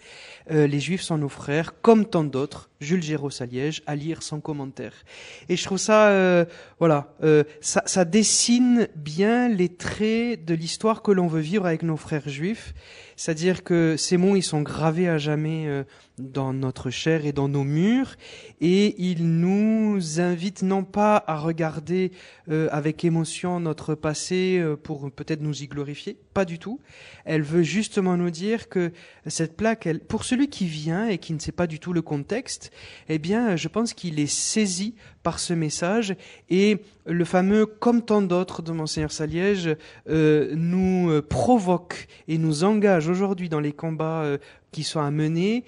Euh, 0.52 0.66
les 0.68 0.80
Juifs 0.80 1.02
sont 1.02 1.18
nos 1.18 1.30
frères, 1.30 1.80
comme 1.82 2.06
tant 2.06 2.24
d'autres. 2.24 2.70
Jules 2.80 3.04
Géraud 3.04 3.30
Saliège, 3.30 3.82
à 3.86 3.96
lire 3.96 4.24
sans 4.24 4.40
commentaire. 4.40 4.94
Et 5.50 5.56
je 5.56 5.64
trouve 5.64 5.78
ça, 5.78 6.08
euh, 6.10 6.46
voilà, 6.80 7.14
euh, 7.24 7.44
ça, 7.62 7.84
ça 7.86 8.06
dessine 8.06 8.90
bien 8.96 9.48
les 9.48 9.70
traits 9.70 10.44
de 10.44 10.54
l'histoire 10.54 11.02
que 11.02 11.12
l'on 11.12 11.28
veut 11.28 11.42
vivre 11.42 11.66
avec 11.66 11.84
nos 11.84 11.96
frères 11.96 12.28
juifs. 12.28 12.74
C'est-à-dire 13.16 13.64
que 13.64 13.96
ces 13.96 14.18
mots, 14.18 14.36
ils 14.36 14.42
sont 14.42 14.64
gravés 14.64 15.08
à 15.08 15.20
jamais 15.20 15.84
dans 16.18 16.52
notre 16.52 16.90
chair 16.90 17.28
et 17.28 17.32
dans 17.32 17.48
nos 17.48 17.64
murs, 17.64 18.16
et 18.60 18.96
ils 18.98 19.40
nous 19.40 20.20
invitent 20.20 20.64
non 20.64 20.84
pas 20.84 21.24
à 21.28 21.38
regarder 21.38 22.12
avec 22.50 23.06
émotion 23.06 23.13
notre 23.60 23.96
passé 23.96 24.58
euh, 24.60 24.76
pour 24.76 25.12
peut-être 25.12 25.42
nous 25.42 25.64
y 25.64 25.68
glorifier, 25.68 26.18
pas 26.34 26.46
du 26.46 26.60
tout. 26.60 26.80
Elle 27.26 27.42
veut 27.42 27.64
justement 27.64 28.18
nous 28.18 28.30
dire 28.30 28.70
que 28.70 28.92
cette 29.28 29.56
plaque, 29.56 29.88
pour 30.08 30.24
celui 30.24 30.50
qui 30.50 30.66
vient 30.66 31.08
et 31.08 31.18
qui 31.18 31.34
ne 31.34 31.40
sait 31.40 31.52
pas 31.52 31.68
du 31.68 31.80
tout 31.80 31.94
le 31.94 32.02
contexte, 32.02 32.72
eh 33.10 33.20
bien, 33.20 33.56
je 33.56 33.68
pense 33.68 33.94
qu'il 33.94 34.20
est 34.20 34.34
saisi 34.34 34.96
par 35.22 35.40
ce 35.40 35.54
message 35.54 36.16
et 36.50 36.80
le 37.06 37.26
fameux 37.26 37.66
comme 37.66 38.02
tant 38.02 38.22
d'autres 38.22 38.62
de 38.62 38.72
Monseigneur 38.72 39.12
Saliège 39.12 39.76
euh, 40.10 40.54
nous 40.56 41.22
provoque 41.22 42.08
et 42.28 42.38
nous 42.38 42.64
engage 42.64 43.08
aujourd'hui 43.08 43.50
dans 43.50 43.60
les 43.60 43.74
combats 43.74 44.38
qui 44.72 44.84
sont 44.84 45.00
à 45.00 45.12
mener 45.12 45.64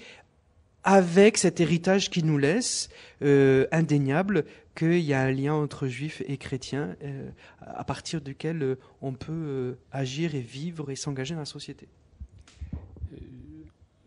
avec 0.86 1.38
cet 1.40 1.60
héritage 1.60 2.10
qu'il 2.12 2.26
nous 2.28 2.38
laisse, 2.38 2.90
euh, 3.24 3.66
indéniable, 3.72 4.46
qu'il 4.76 5.00
y 5.00 5.14
a 5.14 5.22
un 5.22 5.32
lien 5.32 5.54
entre 5.54 5.88
juifs 5.88 6.22
et 6.28 6.38
chrétiens 6.38 6.96
euh, 7.04 7.30
à 7.62 7.84
partir 7.84 8.22
duquel 8.22 8.62
euh, 8.62 8.76
on 9.02 9.14
peut 9.14 9.32
euh, 9.32 9.74
agir 9.92 10.36
et 10.36 10.42
vivre 10.42 10.92
et 10.92 10.96
s'engager 10.96 11.34
dans 11.34 11.40
la 11.40 11.46
société. 11.46 11.88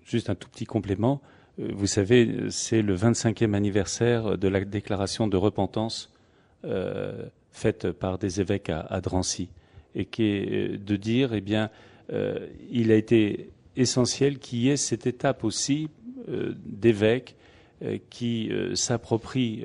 Juste 0.05 0.31
un 0.31 0.35
tout 0.35 0.49
petit 0.49 0.65
complément. 0.65 1.21
Vous 1.59 1.87
savez, 1.87 2.51
c'est 2.51 2.83
le 2.83 2.97
25e 2.97 3.53
anniversaire 3.53 4.39
de 4.39 4.49
la 4.49 4.65
déclaration 4.65 5.27
de 5.27 5.37
repentance 5.37 6.15
faite 7.51 7.91
par 7.91 8.17
des 8.17 8.41
évêques 8.41 8.71
à, 8.71 8.81
à, 8.81 9.01
Drancy, 9.03 9.51
et 9.95 10.07
qui 10.07 10.23
est 10.23 10.79
de 10.79 10.97
dire, 10.97 11.35
eh 11.35 11.43
bien, 11.43 11.69
il 12.71 12.91
a 12.91 12.95
été 12.95 13.51
essentiel 13.77 14.39
qu'il 14.39 14.61
y 14.61 14.71
ait 14.71 14.79
cette 14.79 15.07
étape 15.07 15.45
aussi 15.45 15.91
d'évêques 16.65 17.37
qui 18.09 18.51
s'approprient 18.75 19.65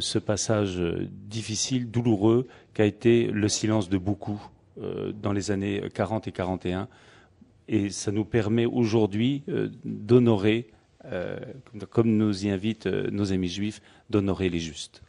ce 0.00 0.18
passage 0.18 0.82
difficile, 1.10 1.90
douloureux, 1.90 2.46
qu'a 2.74 2.84
été 2.84 3.26
le 3.26 3.48
silence 3.48 3.88
de 3.88 3.98
beaucoup 3.98 4.40
dans 4.76 5.32
les 5.32 5.50
années 5.50 5.82
40 5.94 6.28
et 6.28 6.32
41. 6.32 6.88
Et 7.68 7.90
ça 7.90 8.12
nous 8.12 8.24
permet 8.24 8.66
aujourd'hui 8.66 9.42
d'honorer, 9.84 10.68
comme 11.90 12.16
nous 12.16 12.46
y 12.46 12.50
invitent 12.50 12.86
nos 12.86 13.32
amis 13.32 13.48
juifs, 13.48 13.80
d'honorer 14.10 14.48
les 14.48 14.60
justes. 14.60 15.02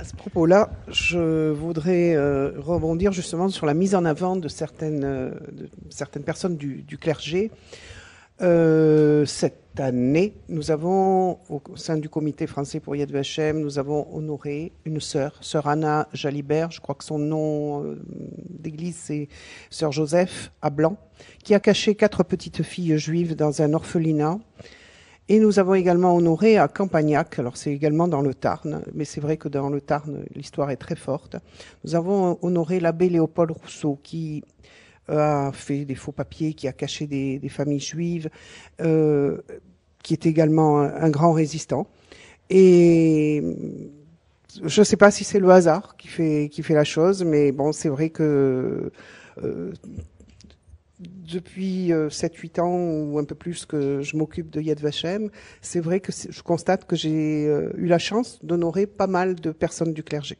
À 0.00 0.04
ce 0.04 0.16
propos-là, 0.16 0.70
je 0.88 1.50
voudrais 1.50 2.14
euh, 2.14 2.52
rebondir 2.56 3.12
justement 3.12 3.50
sur 3.50 3.66
la 3.66 3.74
mise 3.74 3.94
en 3.94 4.06
avant 4.06 4.34
euh, 4.34 4.40
de 4.40 4.48
certaines 5.90 6.24
personnes 6.24 6.56
du, 6.56 6.96
clergé. 6.98 7.50
Euh, 8.42 9.26
cette 9.26 9.78
année, 9.78 10.34
nous 10.48 10.70
avons, 10.70 11.38
au 11.48 11.60
sein 11.76 11.98
du 11.98 12.08
comité 12.08 12.46
français 12.46 12.80
pour 12.80 12.96
Yad 12.96 13.10
Vashem, 13.10 13.60
nous 13.60 13.78
avons 13.78 14.06
honoré 14.14 14.72
une 14.84 15.00
sœur, 15.00 15.36
sœur 15.40 15.66
Anna 15.66 16.08
Jalibert, 16.12 16.70
je 16.70 16.80
crois 16.80 16.94
que 16.94 17.04
son 17.04 17.18
nom 17.18 17.96
d'église 18.48 18.96
c'est 18.96 19.28
sœur 19.68 19.92
Joseph 19.92 20.52
à 20.62 20.70
Blanc, 20.70 20.96
qui 21.44 21.54
a 21.54 21.60
caché 21.60 21.94
quatre 21.94 22.22
petites 22.24 22.62
filles 22.62 22.98
juives 22.98 23.36
dans 23.36 23.62
un 23.62 23.74
orphelinat 23.74 24.38
et 25.30 25.38
nous 25.38 25.60
avons 25.60 25.74
également 25.74 26.16
honoré 26.16 26.58
à 26.58 26.66
Campagnac, 26.66 27.38
alors 27.38 27.56
c'est 27.56 27.72
également 27.72 28.08
dans 28.08 28.20
le 28.20 28.34
Tarn, 28.34 28.82
mais 28.94 29.04
c'est 29.04 29.20
vrai 29.20 29.36
que 29.36 29.46
dans 29.48 29.68
le 29.68 29.80
Tarn, 29.80 30.24
l'histoire 30.34 30.72
est 30.72 30.76
très 30.76 30.96
forte. 30.96 31.36
Nous 31.84 31.94
avons 31.94 32.36
honoré 32.42 32.80
l'abbé 32.80 33.08
Léopold 33.08 33.52
Rousseau, 33.52 33.96
qui 34.02 34.42
euh, 34.42 34.70
a 35.08 35.50
fait 35.52 35.84
des 35.84 35.94
faux 35.94 36.12
papiers, 36.12 36.54
qui 36.54 36.68
a 36.68 36.72
caché 36.72 37.06
des, 37.06 37.48
familles 37.48 37.80
juives, 37.80 38.30
euh, 38.80 39.38
qui 40.02 40.12
est 40.12 40.26
également 40.26 40.80
un, 40.80 41.10
grand 41.10 41.32
résistant. 41.32 41.86
Et 42.48 43.42
je 44.64 44.80
ne 44.80 44.84
sais 44.84 44.96
pas 44.96 45.10
si 45.10 45.24
c'est 45.24 45.38
le 45.38 45.50
hasard 45.50 45.96
qui 45.96 46.08
fait, 46.08 46.48
qui 46.50 46.62
fait 46.62 46.74
la 46.74 46.84
chose, 46.84 47.24
mais 47.24 47.52
bon, 47.52 47.72
c'est 47.72 47.88
vrai 47.88 48.10
que 48.10 48.90
euh, 49.42 49.72
depuis 51.00 51.90
7-8 51.90 52.58
euh, 52.58 52.62
ans 52.62 52.76
ou 52.76 53.18
un 53.18 53.24
peu 53.24 53.34
plus 53.34 53.64
que 53.64 54.02
je 54.02 54.16
m'occupe 54.16 54.50
de 54.50 54.60
Yad 54.60 54.80
Vashem, 54.80 55.30
c'est 55.62 55.80
vrai 55.80 56.00
que 56.00 56.12
je 56.12 56.42
constate 56.42 56.86
que 56.86 56.96
j'ai 56.96 57.46
euh, 57.46 57.70
eu 57.76 57.86
la 57.86 57.98
chance 57.98 58.38
d'honorer 58.44 58.86
pas 58.86 59.06
mal 59.06 59.34
de 59.36 59.50
personnes 59.50 59.94
du 59.94 60.02
clergé. 60.02 60.36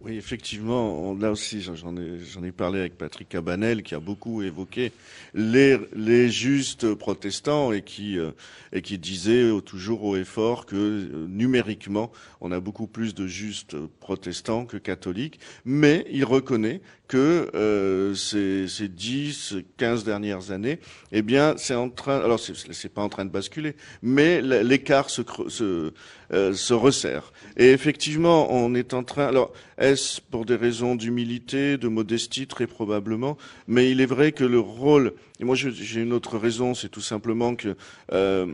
Oui, 0.00 0.16
effectivement, 0.16 1.12
là 1.14 1.32
aussi, 1.32 1.60
j'en 1.60 1.96
ai, 1.96 2.20
j'en 2.20 2.44
ai 2.44 2.52
parlé 2.52 2.78
avec 2.78 2.96
Patrick 2.96 3.28
Cabanel, 3.28 3.82
qui 3.82 3.96
a 3.96 4.00
beaucoup 4.00 4.42
évoqué 4.42 4.92
les, 5.34 6.28
justes 6.30 6.94
protestants 6.94 7.72
et 7.72 7.82
qui, 7.82 8.16
euh, 8.16 8.30
disait 8.72 9.50
toujours 9.62 10.04
haut 10.04 10.16
et 10.16 10.24
fort 10.24 10.66
que 10.66 10.76
euh, 10.76 11.26
numériquement, 11.26 12.12
on 12.40 12.52
a 12.52 12.60
beaucoup 12.60 12.86
plus 12.86 13.12
de 13.12 13.26
justes 13.26 13.76
protestants 13.98 14.66
que 14.66 14.76
catholiques, 14.76 15.40
mais 15.64 16.06
il 16.12 16.24
reconnaît 16.24 16.80
que 17.08 17.50
euh, 17.54 18.14
ces, 18.14 18.68
ces 18.68 18.88
10, 18.88 19.56
15 19.78 20.04
dernières 20.04 20.50
années, 20.50 20.78
eh 21.10 21.22
bien, 21.22 21.54
c'est 21.56 21.74
en 21.74 21.88
train, 21.88 22.18
alors 22.18 22.38
c'est 22.38 22.92
pas 22.92 23.02
en 23.02 23.08
train 23.08 23.24
de 23.24 23.30
basculer, 23.30 23.74
mais 24.02 24.42
l'écart 24.42 25.10
se, 25.10 25.22
se, 25.48 25.92
euh, 26.32 26.52
se 26.52 26.74
resserre. 26.74 27.32
Et 27.56 27.70
effectivement, 27.70 28.52
on 28.52 28.74
est 28.74 28.94
en 28.94 29.02
train, 29.02 29.26
alors 29.26 29.52
est-ce 29.78 30.20
pour 30.20 30.44
des 30.44 30.56
raisons 30.56 30.94
d'humilité, 30.94 31.78
de 31.78 31.88
modestie, 31.88 32.46
très 32.46 32.66
probablement, 32.66 33.38
mais 33.66 33.90
il 33.90 34.00
est 34.00 34.06
vrai 34.06 34.32
que 34.32 34.44
le 34.44 34.60
rôle 34.60 35.14
et 35.40 35.44
moi, 35.44 35.54
j'ai 35.54 36.00
une 36.00 36.12
autre 36.12 36.36
raison, 36.36 36.74
c'est 36.74 36.88
tout 36.88 37.00
simplement 37.00 37.54
que 37.54 37.76
euh, 38.12 38.52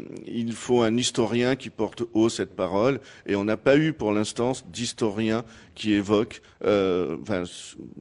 faut 0.52 0.82
un 0.82 0.96
historien 0.96 1.56
qui 1.56 1.70
porte 1.70 2.02
haut 2.12 2.28
cette 2.28 2.54
parole, 2.54 3.00
et 3.26 3.36
on 3.36 3.44
n'a 3.44 3.56
pas 3.56 3.78
eu 3.78 3.92
pour 3.94 4.12
l'instant 4.12 4.52
d'historien 4.70 5.44
qui 5.74 5.94
évoque, 5.94 6.42
euh, 6.64 7.16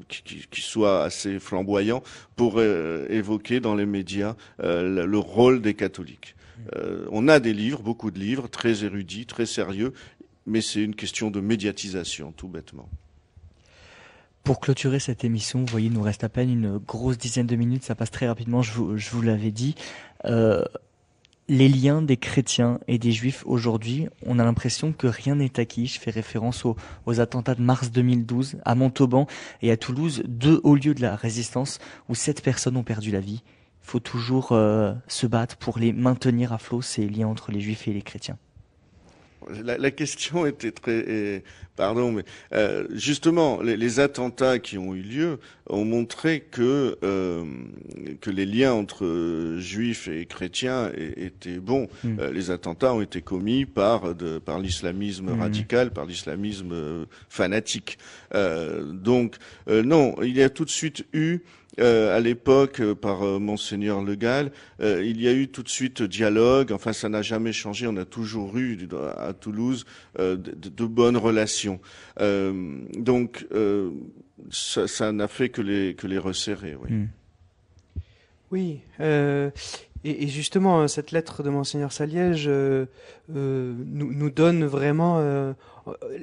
qui, 0.10 0.62
soit 0.62 1.04
assez 1.04 1.40
flamboyant 1.40 2.04
pour 2.36 2.56
euh, 2.58 3.08
évoquer 3.10 3.62
dans 3.62 3.76
les 3.76 3.86
médias 3.86 4.36
le 4.60 5.18
rôle 5.18 5.62
des 5.62 5.74
catholiques. 5.74 6.36
On 7.12 7.28
a 7.28 7.40
des 7.40 7.54
livres, 7.54 7.82
beaucoup 7.82 8.12
de 8.12 8.20
livres, 8.20 8.48
très 8.48 8.84
érudits, 8.84 9.26
très 9.26 9.46
sérieux, 9.46 9.94
mais 10.46 10.62
c'est 10.62 10.82
une 10.82 10.96
question 10.96 11.32
de 11.32 11.40
médiatisation, 11.40 12.32
tout 12.32 12.48
bêtement. 12.48 12.90
Pour 14.44 14.60
clôturer 14.60 15.00
cette 15.00 15.24
émission, 15.24 15.60
vous 15.60 15.68
voyez, 15.68 15.88
il 15.88 15.94
nous 15.94 16.02
reste 16.02 16.26
à 16.26 16.30
peine 16.30 16.50
une 16.50 16.78
grosse 16.78 17.18
dizaine 17.18 17.48
de 17.48 17.56
minutes, 17.56 17.84
ça 17.84 17.96
passe 17.96 18.12
très 18.12 18.28
rapidement, 18.28 18.62
je 18.62 18.74
vous, 18.74 18.98
je 18.98 19.10
vous 19.12 19.22
l'avais 19.22 19.52
dit. 19.52 19.74
Euh, 20.26 20.66
les 21.48 21.70
liens 21.70 22.02
des 22.02 22.18
chrétiens 22.18 22.82
et 22.90 22.98
des 22.98 23.14
juifs 23.14 23.44
aujourd'hui, 23.46 24.10
on 24.26 24.40
a 24.40 24.44
l'impression 24.44 24.92
que 24.92 25.08
rien 25.08 25.36
n'est 25.36 25.62
acquis. 25.62 25.88
Je 25.88 25.98
fais 25.98 26.12
référence 26.12 26.66
aux, 26.66 26.76
aux, 27.06 27.22
attentats 27.22 27.56
de 27.56 27.62
mars 27.62 27.90
2012 27.92 28.58
à 28.66 28.76
Montauban 28.76 29.28
et 29.62 29.72
à 29.72 29.78
Toulouse, 29.78 30.24
deux 30.28 30.60
hauts 30.64 30.76
lieux 30.76 30.94
de 30.94 31.02
la 31.02 31.16
résistance 31.16 31.80
où 32.10 32.16
sept 32.16 32.42
personnes 32.42 32.76
ont 32.76 32.84
perdu 32.84 33.12
la 33.12 33.22
vie. 33.22 33.44
Il 33.84 33.88
faut 33.88 34.00
toujours 34.00 34.52
euh, 34.52 34.94
se 35.08 35.26
battre 35.26 35.56
pour 35.56 35.80
les 35.80 35.94
maintenir 35.94 36.52
à 36.52 36.58
flot, 36.58 36.82
ces 36.82 37.08
liens 37.08 37.28
entre 37.28 37.52
les 37.54 37.62
juifs 37.62 37.88
et 37.88 37.94
les 37.94 38.02
chrétiens. 38.02 38.38
La, 39.64 39.78
la, 39.78 39.92
question 39.92 40.46
était 40.46 40.72
très, 40.72 41.44
pardon, 41.76 42.12
mais 42.12 42.24
euh, 42.54 42.86
justement, 42.92 43.62
les, 43.62 43.78
les, 43.78 44.00
attentats 44.00 44.60
qui 44.60 44.78
ont 44.78 44.94
eu 44.94 45.02
lieu 45.02 45.40
ont 45.68 45.86
montré 45.86 46.42
que 46.42 46.98
euh, 47.04 47.44
que 48.22 48.30
les 48.30 48.46
liens 48.46 48.74
entre 48.74 49.56
juifs 49.60 50.08
et 50.08 50.26
chrétiens 50.26 50.92
étaient 51.18 51.60
bons. 51.60 51.88
Hmm. 52.04 52.20
Euh, 52.20 52.32
les 52.32 52.52
attentats 52.52 52.94
ont 52.94 53.02
été 53.02 53.22
commis 53.22 53.66
par 53.66 54.16
de, 54.16 54.40
par 54.40 54.60
l'islamisme 54.60 55.34
hmm. 55.34 55.40
radical, 55.40 55.92
par 55.92 56.06
l'islamisme 56.06 56.72
euh, 56.72 57.06
fanatique. 57.30 57.98
donc 58.34 59.36
non, 59.68 60.16
il 60.22 60.36
y 60.36 60.44
a 60.44 60.50
tout 60.50 60.66
de 60.66 60.70
suite 60.70 61.06
eu 61.14 61.40
euh, 61.80 62.16
à 62.16 62.20
l'époque 62.20 62.82
euh, 62.82 62.94
par 62.94 63.24
euh, 63.24 63.40
monseigneur 63.40 64.04
Le 64.04 64.16
Gall, 64.16 64.52
il 64.80 65.22
y 65.22 65.28
a 65.28 65.34
eu 65.34 65.48
tout 65.48 65.64
de 65.64 65.70
suite 65.70 66.04
dialogue. 66.04 66.72
Enfin, 66.72 66.94
ça 66.94 67.10
n'a 67.10 67.22
jamais 67.22 67.52
changé. 67.54 67.88
On 67.88 67.98
a 67.98 68.06
toujours 68.06 68.56
eu 68.58 68.78
à 69.18 69.34
Toulouse 69.34 69.86
de, 70.18 70.86
bonnes 70.86 71.18
relations. 71.18 71.80
donc, 72.20 73.48
ça 74.50 75.12
n'a 75.12 75.28
fait 75.28 75.50
que 75.50 75.62
les 75.62 75.96
que 75.96 76.08
les 76.08 76.18
resserrer. 76.18 76.76
Oui. 76.76 76.90
Hmm. 76.92 77.08
Oui. 78.52 78.80
Et, 80.04 80.28
justement, 80.28 80.88
cette 80.88 81.12
lettre 81.12 81.44
de 81.44 81.50
monseigneur 81.50 81.92
Saliège 81.92 82.50
nous, 82.50 82.84
nous, 84.14 84.30
donne 84.30 84.66
vraiment 84.66 85.56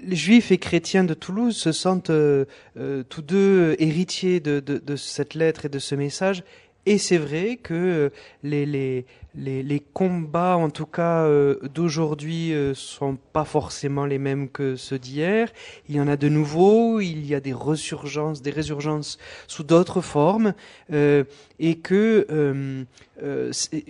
les 0.03 0.17
juifs 0.17 0.51
et 0.53 0.59
chrétiens 0.59 1.05
de 1.05 1.15
Toulouse 1.15 1.57
se 1.57 1.73
sentent 1.73 2.11
euh, 2.11 2.45
euh, 2.77 3.03
tous 3.09 3.23
deux 3.23 3.77
héritiers 3.79 4.41
de, 4.41 4.97
cette 4.97 5.35
lettre 5.35 5.67
et 5.67 5.69
de 5.69 5.79
ce 5.79 5.95
message. 5.95 6.43
Et 6.87 6.99
c'est 6.99 7.19
vrai 7.19 7.59
que 7.63 8.11
les, 8.43 8.67
les, 8.67 9.05
les, 9.35 9.63
les, 9.63 9.81
combats, 9.81 10.57
en 10.57 10.71
tout 10.71 10.87
cas 10.87 11.23
euh, 11.25 11.57
d'aujourd'hui, 11.73 12.53
euh, 12.53 12.75
sont 12.75 13.17
pas 13.33 13.45
forcément 13.45 14.05
les 14.05 14.19
mêmes 14.19 14.49
que 14.49 14.77
ceux 14.77 14.99
d'hier. 14.99 15.53
Il 15.89 15.95
y 15.95 16.01
en 16.01 16.09
a 16.09 16.17
de 16.17 16.29
nouveaux, 16.29 17.01
il 17.01 17.27
y 17.27 17.35
a 17.35 17.41
des 17.41 17.53
resurgences, 17.53 18.43
des 18.43 18.51
résurgences 18.51 19.19
sous 19.47 19.63
d'autres 19.63 20.01
formes, 20.01 20.55
euh, 20.93 21.25
et 21.61 21.77
que 21.77 22.27
euh, 22.31 22.85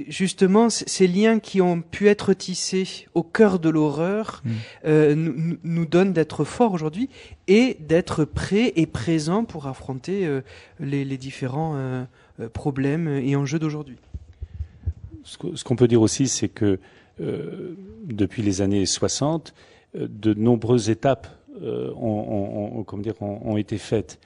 justement 0.08 0.68
ces 0.70 1.06
liens 1.06 1.38
qui 1.38 1.60
ont 1.60 1.80
pu 1.80 2.08
être 2.08 2.32
tissés 2.32 3.06
au 3.14 3.22
cœur 3.22 3.60
de 3.60 3.68
l'horreur 3.68 4.42
mmh. 4.44 5.12
nous, 5.14 5.56
nous, 5.62 5.86
donnent 5.86 6.12
d'être 6.12 6.42
forts 6.42 6.72
aujourd'hui 6.72 7.08
et 7.46 7.76
d'être 7.78 8.24
prêts 8.24 8.72
et 8.74 8.86
présents 8.86 9.44
pour 9.44 9.68
affronter 9.68 10.28
les, 10.80 11.04
les, 11.04 11.16
différents 11.16 12.06
problèmes 12.48 13.08
et 13.08 13.36
enjeux 13.36 13.58
d'aujourd'hui 13.58 13.96
ce 15.24 15.64
qu'on 15.64 15.76
peut 15.76 15.88
dire 15.88 16.02
aussi, 16.02 16.28
c'est 16.28 16.48
que 16.48 16.78
euh, 17.20 17.74
depuis 18.04 18.42
les 18.42 18.62
années 18.62 18.86
60, 18.86 19.54
euh, 19.96 20.06
de 20.08 20.34
nombreuses 20.34 20.90
étapes 20.90 21.28
euh, 21.62 21.92
ont, 21.94 22.84
dire, 22.98 23.20
ont, 23.20 23.56
été 23.56 23.78
faites. 23.78 24.18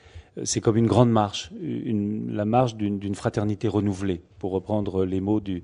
C'est 0.43 0.61
comme 0.61 0.77
une 0.77 0.87
grande 0.87 1.11
marche, 1.11 1.53
la 1.63 2.45
marche 2.45 2.75
d'une 2.75 3.15
fraternité 3.15 3.69
renouvelée, 3.69 4.21
pour 4.39 4.51
reprendre 4.51 5.05
les 5.05 5.21
mots 5.21 5.41
du, 5.41 5.63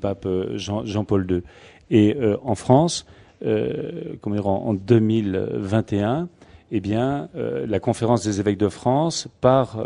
pape 0.00 0.26
Jean, 0.54 0.84
Jean, 0.84 1.04
paul 1.04 1.26
II. 1.28 1.42
Et 1.90 2.16
en 2.44 2.54
France, 2.54 3.06
comment 3.40 4.36
dire, 4.36 4.46
en, 4.46 4.72
2021, 4.72 6.28
eh 6.70 6.80
bien, 6.80 7.28
la 7.34 7.80
conférence 7.80 8.22
des 8.22 8.38
évêques 8.38 8.58
de 8.58 8.68
France, 8.68 9.26
par 9.40 9.82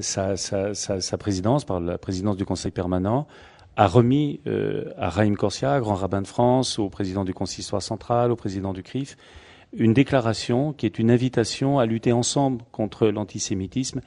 sa, 0.00 0.36
sa, 0.36 1.18
présidence, 1.18 1.64
par 1.64 1.80
la 1.80 1.98
présidence 1.98 2.36
du 2.36 2.44
Conseil 2.44 2.70
permanent, 2.70 3.26
a 3.76 3.86
remis 3.86 4.40
euh, 4.46 4.90
à 4.96 5.10
Raïm 5.10 5.36
Corsia, 5.36 5.78
grand 5.80 5.94
rabbin 5.94 6.22
de 6.22 6.26
France, 6.26 6.78
au 6.78 6.88
président 6.88 7.24
du 7.24 7.34
consistoire 7.34 7.82
central, 7.82 8.32
au 8.32 8.36
président 8.36 8.72
du 8.72 8.82
CRIF, 8.82 9.16
une 9.74 9.92
déclaration 9.92 10.72
qui 10.72 10.86
est 10.86 10.98
une 10.98 11.10
invitation 11.10 11.78
à 11.78 11.84
lutter 11.84 12.12
ensemble 12.12 12.62
contre 12.72 13.08
l'antisémitisme 13.08 14.00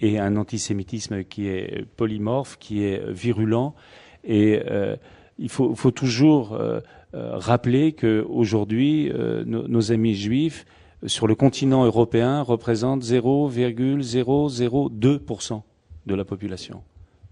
et 0.00 0.18
un 0.20 0.36
antisémitisme 0.36 1.24
qui 1.24 1.48
est 1.48 1.84
polymorphe, 1.96 2.56
qui 2.58 2.84
est 2.84 3.02
virulent. 3.10 3.74
Et 4.22 4.62
euh, 4.70 4.96
il 5.38 5.48
faut, 5.48 5.74
toujours 5.90 6.52
euh, 6.54 6.80
rappeler 7.12 7.92
qu'aujourd'hui, 7.92 9.10
nos, 9.44 9.66
nos 9.66 9.92
amis 9.92 10.14
juifs 10.14 10.66
sur 11.06 11.26
le 11.26 11.34
continent 11.34 11.84
européen 11.84 12.42
représentent 12.42 13.02
0,002% 13.02 15.62
de 16.06 16.14
la 16.14 16.24
population. 16.24 16.84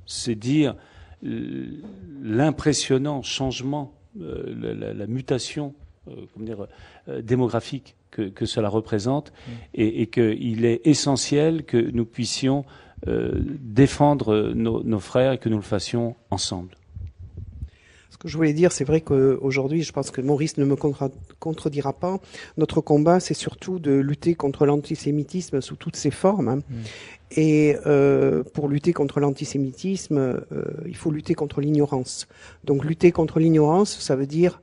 C'est 0.07 0.35
dire 0.35 0.75
l'impressionnant 1.23 3.23
changement, 3.23 3.95
la, 4.19 4.93
la, 4.93 5.07
mutation 5.07 5.75
comment 6.05 6.45
dire, 6.45 6.67
démographique 7.23 7.95
que, 8.11 8.47
cela 8.47 8.69
représente 8.69 9.31
mm. 9.31 9.53
et, 9.75 10.03
et 10.03 10.09
qu'il 10.09 10.65
est 10.65 10.81
essentiel 10.87 11.65
que 11.65 11.79
nous 11.79 12.05
puissions 12.05 12.65
euh, 13.07 13.33
défendre 13.61 14.53
nos, 14.55 15.01
frères 15.01 15.33
et 15.33 15.39
que 15.39 15.51
nous 15.51 15.57
le 15.57 15.63
fassions 15.63 16.17
ensemble. 16.31 16.75
Que 18.25 18.31
je 18.31 18.39
voulais 18.39 18.55
dire, 18.55 18.73
c'est 18.73 18.85
vrai 18.85 19.03
qu'aujourd'hui, 19.03 19.83
je 19.83 19.93
pense 19.93 20.11
que 20.11 20.23
Maurice 20.23 20.57
ne 20.57 20.65
me 20.65 20.77
contredira 20.77 21.93
pas. 21.93 22.21
Notre 22.57 22.81
combat, 22.81 23.21
c'est 23.21 23.35
surtout 23.35 23.79
de 23.79 23.93
lutter 23.93 24.35
contre 24.35 24.65
l'antisémitisme 24.65 25.61
sous 25.61 25.77
toutes 25.77 25.97
ses 25.97 26.11
formes. 26.11 26.49
Hein. 26.49 26.57
Mm. 26.57 26.75
Et 27.37 27.77
euh, 27.85 28.43
pour 28.43 28.69
lutter 28.69 28.95
contre 28.95 29.21
l'antisémitisme, 29.21 30.17
euh, 30.17 30.65
il 30.87 30.97
faut 30.97 31.11
lutter 31.11 31.35
contre 31.35 31.61
l'ignorance. 31.61 32.27
Donc 32.65 32.83
lutter 32.87 33.13
contre 33.13 33.41
l'ignorance, 33.41 33.99
ça 34.01 34.17
veut 34.17 34.27
dire 34.27 34.63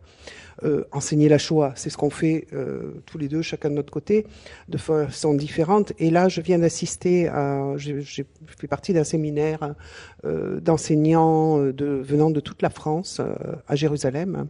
euh, 0.64 0.84
enseigner 0.92 1.28
la 1.28 1.40
Shoah. 1.40 1.74
C'est 1.76 1.90
ce 1.90 1.98
qu'on 1.98 2.12
fait 2.12 2.46
euh, 2.54 3.02
tous 3.08 3.18
les 3.18 3.28
deux, 3.28 3.42
chacun 3.42 3.70
de 3.72 3.76
notre 3.76 3.92
côté, 3.92 4.28
de 4.70 4.78
façon 4.78 5.34
différente. 5.34 5.92
Et 5.98 6.12
là, 6.12 6.30
je 6.30 6.40
viens 6.40 6.60
d'assister 6.60 7.28
à, 7.30 7.74
j'ai 7.78 8.26
fait 8.46 8.68
partie 8.68 8.94
d'un 8.94 9.04
séminaire 9.04 9.74
euh, 10.24 10.60
d'enseignants 10.60 11.58
de, 11.58 11.86
venant 11.86 12.30
de 12.30 12.40
toute 12.40 12.62
la 12.62 12.70
France 12.70 13.22
à 13.68 13.76
Jérusalem, 13.76 14.48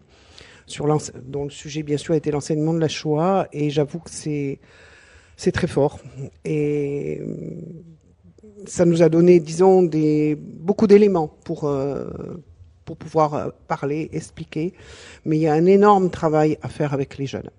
sur 0.66 0.86
dont 1.24 1.46
le 1.46 1.50
sujet 1.50 1.82
bien 1.82 1.98
sûr 1.98 2.14
était 2.14 2.32
l'enseignement 2.32 2.74
de 2.74 2.80
la 2.80 2.90
Shoah. 2.90 3.48
Et 3.54 3.70
j'avoue 3.70 4.00
que 4.00 4.10
c'est 4.10 4.60
c'est 5.38 5.54
très 5.54 5.68
fort. 5.68 6.00
Et 6.44 7.22
ça 8.66 8.84
nous 8.84 9.02
a 9.02 9.08
donné, 9.08 9.40
disons, 9.40 9.82
des, 9.82 10.36
beaucoup 10.36 10.88
d'éléments 10.88 11.30
pour, 11.46 11.68
pour 12.86 12.98
pouvoir 12.98 13.34
euh, 13.34 13.50
parler, 13.68 14.10
expliquer. 14.14 14.74
Mais 15.26 15.38
il 15.38 15.42
y 15.42 15.48
a 15.48 15.54
un 15.54 15.66
énorme 15.66 16.10
travail 16.10 16.58
à 16.62 16.70
faire 16.70 16.94
avec 16.94 17.18
les 17.18 17.26
jeunes. 17.26 17.50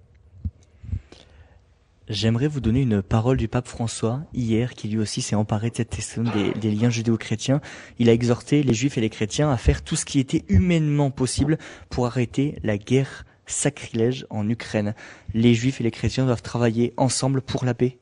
J'aimerais 2.08 2.48
vous 2.48 2.60
donner 2.60 2.82
une 2.82 3.00
parole 3.00 3.36
du 3.36 3.48
pape 3.48 3.68
François 3.68 4.20
hier, 4.34 4.74
qui 4.74 4.88
lui 4.88 4.98
aussi 4.98 5.22
s'est 5.22 5.36
emparé 5.36 5.70
de 5.70 5.76
cette 5.76 5.90
question 5.90 6.24
des, 6.24 6.70
liens 6.70 6.90
judéo-chrétiens. 6.90 7.60
Il 7.98 8.08
a 8.08 8.12
exhorté 8.12 8.62
les 8.62 8.74
juifs 8.74 8.98
et 8.98 9.00
les 9.00 9.08
chrétiens 9.08 9.50
à 9.50 9.56
faire 9.56 9.82
tout 9.82 9.96
ce 9.96 10.04
qui 10.04 10.18
était 10.18 10.44
humainement 10.48 11.10
possible 11.10 11.58
pour 11.88 12.06
arrêter 12.06 12.58
la 12.64 12.76
guerre 12.76 13.24
sacrilège 13.46 14.26
en 14.30 14.48
Ukraine. 14.48 14.94
Les 15.32 15.54
juifs 15.54 15.80
et 15.80 15.84
les 15.84 15.90
chrétiens 15.90 16.26
doivent 16.26 16.42
travailler 16.42 16.92
ensemble 16.96 17.40
pour 17.40 17.64
la 17.64 17.72
paix 17.72 17.98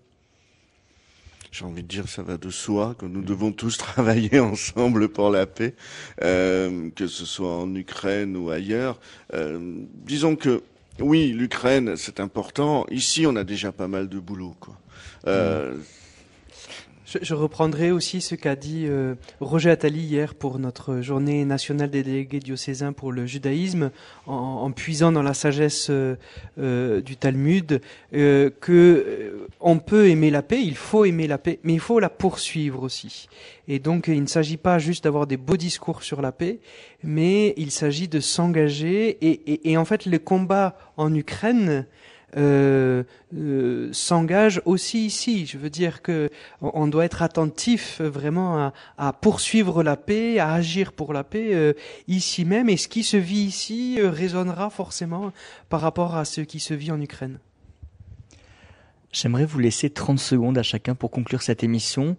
j'ai 1.51 1.65
envie 1.65 1.83
de 1.83 1.89
dire, 1.89 2.09
ça 2.09 2.23
va 2.23 2.37
de 2.37 2.51
soi 2.51 2.95
que 2.99 3.07
nous 3.07 3.23
devons 3.23 3.53
tous 3.53 3.77
travailler 3.79 4.41
ensemble 4.41 5.09
pour 5.09 5.31
la 5.31 5.47
paix, 5.47 5.75
euh, 6.23 6.91
que 6.95 7.07
ce 7.07 7.25
soit 7.25 7.57
en 7.57 7.75
Ukraine 7.75 8.37
ou 8.37 8.51
ailleurs. 8.51 9.01
Euh, 9.35 9.59
disons 10.05 10.37
que 10.37 10.63
oui, 11.01 11.33
l'Ukraine, 11.33 11.97
c'est 11.97 12.21
important. 12.21 12.87
Ici, 12.91 13.27
on 13.27 13.37
a 13.37 13.45
déjà 13.45 13.73
pas 13.73 13.89
mal 13.89 14.09
de 14.09 14.19
boulot. 14.19 14.55
Quoi. 14.61 14.79
Euh, 15.27 15.75
mmh. 15.75 15.83
Je, 17.23 17.35
reprendrai 17.35 17.91
aussi 17.91 18.21
ce 18.21 18.37
qu'a 18.37 18.55
dit 18.55 18.85
euh, 18.87 19.17
Roger 19.41 19.71
Attali 19.71 20.01
hier 20.01 20.35
pour 20.35 20.61
notre 20.61 21.01
journée 21.01 21.45
nationale 21.45 21.91
des 21.91 22.05
délégués 22.05 22.39
diocésains 22.39 22.93
pour 22.93 23.11
le 23.11 23.27
judaïsme, 23.27 23.91
en, 24.27 24.71
puisant 24.71 25.11
dans 25.11 25.23
la 25.23 25.35
sagesse 25.35 25.89
euh, 25.91 26.15
euh, 26.61 27.01
du 27.01 27.17
Talmud, 27.17 27.81
que 28.13 29.49
on 29.59 29.79
peut 29.79 30.09
aimer 30.09 30.31
la 30.31 30.43
paix, 30.43 30.61
il 30.63 30.77
faut 30.77 31.05
aimer 31.05 31.27
la 31.27 31.39
paix, 31.39 31.59
mais 31.65 31.73
il 31.73 31.81
faut 31.81 31.99
la 31.99 32.11
poursuivre 32.11 32.85
aussi. 32.85 33.29
Et 33.67 33.79
donc, 33.79 34.07
il 34.09 34.23
ne 34.23 34.27
s'agit 34.27 34.57
pas 34.57 34.79
juste 34.79 35.05
d'avoir 35.05 35.27
des 35.27 35.37
beaux 35.37 35.57
discours 35.57 36.03
sur 36.03 36.23
la 36.23 36.33
paix, 36.33 36.61
mais 37.03 37.55
il 37.57 37.71
s'agit 37.71 38.09
de 38.09 38.21
s'engager. 38.21 39.19
Et, 39.21 39.53
et, 39.53 39.71
et, 39.71 39.77
en 39.77 39.85
fait, 39.85 40.07
le 40.07 40.19
combat 40.19 40.77
en 40.97 41.15
Ukraine, 41.15 41.87
euh, 42.37 43.03
euh, 43.37 43.89
s'engage 43.93 44.63
aussi 44.65 45.07
ici. 45.07 45.47
Je 45.47 45.59
veux 45.59 45.71
dire 45.71 46.03
que 46.03 46.31
on 46.61 46.87
doit 46.87 47.05
être 47.05 47.23
attentif 47.23 48.01
vraiment 48.01 48.73
à, 48.99 49.13
poursuivre 49.13 49.83
la 49.83 49.97
paix, 49.97 50.39
à 50.39 50.53
agir 50.53 50.93
pour 50.93 51.13
la 51.13 51.25
paix 51.25 51.55
euh, 51.55 51.73
ici 52.09 52.45
même. 52.45 52.69
Et 52.69 52.77
ce 52.77 52.89
qui 52.89 53.03
se 53.03 53.17
vit 53.17 53.43
ici 53.43 53.99
résonnera 54.01 54.71
forcément 54.71 55.33
par 55.69 55.81
rapport 55.81 56.17
à 56.17 56.25
ce 56.25 56.41
qui 56.41 56.61
se 56.61 56.75
vit 56.75 56.93
en 56.93 57.01
Ukraine. 57.01 57.39
J'aimerais 59.13 59.45
vous 59.45 59.59
laisser 59.59 59.91
30 59.91 60.21
secondes 60.21 60.59
à 60.59 60.63
chacun 60.63 60.95
pour 60.95 61.11
conclure 61.11 61.43
cette 61.43 61.65
émission, 61.65 62.17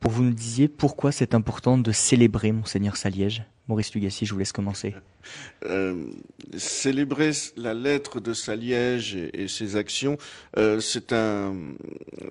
pour 0.00 0.10
vous 0.10 0.22
nous 0.22 0.34
disiez 0.34 0.68
pourquoi 0.68 1.10
c'est 1.10 1.34
important 1.34 1.78
de 1.78 1.92
célébrer 1.92 2.52
Monseigneur 2.52 2.96
Saliège. 2.96 3.46
Maurice 3.68 3.92
Lugassi, 3.94 4.26
je 4.26 4.32
vous 4.32 4.38
laisse 4.38 4.52
commencer. 4.52 4.94
Euh, 5.64 6.06
célébrer 6.56 7.32
la 7.56 7.74
lettre 7.74 8.20
de 8.20 8.32
Saliège 8.32 9.16
et, 9.16 9.42
et 9.42 9.48
ses 9.48 9.74
actions, 9.74 10.18
euh, 10.56 10.78
c'est 10.78 11.12
un 11.12 11.54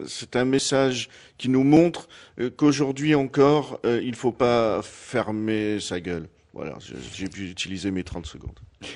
c'est 0.07 0.37
un 0.37 0.45
message 0.45 1.09
qui 1.37 1.49
nous 1.49 1.63
montre 1.63 2.07
euh, 2.39 2.49
qu'aujourd'hui 2.49 3.15
encore, 3.15 3.79
euh, 3.85 3.99
il 4.01 4.11
ne 4.11 4.15
faut 4.15 4.31
pas 4.31 4.81
fermer 4.81 5.79
sa 5.81 5.99
gueule. 5.99 6.29
Voilà, 6.53 6.77
j'ai 7.13 7.27
pu 7.27 7.49
utiliser 7.49 7.91
mes 7.91 8.03
30 8.03 8.25
secondes. 8.25 8.59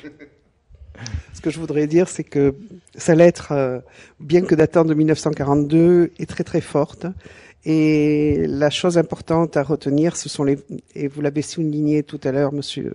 Ce 1.34 1.42
que 1.42 1.50
je 1.50 1.60
voudrais 1.60 1.88
dire, 1.88 2.10
c'est 2.10 2.26
que 2.26 2.56
sa 2.96 3.16
lettre, 3.16 3.82
bien 4.20 4.42
que 4.42 4.54
datant 4.54 4.84
de 4.84 4.94
1942, 4.94 6.12
est 6.20 6.26
très 6.26 6.44
très 6.44 6.60
forte. 6.60 7.06
Et 7.66 8.46
la 8.48 8.70
chose 8.70 8.98
importante 8.98 9.58
à 9.58 9.64
retenir, 9.64 10.14
et 10.96 11.08
vous 11.08 11.22
l'avez 11.22 11.42
souligné 11.42 12.04
tout 12.04 12.20
à 12.24 12.32
l'heure, 12.32 12.54
Monsieur 12.54 12.94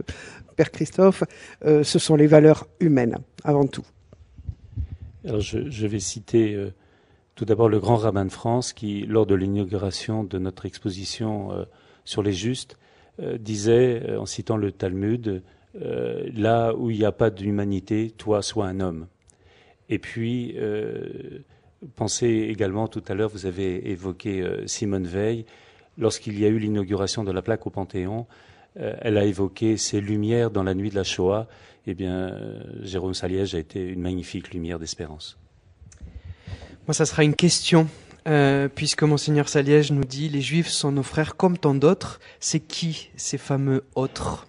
Père 0.57 0.71
Christophe, 0.71 1.25
euh, 1.65 1.83
ce 1.83 1.99
sont 1.99 2.17
les 2.17 2.27
valeurs 2.27 2.67
humaines 2.81 3.19
avant 3.43 3.67
tout. 3.67 3.85
Alors 5.27 5.41
je, 5.41 5.71
je 5.71 5.87
vais 5.87 6.01
citer 6.01 6.55
euh, 6.55 6.73
tout 7.35 7.45
d'abord 7.45 7.69
le 7.69 7.79
grand 7.79 7.97
rabbin 7.97 8.25
de 8.25 8.33
France 8.33 8.73
qui, 8.73 9.05
lors 9.07 9.27
de 9.27 9.35
l'inauguration 9.35 10.25
de 10.25 10.39
notre 10.39 10.65
exposition 10.65 11.53
euh, 11.53 11.65
sur 12.05 12.23
les 12.23 12.33
justes, 12.33 12.79
disait, 13.39 14.17
en 14.17 14.27
citant 14.27 14.57
le 14.57 14.73
Talmud, 14.73 15.41
là 15.81 16.75
où 16.75 16.91
il 16.91 16.99
n'y 16.99 17.05
a 17.05 17.13
pas 17.13 17.31
d'humanité, 17.31 18.11
toi 18.11 18.43
sois 18.43 18.67
un 18.67 18.81
homme. 18.81 19.07
Et 19.89 20.01
puis 20.01 20.57
Pensez 21.97 22.27
également, 22.27 22.89
tout 22.89 23.03
à 23.09 23.15
l'heure, 23.15 23.31
vous 23.31 23.47
avez 23.47 23.91
évoqué 23.91 24.41
euh, 24.41 24.67
Simone 24.67 25.07
Veil. 25.07 25.45
Lorsqu'il 25.99 26.39
y 26.39 26.45
a 26.45 26.49
eu 26.49 26.59
l'inauguration 26.59 27.25
de 27.25 27.33
la 27.33 27.43
plaque 27.43 27.67
au 27.67 27.71
Panthéon, 27.71 28.27
euh, 28.79 28.95
elle 29.01 29.19
a 29.19 29.25
évoqué 29.25 29.77
ces 29.77 30.01
lumières 30.01 30.51
dans 30.51 30.63
la 30.63 30.75
nuit 30.75 30.91
de 30.91 30.95
la 30.95 31.05
Shoah. 31.05 31.47
Eh 31.87 31.95
bien, 31.95 32.15
euh, 32.15 32.63
Jérôme 32.83 33.15
Saliège 33.15 33.55
a 33.55 33.59
été 33.59 33.85
une 33.85 34.01
magnifique 34.01 34.53
lumière 34.53 34.79
d'espérance. 34.79 35.39
Moi, 36.87 36.95
ça 36.95 37.07
sera 37.07 37.25
une 37.25 37.35
question, 37.35 37.87
puisque 38.75 39.05
Monseigneur 39.05 39.49
Saliège 39.49 39.91
nous 39.91 40.05
dit 40.05 40.29
Les 40.29 40.43
Juifs 40.43 40.69
sont 40.69 40.93
nos 40.93 41.03
frères 41.03 41.37
comme 41.37 41.57
tant 41.57 41.75
d'autres. 41.75 42.21
C'est 42.41 42.61
qui 42.61 43.11
ces 43.17 43.39
fameux 43.39 43.85
autres? 43.95 44.47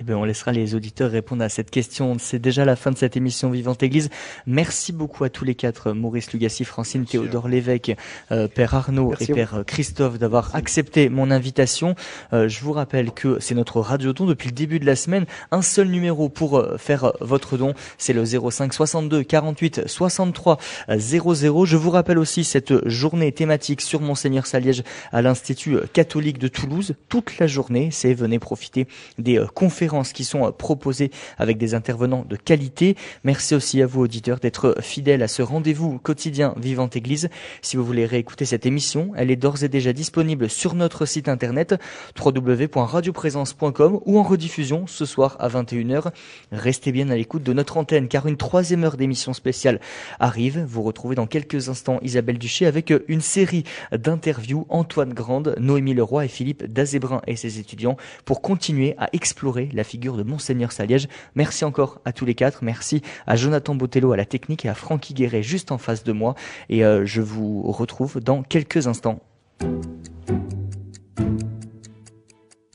Eh 0.00 0.02
bien, 0.02 0.16
on 0.16 0.24
laissera 0.24 0.50
les 0.50 0.74
auditeurs 0.74 1.10
répondre 1.10 1.44
à 1.44 1.50
cette 1.50 1.70
question. 1.70 2.16
C'est 2.18 2.38
déjà 2.38 2.64
la 2.64 2.74
fin 2.74 2.90
de 2.90 2.96
cette 2.96 3.18
émission 3.18 3.50
Vivante 3.50 3.82
Église. 3.82 4.08
Merci 4.46 4.92
beaucoup 4.92 5.24
à 5.24 5.28
tous 5.28 5.44
les 5.44 5.54
quatre, 5.54 5.92
Maurice 5.92 6.32
Lugassi, 6.32 6.64
Francine, 6.64 7.04
Théodore 7.04 7.48
Lévesque, 7.48 7.94
euh, 8.32 8.48
Père 8.48 8.74
Arnaud 8.74 9.12
et 9.20 9.26
Père 9.26 9.62
Christophe, 9.66 10.18
d'avoir 10.18 10.54
accepté 10.56 11.10
mon 11.10 11.30
invitation. 11.30 11.96
Euh, 12.32 12.48
je 12.48 12.62
vous 12.62 12.72
rappelle 12.72 13.10
que 13.10 13.36
c'est 13.40 13.54
notre 13.54 13.78
radio-don 13.80 14.24
depuis 14.24 14.48
le 14.48 14.54
début 14.54 14.80
de 14.80 14.86
la 14.86 14.96
semaine. 14.96 15.26
Un 15.50 15.60
seul 15.60 15.88
numéro 15.88 16.30
pour 16.30 16.56
euh, 16.56 16.78
faire 16.78 17.12
votre 17.20 17.58
don, 17.58 17.74
c'est 17.98 18.14
le 18.14 18.24
05 18.24 18.72
62 18.72 19.22
48 19.22 19.82
63 19.86 20.56
00. 20.96 21.66
Je 21.66 21.76
vous 21.76 21.90
rappelle 21.90 22.18
aussi 22.18 22.44
cette 22.44 22.88
journée 22.88 23.32
thématique 23.32 23.82
sur 23.82 24.00
Monseigneur 24.00 24.46
Saliège 24.46 24.82
à 25.12 25.20
l'Institut 25.20 25.76
catholique 25.92 26.38
de 26.38 26.48
Toulouse. 26.48 26.94
Toute 27.10 27.38
la 27.38 27.46
journée, 27.46 27.90
c'est 27.92 28.14
venez 28.14 28.38
profiter 28.38 28.86
des 29.18 29.44
conférences 29.54 29.89
qui 30.12 30.24
sont 30.24 30.46
euh, 30.46 30.50
proposées 30.50 31.10
avec 31.38 31.58
des 31.58 31.74
intervenants 31.74 32.24
de 32.28 32.36
qualité. 32.36 32.96
Merci 33.24 33.54
aussi 33.54 33.82
à 33.82 33.86
vous 33.86 34.00
auditeurs 34.00 34.38
d'être 34.38 34.76
fidèles 34.80 35.22
à 35.22 35.28
ce 35.28 35.42
rendez-vous 35.42 35.98
quotidien 35.98 36.54
Vivante 36.56 36.96
Église. 36.96 37.28
Si 37.62 37.76
vous 37.76 37.84
voulez 37.84 38.06
réécouter 38.06 38.44
cette 38.44 38.66
émission, 38.66 39.12
elle 39.16 39.30
est 39.30 39.36
d'ores 39.36 39.64
et 39.64 39.68
déjà 39.68 39.92
disponible 39.92 40.48
sur 40.48 40.74
notre 40.74 41.06
site 41.06 41.28
internet 41.28 41.74
www.radioprésence.com 42.18 44.00
ou 44.04 44.18
en 44.18 44.22
rediffusion 44.22 44.86
ce 44.86 45.04
soir 45.04 45.36
à 45.40 45.48
21h. 45.48 46.12
Restez 46.52 46.92
bien 46.92 47.08
à 47.10 47.16
l'écoute 47.16 47.42
de 47.42 47.52
notre 47.52 47.76
antenne 47.76 48.08
car 48.08 48.26
une 48.26 48.36
troisième 48.36 48.84
heure 48.84 48.96
d'émission 48.96 49.32
spéciale 49.32 49.80
arrive. 50.18 50.64
Vous 50.66 50.82
retrouvez 50.82 51.14
dans 51.14 51.26
quelques 51.26 51.68
instants 51.68 51.98
Isabelle 52.02 52.38
Duché 52.38 52.66
avec 52.66 52.92
une 53.08 53.20
série 53.20 53.64
d'interviews 53.92 54.66
Antoine 54.68 55.12
Grande, 55.12 55.56
Noémie 55.58 55.94
Leroy 55.94 56.24
et 56.24 56.28
Philippe 56.28 56.64
Dazébrin 56.64 57.22
et 57.26 57.36
ses 57.36 57.58
étudiants 57.58 57.96
pour 58.24 58.42
continuer 58.42 58.94
à 58.98 59.08
explorer 59.12 59.68
la 59.72 59.79
la 59.80 59.84
figure 59.84 60.18
de 60.18 60.22
Monseigneur 60.22 60.72
Saliège. 60.72 61.08
Merci 61.34 61.64
encore 61.64 62.02
à 62.04 62.12
tous 62.12 62.26
les 62.26 62.34
quatre. 62.34 62.62
Merci 62.62 63.00
à 63.26 63.34
Jonathan 63.34 63.74
Botello 63.74 64.12
à 64.12 64.16
la 64.18 64.26
technique 64.26 64.66
et 64.66 64.68
à 64.68 64.74
Francky 64.74 65.14
Guéret 65.14 65.42
juste 65.42 65.72
en 65.72 65.78
face 65.78 66.04
de 66.04 66.12
moi. 66.12 66.34
Et 66.68 66.84
euh, 66.84 67.06
je 67.06 67.22
vous 67.22 67.62
retrouve 67.62 68.20
dans 68.20 68.42
quelques 68.42 68.86
instants. 68.86 69.20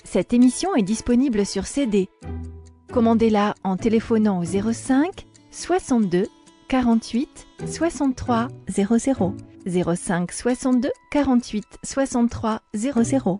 Cette 0.03 0.33
émission 0.33 0.75
est 0.75 0.81
disponible 0.81 1.45
sur 1.45 1.67
CD. 1.67 2.09
Commandez-la 2.91 3.53
en 3.63 3.77
téléphonant 3.77 4.41
au 4.41 4.43
05 4.43 5.27
62 5.51 6.27
48 6.69 7.47
63 7.67 8.47
00. 8.67 9.35
05 9.67 10.31
62 10.31 10.89
48 11.11 11.65
63 11.83 12.61
00 12.73 13.39